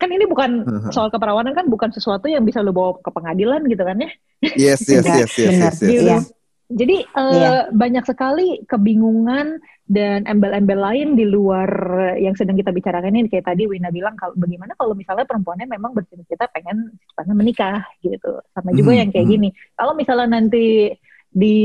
Kan 0.00 0.08
ini 0.08 0.24
bukan 0.24 0.64
soal 0.88 1.12
keperawanan 1.12 1.52
kan 1.52 1.68
bukan 1.68 1.92
sesuatu 1.92 2.24
yang 2.24 2.40
bisa 2.48 2.64
lo 2.64 2.72
bawa 2.72 2.96
ke 3.04 3.10
pengadilan 3.12 3.60
gitu 3.68 3.84
kan 3.84 4.00
ya. 4.00 4.10
Yes, 4.56 4.80
yes, 4.88 5.04
yes, 5.04 5.36
yes, 5.36 5.36
yes, 5.36 5.52
yes. 5.60 5.76
Gitu. 5.84 6.02
Iya. 6.08 6.18
Jadi 6.70 6.96
eh, 7.02 7.34
Iya. 7.36 7.50
banyak 7.74 8.04
sekali 8.08 8.62
kebingungan 8.64 9.60
dan 9.90 10.22
embel-embel 10.22 10.78
lain 10.78 11.18
di 11.18 11.26
luar 11.26 11.66
yang 12.16 12.38
sedang 12.38 12.54
kita 12.54 12.70
bicarakan 12.70 13.10
ini 13.10 13.26
kayak 13.26 13.50
tadi 13.50 13.66
Wina 13.66 13.90
bilang 13.90 14.14
kalau 14.14 14.38
bagaimana 14.38 14.78
kalau 14.78 14.94
misalnya 14.94 15.26
perempuannya 15.26 15.66
memang 15.66 15.92
bercita-cita 15.92 16.46
pengen 16.54 16.94
secepatnya 17.04 17.34
menikah 17.34 17.78
gitu. 18.00 18.38
Sama 18.54 18.70
juga 18.70 18.94
Hmm, 18.94 19.00
yang 19.04 19.10
kayak 19.10 19.26
hmm. 19.26 19.34
gini. 19.34 19.48
Kalau 19.74 19.92
misalnya 19.98 20.28
nanti 20.40 20.94
di 21.30 21.58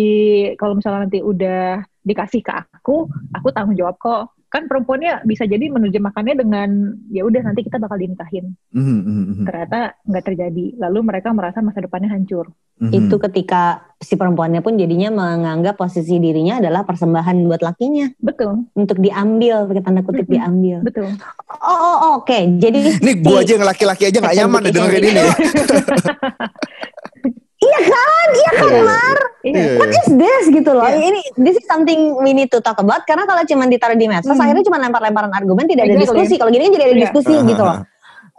kalau 0.57 0.73
misalnya 0.73 1.05
nanti 1.05 1.21
udah 1.21 1.85
dikasih 2.05 2.45
ke 2.45 2.53
aku, 2.53 3.09
aku 3.33 3.47
tanggung 3.49 3.75
jawab 3.75 3.97
kok. 3.97 4.37
Kan 4.53 4.71
perempuannya 4.71 5.25
bisa 5.27 5.43
jadi 5.43 5.67
menerjemahkannya 5.67 6.35
dengan 6.37 6.95
ya 7.11 7.27
udah 7.27 7.43
nanti 7.43 7.65
kita 7.65 7.75
bakal 7.81 7.99
dinikahin. 7.99 8.55
Mhm, 8.71 8.99
mhm. 9.03 9.43
Ternyata 9.43 9.99
nggak 10.05 10.23
terjadi. 10.31 10.65
Lalu 10.79 10.99
mereka 11.03 11.33
merasa 11.35 11.59
masa 11.59 11.83
depannya 11.83 12.13
hancur. 12.13 12.53
Mhm. 12.75 12.91
itu 12.91 13.15
ketika 13.23 13.87
si 14.03 14.19
perempuannya 14.19 14.59
pun 14.59 14.75
jadinya 14.75 15.07
menganggap 15.07 15.79
posisi 15.79 16.19
dirinya 16.19 16.59
adalah 16.59 16.83
persembahan 16.83 17.47
buat 17.47 17.63
lakinya 17.63 18.11
Betul, 18.19 18.67
untuk 18.75 18.99
diambil 18.99 19.63
pakai 19.71 19.79
tanda 19.79 20.03
kutip 20.03 20.27
Mm-mm. 20.27 20.35
diambil 20.35 20.77
betul. 20.83 21.07
oh, 21.63 21.71
oh, 21.71 21.95
oh, 22.03 22.11
oke 22.19 22.35
jadi 22.59 22.99
Nih 22.99 23.23
gua 23.23 23.47
aja 23.47 23.55
yang 23.55 23.63
laki-laki 23.63 24.11
aja 24.11 24.19
nggak 24.19 24.35
nyaman 24.43 24.59
deh 24.67 24.73
dengerin 24.75 25.03
ini. 25.07 25.23
iya 27.81 28.01
kan 28.01 28.27
iya 28.31 28.51
kan 28.51 28.69
Mar? 28.83 29.17
Iya. 29.45 29.53
Iya. 29.53 29.77
What 29.77 29.91
is 29.93 30.07
this 30.09 30.43
gitu 30.49 30.71
loh. 30.73 30.85
Iya. 30.87 30.99
Ini 31.11 31.19
this 31.37 31.55
is 31.59 31.65
something 31.69 32.17
we 32.21 32.31
need 32.31 32.49
to 32.49 32.59
talk 32.59 32.77
about 32.77 33.05
karena 33.05 33.27
kalau 33.27 33.45
cuma 33.45 33.67
ditaruh 33.67 33.93
di 33.93 34.09
medsos 34.09 34.33
Hmm. 34.33 34.43
akhirnya 34.43 34.63
cuma 34.65 34.77
lempar-lemparan 34.81 35.31
argumen 35.31 35.69
tidak 35.69 35.85
ada 35.85 35.95
Exactly. 35.97 36.25
diskusi. 36.25 36.33
Kalau 36.41 36.51
gini 36.51 36.63
kan 36.65 36.73
jadi 36.73 36.83
ada 36.85 36.93
Iya. 36.95 37.01
diskusi 37.09 37.33
Aha. 37.35 37.47
gitu 37.47 37.63
loh. 37.63 37.77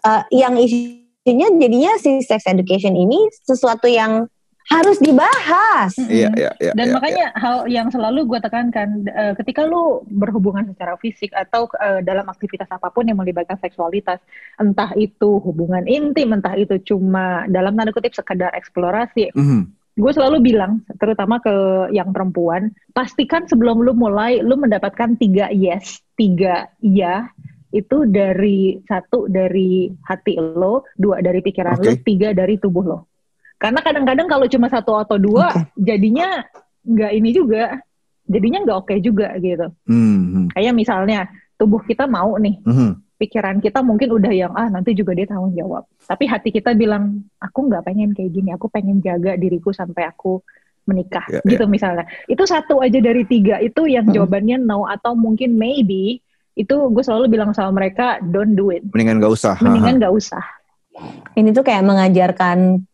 Eh, 0.07 0.23
yang 0.39 0.55
isinya 0.59 1.47
jadinya 1.59 1.93
si 1.99 2.11
sex 2.23 2.47
education 2.47 2.95
ini 2.95 3.27
sesuatu 3.43 3.87
yang 3.91 4.27
harus 4.67 4.99
dibahas. 4.99 5.95
Iya, 5.95 6.31
iya, 6.35 6.51
iya. 6.59 6.73
Dan 6.75 6.91
iya, 6.91 6.95
makanya 6.99 7.27
hal 7.39 7.57
yang 7.71 7.89
selalu 7.91 8.27
gue 8.27 8.41
tekankan, 8.43 9.07
eh, 9.07 9.33
ketika 9.39 9.63
lu 9.63 10.03
berhubungan 10.11 10.67
secara 10.67 10.99
fisik 10.99 11.31
atau 11.31 11.71
eh, 11.79 12.03
dalam 12.03 12.27
aktivitas 12.27 12.67
apa 12.71 12.91
pun 12.91 13.07
yang 13.07 13.19
melibatkan 13.19 13.59
seksualitas, 13.63 14.19
entah 14.59 14.91
itu 14.99 15.39
hubungan 15.43 15.87
intim, 15.87 16.35
entah 16.35 16.59
itu 16.59 16.83
cuma 16.83 17.47
dalam 17.47 17.79
tanda 17.79 17.95
kutip 17.95 18.15
sekedar 18.15 18.51
eksplorasi, 18.59 19.31
iya. 19.31 19.35
Mhm. 19.35 19.75
gue 19.97 20.13
selalu 20.13 20.45
bilang, 20.45 20.85
terutama 21.01 21.41
ke 21.41 21.89
yang 21.89 22.13
perempuan, 22.13 22.69
pastikan 22.93 23.49
sebelum 23.49 23.81
lu 23.81 23.97
mulai, 23.97 24.45
lu 24.45 24.61
mendapatkan 24.61 25.17
tiga 25.17 25.49
yes, 25.49 26.05
tiga 26.21 26.69
iya, 26.85 27.33
itu 27.73 28.05
dari 28.05 28.77
satu 28.85 29.25
dari 29.25 29.89
hati 30.05 30.37
lo, 30.37 30.85
dua 31.01 31.25
dari 31.25 31.41
pikiran 31.41 31.81
lo, 31.81 31.93
Oke. 31.97 32.05
tiga 32.05 32.37
dari 32.37 32.61
tubuh 32.61 32.85
lo. 32.85 33.16
Karena 33.57 33.81
kadang-kadang 33.81 34.29
kalau 34.29 34.47
cuma 34.47 34.69
satu 34.69 34.97
atau 34.97 35.17
dua, 35.17 35.49
jadinya 35.75 36.45
nggak 36.85 37.13
ini 37.15 37.31
juga, 37.33 37.81
jadinya 38.25 38.59
nggak 38.63 38.79
oke 38.85 38.95
juga 39.01 39.33
gitu. 39.41 39.73
Mhm. 39.89 40.53
Kayak 40.53 40.75
misalnya 40.77 41.21
tubuh 41.57 41.81
kita 41.83 42.05
mau 42.05 42.37
nih, 42.37 42.61
Mhm. 42.63 42.91
pikiran 43.17 43.57
kita 43.59 43.81
mungkin 43.81 44.13
udah 44.13 44.29
yang 44.29 44.53
ah 44.53 44.69
nanti 44.69 44.93
juga 44.93 45.17
dia 45.17 45.25
tanggung 45.25 45.57
jawab. 45.57 45.89
Tapi 46.05 46.29
hati 46.29 46.53
kita 46.53 46.77
bilang 46.77 47.25
aku 47.41 47.65
nggak 47.67 47.83
pengen 47.83 48.13
kayak 48.13 48.31
gini, 48.31 48.53
aku 48.53 48.69
pengen 48.69 49.01
jaga 49.01 49.35
diriku 49.35 49.73
sampai 49.73 50.05
aku 50.05 50.45
menikah, 50.87 51.27
Ya, 51.27 51.43
gitu 51.43 51.67
misalnya. 51.67 52.07
Itu 52.31 52.47
satu 52.47 52.79
aja 52.79 53.01
dari 53.01 53.27
tiga 53.27 53.59
itu 53.59 53.89
yang 53.91 54.07
Hmm. 54.07 54.15
jawabannya 54.15 54.63
no 54.63 54.87
atau 54.87 55.19
mungkin 55.19 55.57
maybe 55.57 56.23
itu 56.55 56.73
gue 56.73 57.03
selalu 57.03 57.27
bilang 57.29 57.51
sama 57.51 57.73
mereka 57.75 58.21
don't 58.23 58.55
do 58.55 58.71
it, 58.71 58.85
Mendingan 58.89 59.19
gak 59.19 59.33
usah. 59.33 59.57
mendingan 59.59 59.99
nggak 59.99 60.15
usah. 60.15 60.45
Ini 61.35 61.53
tuh 61.53 61.61
kayak 61.61 61.85
mengajarkan 61.85 62.87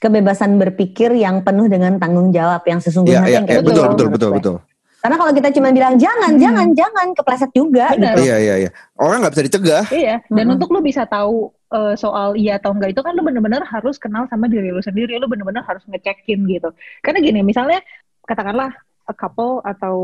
kebebasan 0.00 0.56
berpikir 0.56 1.12
yang 1.12 1.44
penuh 1.44 1.68
dengan 1.68 2.00
tanggung 2.00 2.32
jawab 2.32 2.64
yang 2.64 2.80
Iya, 2.80 2.84
sesungguhnya 2.88 3.20
iya, 3.22 3.34
yang 3.36 3.44
iya, 3.44 3.50
kayak 3.52 3.62
betul, 3.62 3.76
gitu 3.76 3.92
betul, 3.92 4.08
betul, 4.08 4.30
gue. 4.30 4.38
betul. 4.40 4.56
Karena 5.00 5.16
kalau 5.16 5.32
kita 5.32 5.48
cuma 5.52 5.68
bilang 5.70 5.96
jangan, 5.96 6.32
Hmm. 6.36 6.40
jangan, 6.40 6.66
jangan 6.76 7.06
kepleset 7.16 7.50
juga 7.52 7.86
Benar. 7.92 8.16
gitu. 8.16 8.20
Iya, 8.20 8.36
iya, 8.36 8.54
iya. 8.66 8.70
Orang 8.96 9.24
nggak 9.24 9.32
bisa 9.32 9.44
dicegah. 9.48 9.84
Iya, 9.88 10.14
dan 10.26 10.44
Mm-mm. 10.44 10.54
untuk 10.56 10.68
lu 10.72 10.80
bisa 10.80 11.04
tahu 11.04 11.48
eh, 11.70 11.94
soal 11.94 12.34
iya 12.34 12.58
atau 12.58 12.74
enggak 12.74 12.92
itu 12.92 13.00
kan 13.00 13.14
lu 13.14 13.22
bener-bener 13.22 13.62
harus 13.62 13.96
kenal 13.96 14.26
sama 14.26 14.44
diri 14.44 14.68
lu 14.68 14.82
sendiri, 14.82 15.16
lu 15.16 15.24
bener-bener 15.24 15.62
harus 15.62 15.80
ngecekin 15.86 16.42
gitu. 16.44 16.68
Karena 17.00 17.22
gini, 17.22 17.40
misalnya 17.40 17.78
katakanlah 18.26 18.74
a 19.06 19.14
couple 19.14 19.62
atau 19.62 19.94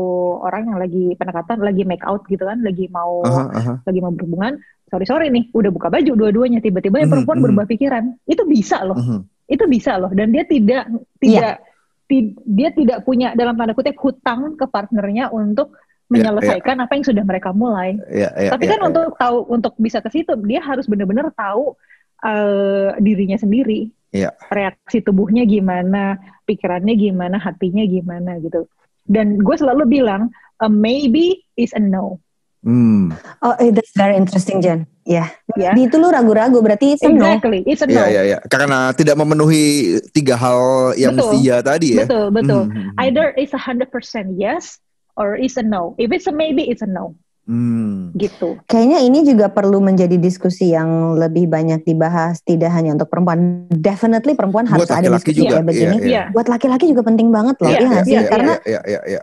orang 0.41 0.65
yang 0.65 0.79
lagi 0.79 1.13
pendekatan, 1.13 1.59
lagi 1.59 1.83
make 1.83 2.01
out 2.03 2.23
gitu 2.25 2.41
kan, 2.41 2.59
lagi 2.59 2.87
mau 2.87 3.21
Aha, 3.21 3.43
aha. 3.51 3.73
lagi 3.83 3.99
mau 3.99 4.11
berhubungan, 4.11 4.57
sorry 4.87 5.05
sorry 5.05 5.27
nih, 5.27 5.47
udah 5.51 5.69
buka 5.69 5.87
baju 5.87 6.11
dua-duanya, 6.15 6.59
tiba-tiba 6.59 6.99
yang 6.99 7.07
Mhm, 7.07 7.15
perempuan 7.19 7.37
mhm. 7.37 7.43
berubah 7.45 7.65
pikiran, 7.67 8.03
itu 8.25 8.43
bisa 8.43 8.83
loh, 8.83 8.95
Mhm. 8.95 9.19
Itu 9.47 9.63
bisa 9.65 9.95
loh, 9.95 10.11
dan 10.11 10.29
dia 10.29 10.43
tidak 10.43 10.85
tidak 11.17 11.63
ti- 12.07 12.35
dia 12.43 12.69
tidak 12.71 13.03
punya 13.07 13.31
dalam 13.35 13.55
tanda 13.55 13.75
kutip 13.75 13.95
hutang 13.99 14.55
ke 14.59 14.67
partnernya 14.67 15.31
untuk 15.31 15.75
Iya, 16.07 16.31
menyelesaikan 16.31 16.79
apa 16.79 16.95
yang 16.95 17.03
sudah 17.03 17.23
mereka 17.27 17.51
mulai. 17.51 17.99
Iya, 18.07 18.31
iya, 18.39 18.51
Tapi 18.55 18.63
iya, 18.63 18.71
kan 18.71 18.79
iya. 18.79 18.87
untuk 18.87 19.03
tahu 19.19 19.37
untuk 19.51 19.73
bisa 19.75 19.99
ke 19.99 20.07
situ 20.07 20.39
dia 20.47 20.63
harus 20.63 20.87
benar-benar 20.87 21.35
tahu 21.35 21.75
eh, 22.23 22.95
dirinya 23.03 23.35
sendiri. 23.35 23.91
Iya. 24.15 24.31
Reaksi 24.47 25.03
tubuhnya 25.03 25.43
gimana, 25.43 26.15
pikirannya 26.47 26.95
gimana, 26.95 27.35
hatinya 27.43 27.83
gimana 27.83 28.39
gitu. 28.39 28.71
Dan 29.03 29.35
gue 29.35 29.55
selalu 29.59 29.83
bilang 29.99 30.31
a 30.63 30.71
maybe 30.71 31.43
is 31.59 31.75
a 31.75 31.81
no. 31.83 32.23
Hmm. 32.67 33.15
Oh, 33.39 33.55
eh, 33.63 33.71
that's 33.71 33.95
very 33.95 34.19
interesting, 34.19 34.59
Jen. 34.59 34.83
Ya. 35.07 35.31
Ya. 35.55 35.71
Di 35.71 35.87
itu 35.87 35.95
lu 35.95 36.11
ragu-ragu 36.11 36.59
berarti 36.59 36.99
it's 36.99 37.03
a 37.03 37.07
no. 37.07 37.23
Exactly, 37.23 37.63
it's 37.63 37.79
a 37.79 37.87
no. 37.87 37.95
Iya, 37.95 38.05
iya, 38.11 38.21
iya. 38.27 38.37
Karena 38.43 38.91
tidak 38.91 39.15
memenuhi 39.15 39.95
tiga 40.11 40.35
hal 40.35 40.91
yang 40.99 41.15
Betul. 41.15 41.31
mesti 41.31 41.37
ya 41.47 41.57
tadi 41.63 41.95
ya. 41.95 42.03
Betul, 42.03 42.25
betul. 42.35 42.61
Mhm. 42.67 42.99
Either 42.99 43.31
it's 43.39 43.55
a 43.55 43.61
hundred 43.61 43.87
percent 43.87 44.35
yes 44.35 44.83
or 45.15 45.39
it's 45.39 45.55
a 45.55 45.63
no. 45.63 45.95
If 45.95 46.11
it's 46.11 46.27
a 46.27 46.35
maybe, 46.35 46.67
it's 46.67 46.83
a 46.83 46.89
no. 46.91 47.15
Hmm. 47.47 48.11
Gitu. 48.19 48.59
Kayaknya 48.67 48.99
ini 49.07 49.23
juga 49.23 49.47
perlu 49.47 49.79
menjadi 49.79 50.19
diskusi 50.19 50.75
yang 50.75 51.15
lebih 51.15 51.47
banyak 51.47 51.87
dibahas, 51.87 52.43
tidak 52.43 52.75
hanya 52.75 52.99
untuk 52.99 53.07
perempuan. 53.07 53.63
Definitely 53.71 54.35
perempuan 54.35 54.67
harus 54.67 54.83
Buat 54.83 54.99
ada 54.99 55.15
diskusi 55.15 55.47
juga, 55.47 55.63
ya 55.63 55.63
begini. 55.63 55.95
iya, 56.03 56.07
Iya. 56.11 56.23
Buat 56.35 56.51
laki-laki 56.51 56.91
juga 56.91 57.07
penting 57.07 57.31
banget 57.31 57.55
loh, 57.63 57.71
Iya, 57.71 57.79
iya 57.79 57.87
nggak 57.87 58.03
sih? 58.03 58.11
iya, 58.19 58.27
Karena 58.27 58.53
iya, 58.67 58.81
iya, 58.83 59.01
iya. 59.07 59.21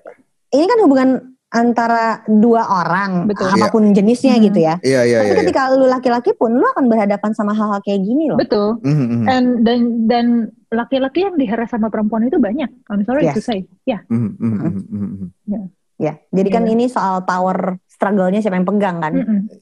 ini 0.57 0.64
kan 0.64 0.78
hubungan 0.80 1.34
antara 1.55 2.27
dua 2.27 2.67
orang, 2.67 3.31
Betul. 3.31 3.47
apa 3.47 3.71
pun 3.71 3.95
jenisnya 3.95 4.35
Hmm. 4.35 4.45
gitu 4.51 4.59
ya. 4.59 4.75
Iya, 4.83 5.01
iya, 5.07 5.19
Tapi 5.23 5.31
iya. 5.31 5.38
ketika 5.47 5.62
lu 5.71 5.87
laki-laki 5.87 6.35
pun, 6.35 6.51
lu 6.59 6.67
akan 6.67 6.90
berhadapan 6.90 7.31
sama 7.31 7.55
hal-hal 7.55 7.79
kayak 7.81 8.03
gini 8.03 8.27
loh. 8.27 8.38
Betul. 8.43 8.83
Mhm, 8.83 9.07
mhm. 9.07 9.25
And 9.31 9.47
dan 9.62 9.81
dan 10.11 10.27
laki-laki 10.69 11.23
yang 11.23 11.38
diheres 11.38 11.71
sama 11.71 11.87
perempuan 11.88 12.27
itu 12.27 12.43
banyak. 12.43 12.67
I'm 12.90 13.07
sorry 13.07 13.31
Yes. 13.31 13.38
to 13.38 13.43
say. 13.47 13.71
Ya. 13.87 14.03
Mhm, 14.11 14.35
mhm, 14.35 14.59
mhm, 14.90 15.09
mhm. 15.47 15.67
Ya, 15.95 16.19
jadi 16.35 16.49
kan 16.51 16.67
Iya. 16.67 16.75
ini 16.75 16.85
soal 16.90 17.23
power 17.23 17.79
struggle-nya 17.87 18.43
siapa 18.43 18.59
yang 18.59 18.67
pegang 18.67 18.99
kan. 18.99 19.14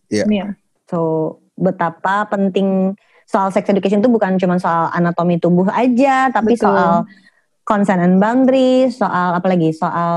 Iya. 0.09 0.25
Iya. 0.25 0.47
So, 0.89 1.01
betapa 1.61 2.25
penting 2.27 2.97
soal 3.29 3.53
sex 3.53 3.69
education 3.69 4.01
itu 4.01 4.09
bukan 4.09 4.41
cuma 4.41 4.57
soal 4.57 4.89
anatomi 4.91 5.37
tubuh 5.37 5.69
aja, 5.69 6.33
tapi 6.33 6.57
Betul. 6.57 6.73
soal 6.73 7.05
consent 7.63 8.01
and 8.01 8.17
boundaries, 8.17 8.97
soal 8.97 9.37
apa 9.37 9.45
lagi? 9.47 9.77
Soal 9.77 10.17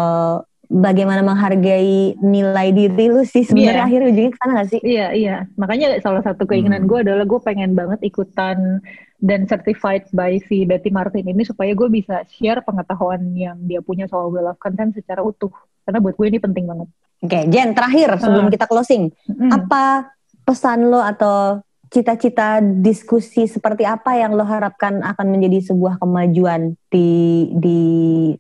bagaimana 0.68 1.22
menghargai 1.22 2.18
nilai 2.18 2.68
diri 2.70 3.06
lu 3.08 3.22
sih 3.22 3.42
sebenarnya 3.42 3.76
Iya. 3.76 3.88
akhirnya 3.88 4.08
ujungnya 4.10 4.32
ke 4.32 4.40
sana 4.40 4.52
gak 4.56 4.70
sih? 4.70 4.80
Iya, 4.82 5.08
iya. 5.12 5.36
Makanya 5.56 5.88
salah 6.00 6.22
satu 6.22 6.44
keinginan 6.44 6.84
Hmm. 6.84 6.90
gue 6.90 7.00
adalah 7.02 7.24
gue 7.24 7.40
pengen 7.40 7.74
banget 7.74 8.00
ikutan 8.02 8.82
dan 9.18 9.40
certified 9.46 10.06
by 10.12 10.38
si 10.42 10.64
Betty 10.64 10.90
Martin 10.90 11.26
ini 11.26 11.42
supaya 11.42 11.72
gue 11.72 11.88
bisa 11.88 12.22
share 12.28 12.62
pengetahuan 12.62 13.34
yang 13.34 13.58
dia 13.62 13.80
punya 13.80 14.06
soal 14.06 14.30
will 14.30 14.46
of 14.46 14.58
consent 14.58 14.94
secara 14.94 15.20
utuh. 15.20 15.50
Karena 15.82 16.00
buat 16.00 16.14
gue 16.14 16.28
ini 16.28 16.38
penting 16.38 16.66
banget. 16.66 16.90
Oke, 17.20 17.40
Jen, 17.48 17.72
terakhir 17.72 18.14
sebelum 18.18 18.48
Ah. 18.48 18.52
kita 18.52 18.66
closing, 18.66 19.10
Mm. 19.26 19.50
apa 19.50 20.14
pesan 20.44 20.88
lo 20.88 21.02
atau 21.02 21.65
cita-cita 21.92 22.62
diskusi 22.62 23.46
seperti 23.46 23.86
apa 23.86 24.18
yang 24.18 24.34
lo 24.34 24.46
harapkan 24.46 25.04
akan 25.04 25.28
menjadi 25.30 25.74
sebuah 25.74 26.02
kemajuan 26.02 26.78
di 26.90 27.10
di 27.56 27.80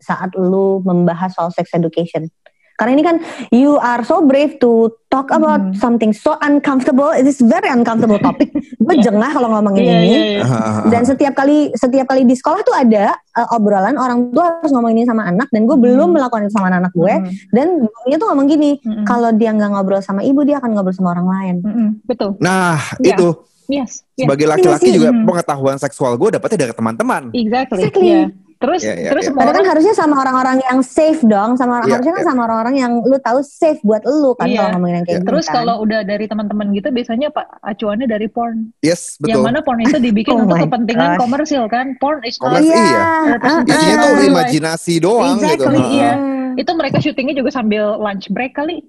saat 0.01 0.33
lo 0.37 0.81
membahas 0.81 1.33
soal 1.35 1.51
sex 1.53 1.73
education? 1.73 2.29
Karena 2.75 2.91
ini 2.91 3.03
kan 3.03 3.15
you 3.49 3.75
are 3.77 4.01
so 4.01 4.19
brave 4.19 4.59
to 4.59 4.71
talk 5.07 5.27
about 5.29 5.61
Hmm. 5.61 5.71
something 5.73 6.11
so 6.11 6.35
uncomfortable. 6.39 7.07
It 7.09 7.23
is 7.23 7.39
very 7.39 7.65
uncomfortable 7.65 8.19
topic. 8.19 8.51
Gue 8.83 8.95
jengah 8.97 9.31
kalau 9.31 9.47
ngomongin 9.49 9.79
Iya, 9.81 9.95
ini. 9.97 10.19
Aha, 10.37 10.59
aha, 10.59 10.81
Dan 10.85 11.01
setiap 11.03 11.33
kali 11.33 11.71
setiap 11.73 12.03
kali 12.05 12.21
di 12.21 12.33
sekolah 12.33 12.59
tuh 12.61 12.73
ada 12.73 13.15
uh, 13.33 13.47
obrolan 13.51 13.95
orang 13.95 14.27
tua 14.29 14.59
harus 14.59 14.69
ngomongin 14.69 14.95
ini 14.97 15.05
sama 15.05 15.23
anak 15.23 15.47
dan 15.49 15.63
gue 15.63 15.73
Hmm. 15.73 15.85
belum 15.85 16.09
melakukan 16.11 16.43
itu 16.43 16.53
sama 16.53 16.67
anak 16.69 16.91
gue 16.91 17.13
Mm. 17.15 17.27
dan 17.49 17.67
gurunya 17.81 18.17
tuh 18.17 18.27
ngomong 18.27 18.45
gini 18.45 18.71
Mm-mm. 18.77 19.03
kalau 19.03 19.31
dia 19.31 19.49
nggak 19.49 19.69
ngobrol 19.69 19.99
sama 19.99 20.19
ibu 20.21 20.41
dia 20.41 20.57
akan 20.57 20.69
ngobrol 20.71 20.91
sama 20.93 21.09
orang 21.11 21.27
lain. 21.29 21.55
Mm-mm. 21.61 21.87
Betul. 22.03 22.35
Nah, 22.37 22.75
Iya. 22.97 23.15
itu 23.15 23.27
Yes. 23.65 24.03
Yes. 24.13 24.27
sebagai 24.27 24.45
laki-laki 24.47 24.83
Iya 24.83 24.91
sih. 24.91 24.95
juga 24.95 25.09
Hmm. 25.09 25.23
pengetahuan 25.23 25.77
seksual 25.77 26.11
gue 26.15 26.29
dapetnya 26.29 26.59
dari 26.61 26.73
teman-teman. 26.73 27.31
Exactly. 27.31 27.81
Exactly. 27.81 28.05
Iya. 28.05 28.23
Terus 28.55 28.81
Iya, 28.81 28.93
iya, 28.95 29.09
terus 29.11 29.23
iya. 29.23 29.29
semua 29.29 29.39
Padahal 29.43 29.51
kan 29.51 29.59
orang 29.59 29.71
harusnya 29.75 29.93
sama 29.93 30.15
orang-orang 30.17 30.57
yang 30.63 30.79
safe 30.79 31.21
dong, 31.21 31.49
sama 31.53 31.71
orang 31.75 31.87
Iya, 31.87 31.93
harusnya 31.99 32.13
kan 32.13 32.23
iya. 32.23 32.29
sama 32.31 32.41
orang-orang 32.43 32.75
yang 32.75 32.91
lu 33.03 33.17
tahu 33.19 33.39
safe 33.41 33.79
buat 33.81 34.01
lu 34.01 34.31
kan 34.33 34.47
Iya. 34.47 34.57
kalau 34.57 34.69
ngomongin 34.73 34.95
yang 34.95 35.05
kayak 35.05 35.11
Iya. 35.11 35.19
gitu. 35.19 35.29
Terus 35.29 35.45
kan. 35.45 35.55
kalau 35.57 35.75
udah 35.83 35.99
dari 36.01 36.25
teman-teman 36.25 36.65
gitu 36.71 36.87
biasanya 36.89 37.27
pak 37.29 37.45
acuannya 37.61 38.07
dari 38.07 38.27
porn. 38.27 38.57
Yes, 38.79 39.19
Yang 39.19 39.27
betul. 39.27 39.41
mana 39.43 39.59
porn 39.59 39.79
itu 39.81 39.97
dibikin 39.99 40.31
Oh 40.35 40.43
untuk 40.43 40.57
kepentingan 40.63 41.09
gosh. 41.11 41.19
komersil 41.19 41.63
kan. 41.67 41.85
Porn 41.99 42.19
is 42.23 42.35
not 42.37 42.55
Komersil. 42.55 42.71
iya, 42.71 43.03
Isinya 43.65 43.95
Ah, 43.95 44.01
tuh 44.01 44.11
iya. 44.13 44.25
imajinasi 44.29 44.93
doang 44.97 45.35
gitu. 45.35 45.45
Exactly, 45.45 45.81
iya. 45.93 46.11
Hmm. 46.15 46.33
itu 46.55 46.71
mereka 46.71 47.03
syutingnya 47.03 47.35
juga 47.35 47.51
sambil 47.51 47.99
lunch 47.99 48.31
break 48.31 48.55
kali. 48.55 48.79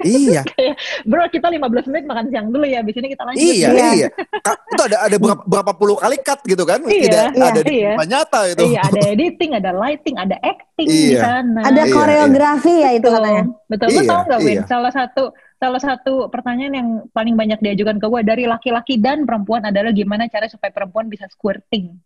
Iya, 0.00 0.42
Bro, 1.10 1.26
kita 1.28 1.50
15 1.50 1.90
menit 1.90 2.04
makan 2.04 2.24
siang 2.30 2.48
dulu 2.48 2.64
ya, 2.64 2.80
abis 2.80 2.94
ini 2.96 3.08
kita 3.10 3.22
lanjut. 3.26 3.42
iya, 3.42 3.68
Iya. 3.68 3.88
iya. 3.94 4.08
Ka- 4.40 4.60
Itu 4.68 4.82
ada 4.86 4.96
ada 5.04 5.16
berapa, 5.16 5.42
berapa 5.52 5.72
puluh 5.74 5.96
kali 5.96 6.16
cut 6.20 6.40
gitu 6.42 6.62
kan? 6.62 6.80
Iya, 6.84 7.02
Tidak 7.04 7.24
iya, 7.34 7.44
ada 7.44 7.60
di 7.60 7.74
iya. 7.74 7.92
nyata 7.98 8.40
itu. 8.46 8.62
Iya, 8.64 8.80
ada 8.84 9.00
editing, 9.12 9.50
ada 9.52 9.70
lighting, 9.72 10.16
ada 10.16 10.36
acting 10.40 10.86
di 10.86 11.02
Iya. 11.12 11.20
sana. 11.20 11.60
Ada 11.66 11.82
Iya, 11.84 11.92
koreografi 11.92 12.74
ya 12.78 12.90
itu 12.92 13.02
Betul, 13.04 13.16
katanya. 13.18 13.44
betul. 13.66 13.86
Lu 13.86 13.92
Iya, 13.92 14.02
tau 14.06 14.20
nggak, 14.24 14.40
Win? 14.40 14.54
iya. 14.54 14.62
Salah 14.66 14.92
satu 14.92 15.24
salah 15.58 15.82
satu 15.82 16.30
pertanyaan 16.30 16.70
yang 16.72 16.88
paling 17.10 17.34
banyak 17.34 17.58
diajukan 17.58 17.98
ke 17.98 18.06
gue 18.06 18.22
dari 18.22 18.44
laki-laki 18.46 18.94
dan 18.94 19.26
perempuan 19.26 19.66
adalah 19.66 19.90
gimana 19.90 20.30
cara 20.30 20.46
supaya 20.46 20.70
perempuan 20.70 21.10
bisa 21.10 21.26
squirting. 21.26 21.98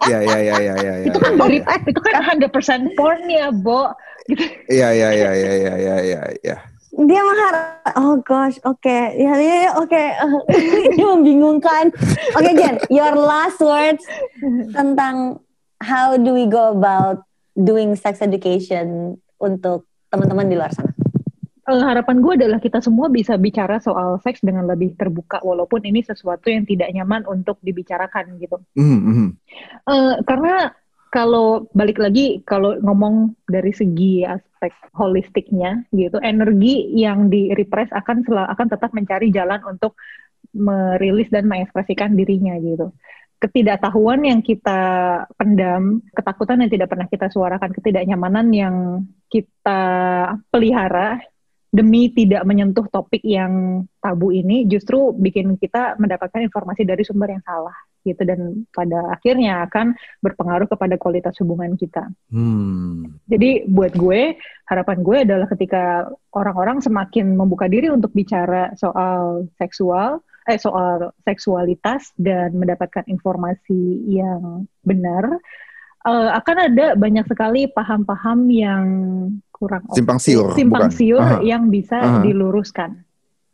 Iya, 0.00 0.18
iya, 0.24 0.36
iya, 0.40 0.54
iya, 0.58 0.74
iya. 0.80 0.92
itu 1.06 1.18
kan 1.20 1.36
dari 1.36 1.60
itu 1.60 2.00
kan 2.00 2.24
100% 2.40 2.96
porn 2.96 3.20
ya, 3.28 3.52
Bo. 3.52 3.92
Gitu. 4.30 4.44
Iya, 4.70 4.88
iya, 4.94 5.08
iya, 5.10 5.30
iya, 5.34 5.52
iya, 5.52 5.74
iya, 5.74 5.96
iya, 6.00 6.20
iya. 6.46 6.56
dia 6.90 7.22
mengharap 7.22 7.86
oh 8.02 8.18
gosh 8.26 8.58
oke 8.66 8.98
ya 9.14 9.32
ya 9.38 9.56
ya, 9.62 9.70
oke 9.78 10.04
ini 10.90 11.06
membingungkan 11.06 11.94
oke 12.34 12.50
Jen 12.50 12.82
your 12.90 13.14
last 13.14 13.62
words 13.62 14.02
tentang 14.74 15.38
how 15.78 16.18
do 16.18 16.34
we 16.34 16.50
go 16.50 16.74
about 16.74 17.22
doing 17.54 17.94
sex 17.94 18.18
education 18.18 19.14
untuk 19.38 19.86
teman-teman 20.10 20.50
di 20.50 20.58
luar 20.58 20.74
sana 20.74 20.90
harapan 21.70 22.18
gue 22.18 22.32
adalah 22.34 22.58
kita 22.58 22.82
semua 22.82 23.06
bisa 23.06 23.38
bicara 23.38 23.78
soal 23.78 24.18
seks 24.18 24.42
dengan 24.42 24.66
lebih 24.66 24.98
terbuka 24.98 25.38
walaupun 25.46 25.86
ini 25.86 26.02
sesuatu 26.02 26.50
yang 26.50 26.66
tidak 26.66 26.90
nyaman 26.90 27.22
untuk 27.30 27.62
dibicarakan 27.62 28.34
gitu 28.42 28.58
Mhm, 28.74 28.98
mhm. 28.98 29.28
Eh, 29.86 30.14
karena 30.26 30.74
kalau 31.10 31.66
balik 31.74 31.98
lagi 31.98 32.38
kalau 32.46 32.78
ngomong 32.78 33.34
dari 33.50 33.74
segi 33.74 34.22
aspek 34.22 34.70
holistiknya 34.94 35.82
gitu 35.90 36.22
energi 36.22 36.86
yang 36.94 37.26
di 37.26 37.50
repress 37.50 37.90
akan 37.90 38.22
sel- 38.22 38.46
akan 38.46 38.66
tetap 38.70 38.94
mencari 38.94 39.34
jalan 39.34 39.58
untuk 39.66 39.98
merilis 40.54 41.30
dan 41.30 41.46
mengekspresikan 41.46 42.14
dirinya 42.14 42.54
gitu. 42.58 42.90
Ketidaktahuan 43.40 44.20
yang 44.22 44.40
kita 44.44 44.80
pendam 45.34 46.04
ketakutan 46.12 46.60
yang 46.60 46.70
tidak 46.70 46.88
pernah 46.92 47.08
kita 47.08 47.26
suarakan 47.32 47.70
ketidaknyamanan 47.72 48.46
yang 48.52 48.76
kita 49.32 49.82
pelihara 50.52 51.18
demi 51.70 52.10
tidak 52.10 52.42
menyentuh 52.44 52.84
topik 52.90 53.22
yang 53.22 53.86
tabu 54.02 54.34
ini 54.34 54.66
justru 54.66 55.14
bikin 55.14 55.54
kita 55.56 55.94
mendapatkan 56.02 56.42
informasi 56.42 56.82
dari 56.82 57.06
sumber 57.06 57.30
yang 57.30 57.44
salah 57.46 57.89
gitu 58.04 58.22
dan 58.24 58.64
pada 58.72 59.12
akhirnya 59.12 59.68
akan 59.68 59.92
berpengaruh 60.24 60.68
kepada 60.70 60.96
kualitas 60.96 61.36
hubungan 61.40 61.76
kita. 61.76 62.08
Hmm. 62.32 63.20
Jadi 63.28 63.68
buat 63.68 63.92
gue, 63.92 64.36
harapan 64.68 64.98
gue 65.04 65.18
adalah 65.28 65.46
ketika 65.52 66.08
orang-orang 66.32 66.80
semakin 66.80 67.36
membuka 67.36 67.68
diri 67.68 67.92
untuk 67.92 68.12
bicara 68.16 68.72
soal 68.76 69.48
seksual, 69.60 70.24
eh 70.48 70.56
soal 70.56 71.12
seksualitas 71.28 72.16
dan 72.16 72.56
mendapatkan 72.56 73.04
informasi 73.06 74.08
yang 74.08 74.64
benar, 74.80 75.36
eh, 76.08 76.30
akan 76.32 76.56
ada 76.72 76.86
banyak 76.96 77.26
sekali 77.28 77.68
paham-paham 77.68 78.48
yang 78.48 78.84
kurang 79.52 79.84
Simpang 79.92 80.16
siur, 80.16 80.56
simpang 80.56 80.88
bukan? 80.88 80.96
siur 80.96 81.20
Aha. 81.20 81.44
yang 81.44 81.68
bisa 81.68 82.00
Aha. 82.00 82.24
diluruskan 82.24 83.04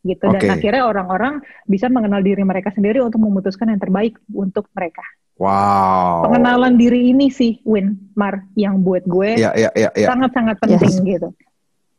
gitu 0.07 0.30
dan 0.30 0.38
Oke. 0.38 0.54
akhirnya 0.54 0.86
orang-orang 0.86 1.42
bisa 1.66 1.90
mengenal 1.90 2.22
diri 2.22 2.46
mereka 2.46 2.70
sendiri 2.70 3.02
untuk 3.02 3.18
memutuskan 3.18 3.74
yang 3.74 3.82
terbaik 3.82 4.14
untuk 4.30 4.70
mereka. 4.72 5.02
Wow. 5.36 6.24
Pengenalan 6.24 6.80
diri 6.80 7.12
ini 7.12 7.28
sih 7.28 7.61
Win 7.68 8.14
Mar 8.16 8.40
yang 8.57 8.80
buat 8.80 9.04
gue 9.04 9.36
Ya, 9.36 9.52
ya, 9.52 9.68
ya, 9.76 9.92
ya, 9.92 10.09
sangat-sangat 10.09 10.57
penting 10.64 11.04
gitu. 11.04 11.28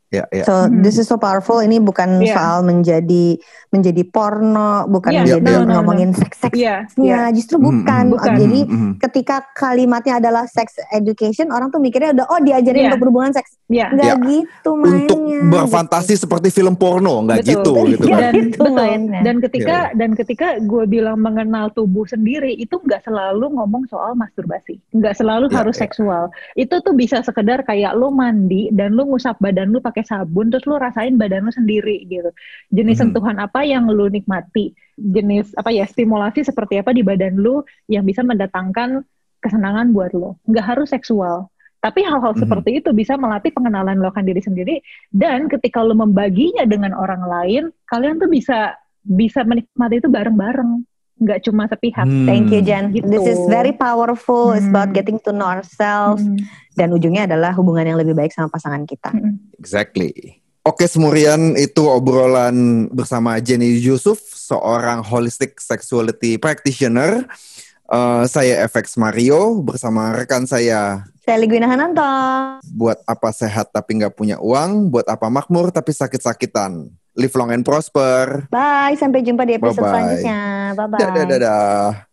Ya, 0.09 0.23
ya. 0.29 0.43
So 0.43 0.53
Mhm. 0.65 0.81
this 0.81 0.95
is 0.95 1.05
so 1.05 1.15
powerful. 1.15 1.57
Ini 1.57 1.77
bukan 1.77 2.19
Iya. 2.19 2.33
soal 2.33 2.57
menjadi 2.61 3.37
menjadi 3.67 3.99
porno, 4.07 4.87
bukan 4.87 5.11
Iya, 5.11 5.19
menjadi 5.21 5.43
no, 5.43 5.59
no, 5.59 5.63
no. 5.63 5.73
ngomongin 5.75 6.09
seks-seksnya. 6.11 6.55
Iya, 6.55 6.75
iya. 6.97 7.21
Justru 7.29 7.57
Mhm, 7.57 7.65
bukan. 7.65 8.03
mhm. 8.03 8.13
Bukan. 8.13 8.33
Jadi 8.37 8.59
mhm. 8.63 8.91
ketika 8.97 9.35
kalimatnya 9.51 10.13
adalah 10.17 10.47
sex 10.47 10.67
education, 10.89 11.51
orang 11.51 11.67
tuh 11.67 11.77
mikirnya 11.77 12.15
udah 12.15 12.25
oh 12.27 12.39
diajarin 12.39 12.79
Iya. 12.79 12.89
untuk 12.89 13.01
berhubungan 13.03 13.31
seks. 13.31 13.59
Iya. 13.67 13.91
Enggak 13.91 14.07
Ya. 14.07 14.15
gitu 14.23 14.71
mainnya. 14.73 15.03
Untuk 15.03 15.19
berfantasi 15.49 16.13
seperti 16.15 16.47
film 16.49 16.73
porno, 16.73 17.21
nggak 17.21 17.43
Betul. 17.43 17.51
gitu, 17.51 17.71
gitu 17.89 18.05
Iya. 18.05 18.15
kan? 18.15 18.21
dan 18.23 18.33
Itu 18.37 18.47
betul 18.57 18.71
mainnya. 18.73 19.19
dan 19.21 19.35
ketika 19.37 19.77
dan 19.93 20.11
ketika 20.13 20.47
gue 20.59 20.83
bilang 20.85 21.17
mengenal 21.17 21.69
tubuh 21.69 22.03
sendiri 22.03 22.51
itu 22.51 22.75
nggak 22.77 23.03
selalu 23.03 23.51
ngomong 23.51 23.83
soal 23.85 24.13
masturbasi 24.13 24.79
nggak 24.91 25.13
selalu 25.13 25.45
Ya, 25.47 25.59
harus 25.59 25.75
ya. 25.75 25.83
seksual 25.83 26.23
itu 26.53 26.75
tuh 26.77 26.93
bisa 26.93 27.19
sekedar 27.19 27.61
kayak 27.61 27.93
lo 27.93 28.09
mandi 28.09 28.69
dan 28.69 28.93
lo 28.93 29.05
ngusap 29.05 29.37
badan 29.37 29.69
lo 29.69 29.79
pakai 29.79 29.96
sabun 30.03 30.51
terus 30.51 30.65
lo 30.67 30.77
rasain 30.77 31.15
badan 31.15 31.47
lo 31.47 31.51
sendiri 31.53 32.03
gitu. 32.09 32.29
Jenis 32.73 32.99
Mhm. 32.99 33.01
sentuhan 33.13 33.37
apa 33.39 33.63
yang 33.63 33.87
lo 33.87 34.09
nikmati? 34.11 34.75
Jenis 34.97 35.53
apa 35.55 35.69
ya 35.71 35.85
stimulasi 35.85 36.43
seperti 36.43 36.81
apa 36.81 36.91
di 36.91 37.05
badan 37.05 37.37
lo 37.39 37.63
yang 37.87 38.03
bisa 38.03 38.25
mendatangkan 38.25 39.05
kesenangan 39.37 39.93
buat 39.93 40.17
lo 40.17 40.41
nggak 40.49 40.65
harus 40.65 40.89
seksual 40.89 41.45
tapi 41.77 42.01
hal-hal 42.01 42.33
Mhm. 42.33 42.41
seperti 42.41 42.69
itu 42.81 42.89
bisa 42.89 43.13
melatih 43.21 43.53
pengenalan 43.53 44.01
lo 44.01 44.09
akan 44.09 44.25
diri 44.25 44.41
sendiri. 44.41 44.75
Dan 45.13 45.45
ketika 45.45 45.85
lo 45.85 45.93
membaginya 45.93 46.65
dengan 46.65 46.97
orang 46.97 47.21
lain, 47.21 47.63
kalian 47.85 48.17
tuh 48.17 48.27
bisa 48.27 48.73
bisa 49.05 49.45
menikmati 49.45 50.01
itu 50.03 50.09
bareng-bareng, 50.11 50.83
nggak 51.17 51.39
cuma 51.41 51.65
sepihak. 51.65 52.03
Hmm. 52.03 52.25
Thank 52.25 52.49
you 52.49 52.61
Jan. 52.61 52.89
Gitu. 52.89 53.05
This 53.05 53.25
is 53.27 53.39
very 53.45 53.71
powerful. 53.71 54.51
It's 54.51 54.63
Hmm. 54.63 54.71
about 54.71 54.89
getting 54.91 55.17
to 55.19 55.31
know 55.31 55.47
ourselves 55.47 56.21
Mm, 56.21 56.37
dan 56.73 56.87
ujungnya 56.89 57.25
adalah 57.25 57.51
hubungan 57.51 57.83
yang 57.83 57.97
lebih 57.97 58.13
baik 58.13 58.29
sama 58.29 58.47
pasangan 58.47 58.83
kita. 58.83 59.09
mm, 59.09 59.19
mm. 59.19 59.33
Exactly. 59.57 60.11
Oke, 60.61 60.83
Semurian 60.83 61.55
itu 61.55 61.79
obrolan 61.81 62.53
bersama 62.89 63.39
Jenny 63.39 63.77
Yusuf, 63.77 64.19
seorang 64.19 64.99
holistic 65.01 65.57
sexuality 65.57 66.35
practitioner. 66.35 67.23
Eh, 67.87 68.23
saya 68.27 68.67
FX 68.67 68.93
Mario 68.95 69.63
bersama 69.63 70.11
rekan 70.11 70.43
saya 70.43 71.07
Saya 71.17 71.39
Ligwina 71.39 71.65
Hananto. 71.65 72.03
buat 72.69 72.99
apa 73.03 73.31
sehat 73.31 73.71
tapi 73.71 73.95
nggak 73.95 74.11
punya 74.11 74.35
uang, 74.37 74.91
buat 74.91 75.03
apa 75.05 75.27
makmur 75.27 75.71
tapi 75.71 75.91
sakit-sakitan. 75.91 76.91
Live 77.17 77.33
long 77.33 77.49
and 77.49 77.65
prosper. 77.65 78.45
Bye, 78.53 78.93
sampai 78.93 79.25
jumpa 79.25 79.41
di 79.43 79.57
episode 79.57 79.81
Bye-bye. 79.81 79.89
selanjutnya. 79.89 80.39
Bye 80.77 80.87
bye. 80.87 81.01
Dadah, 81.01 81.23
dadah. 81.25 82.06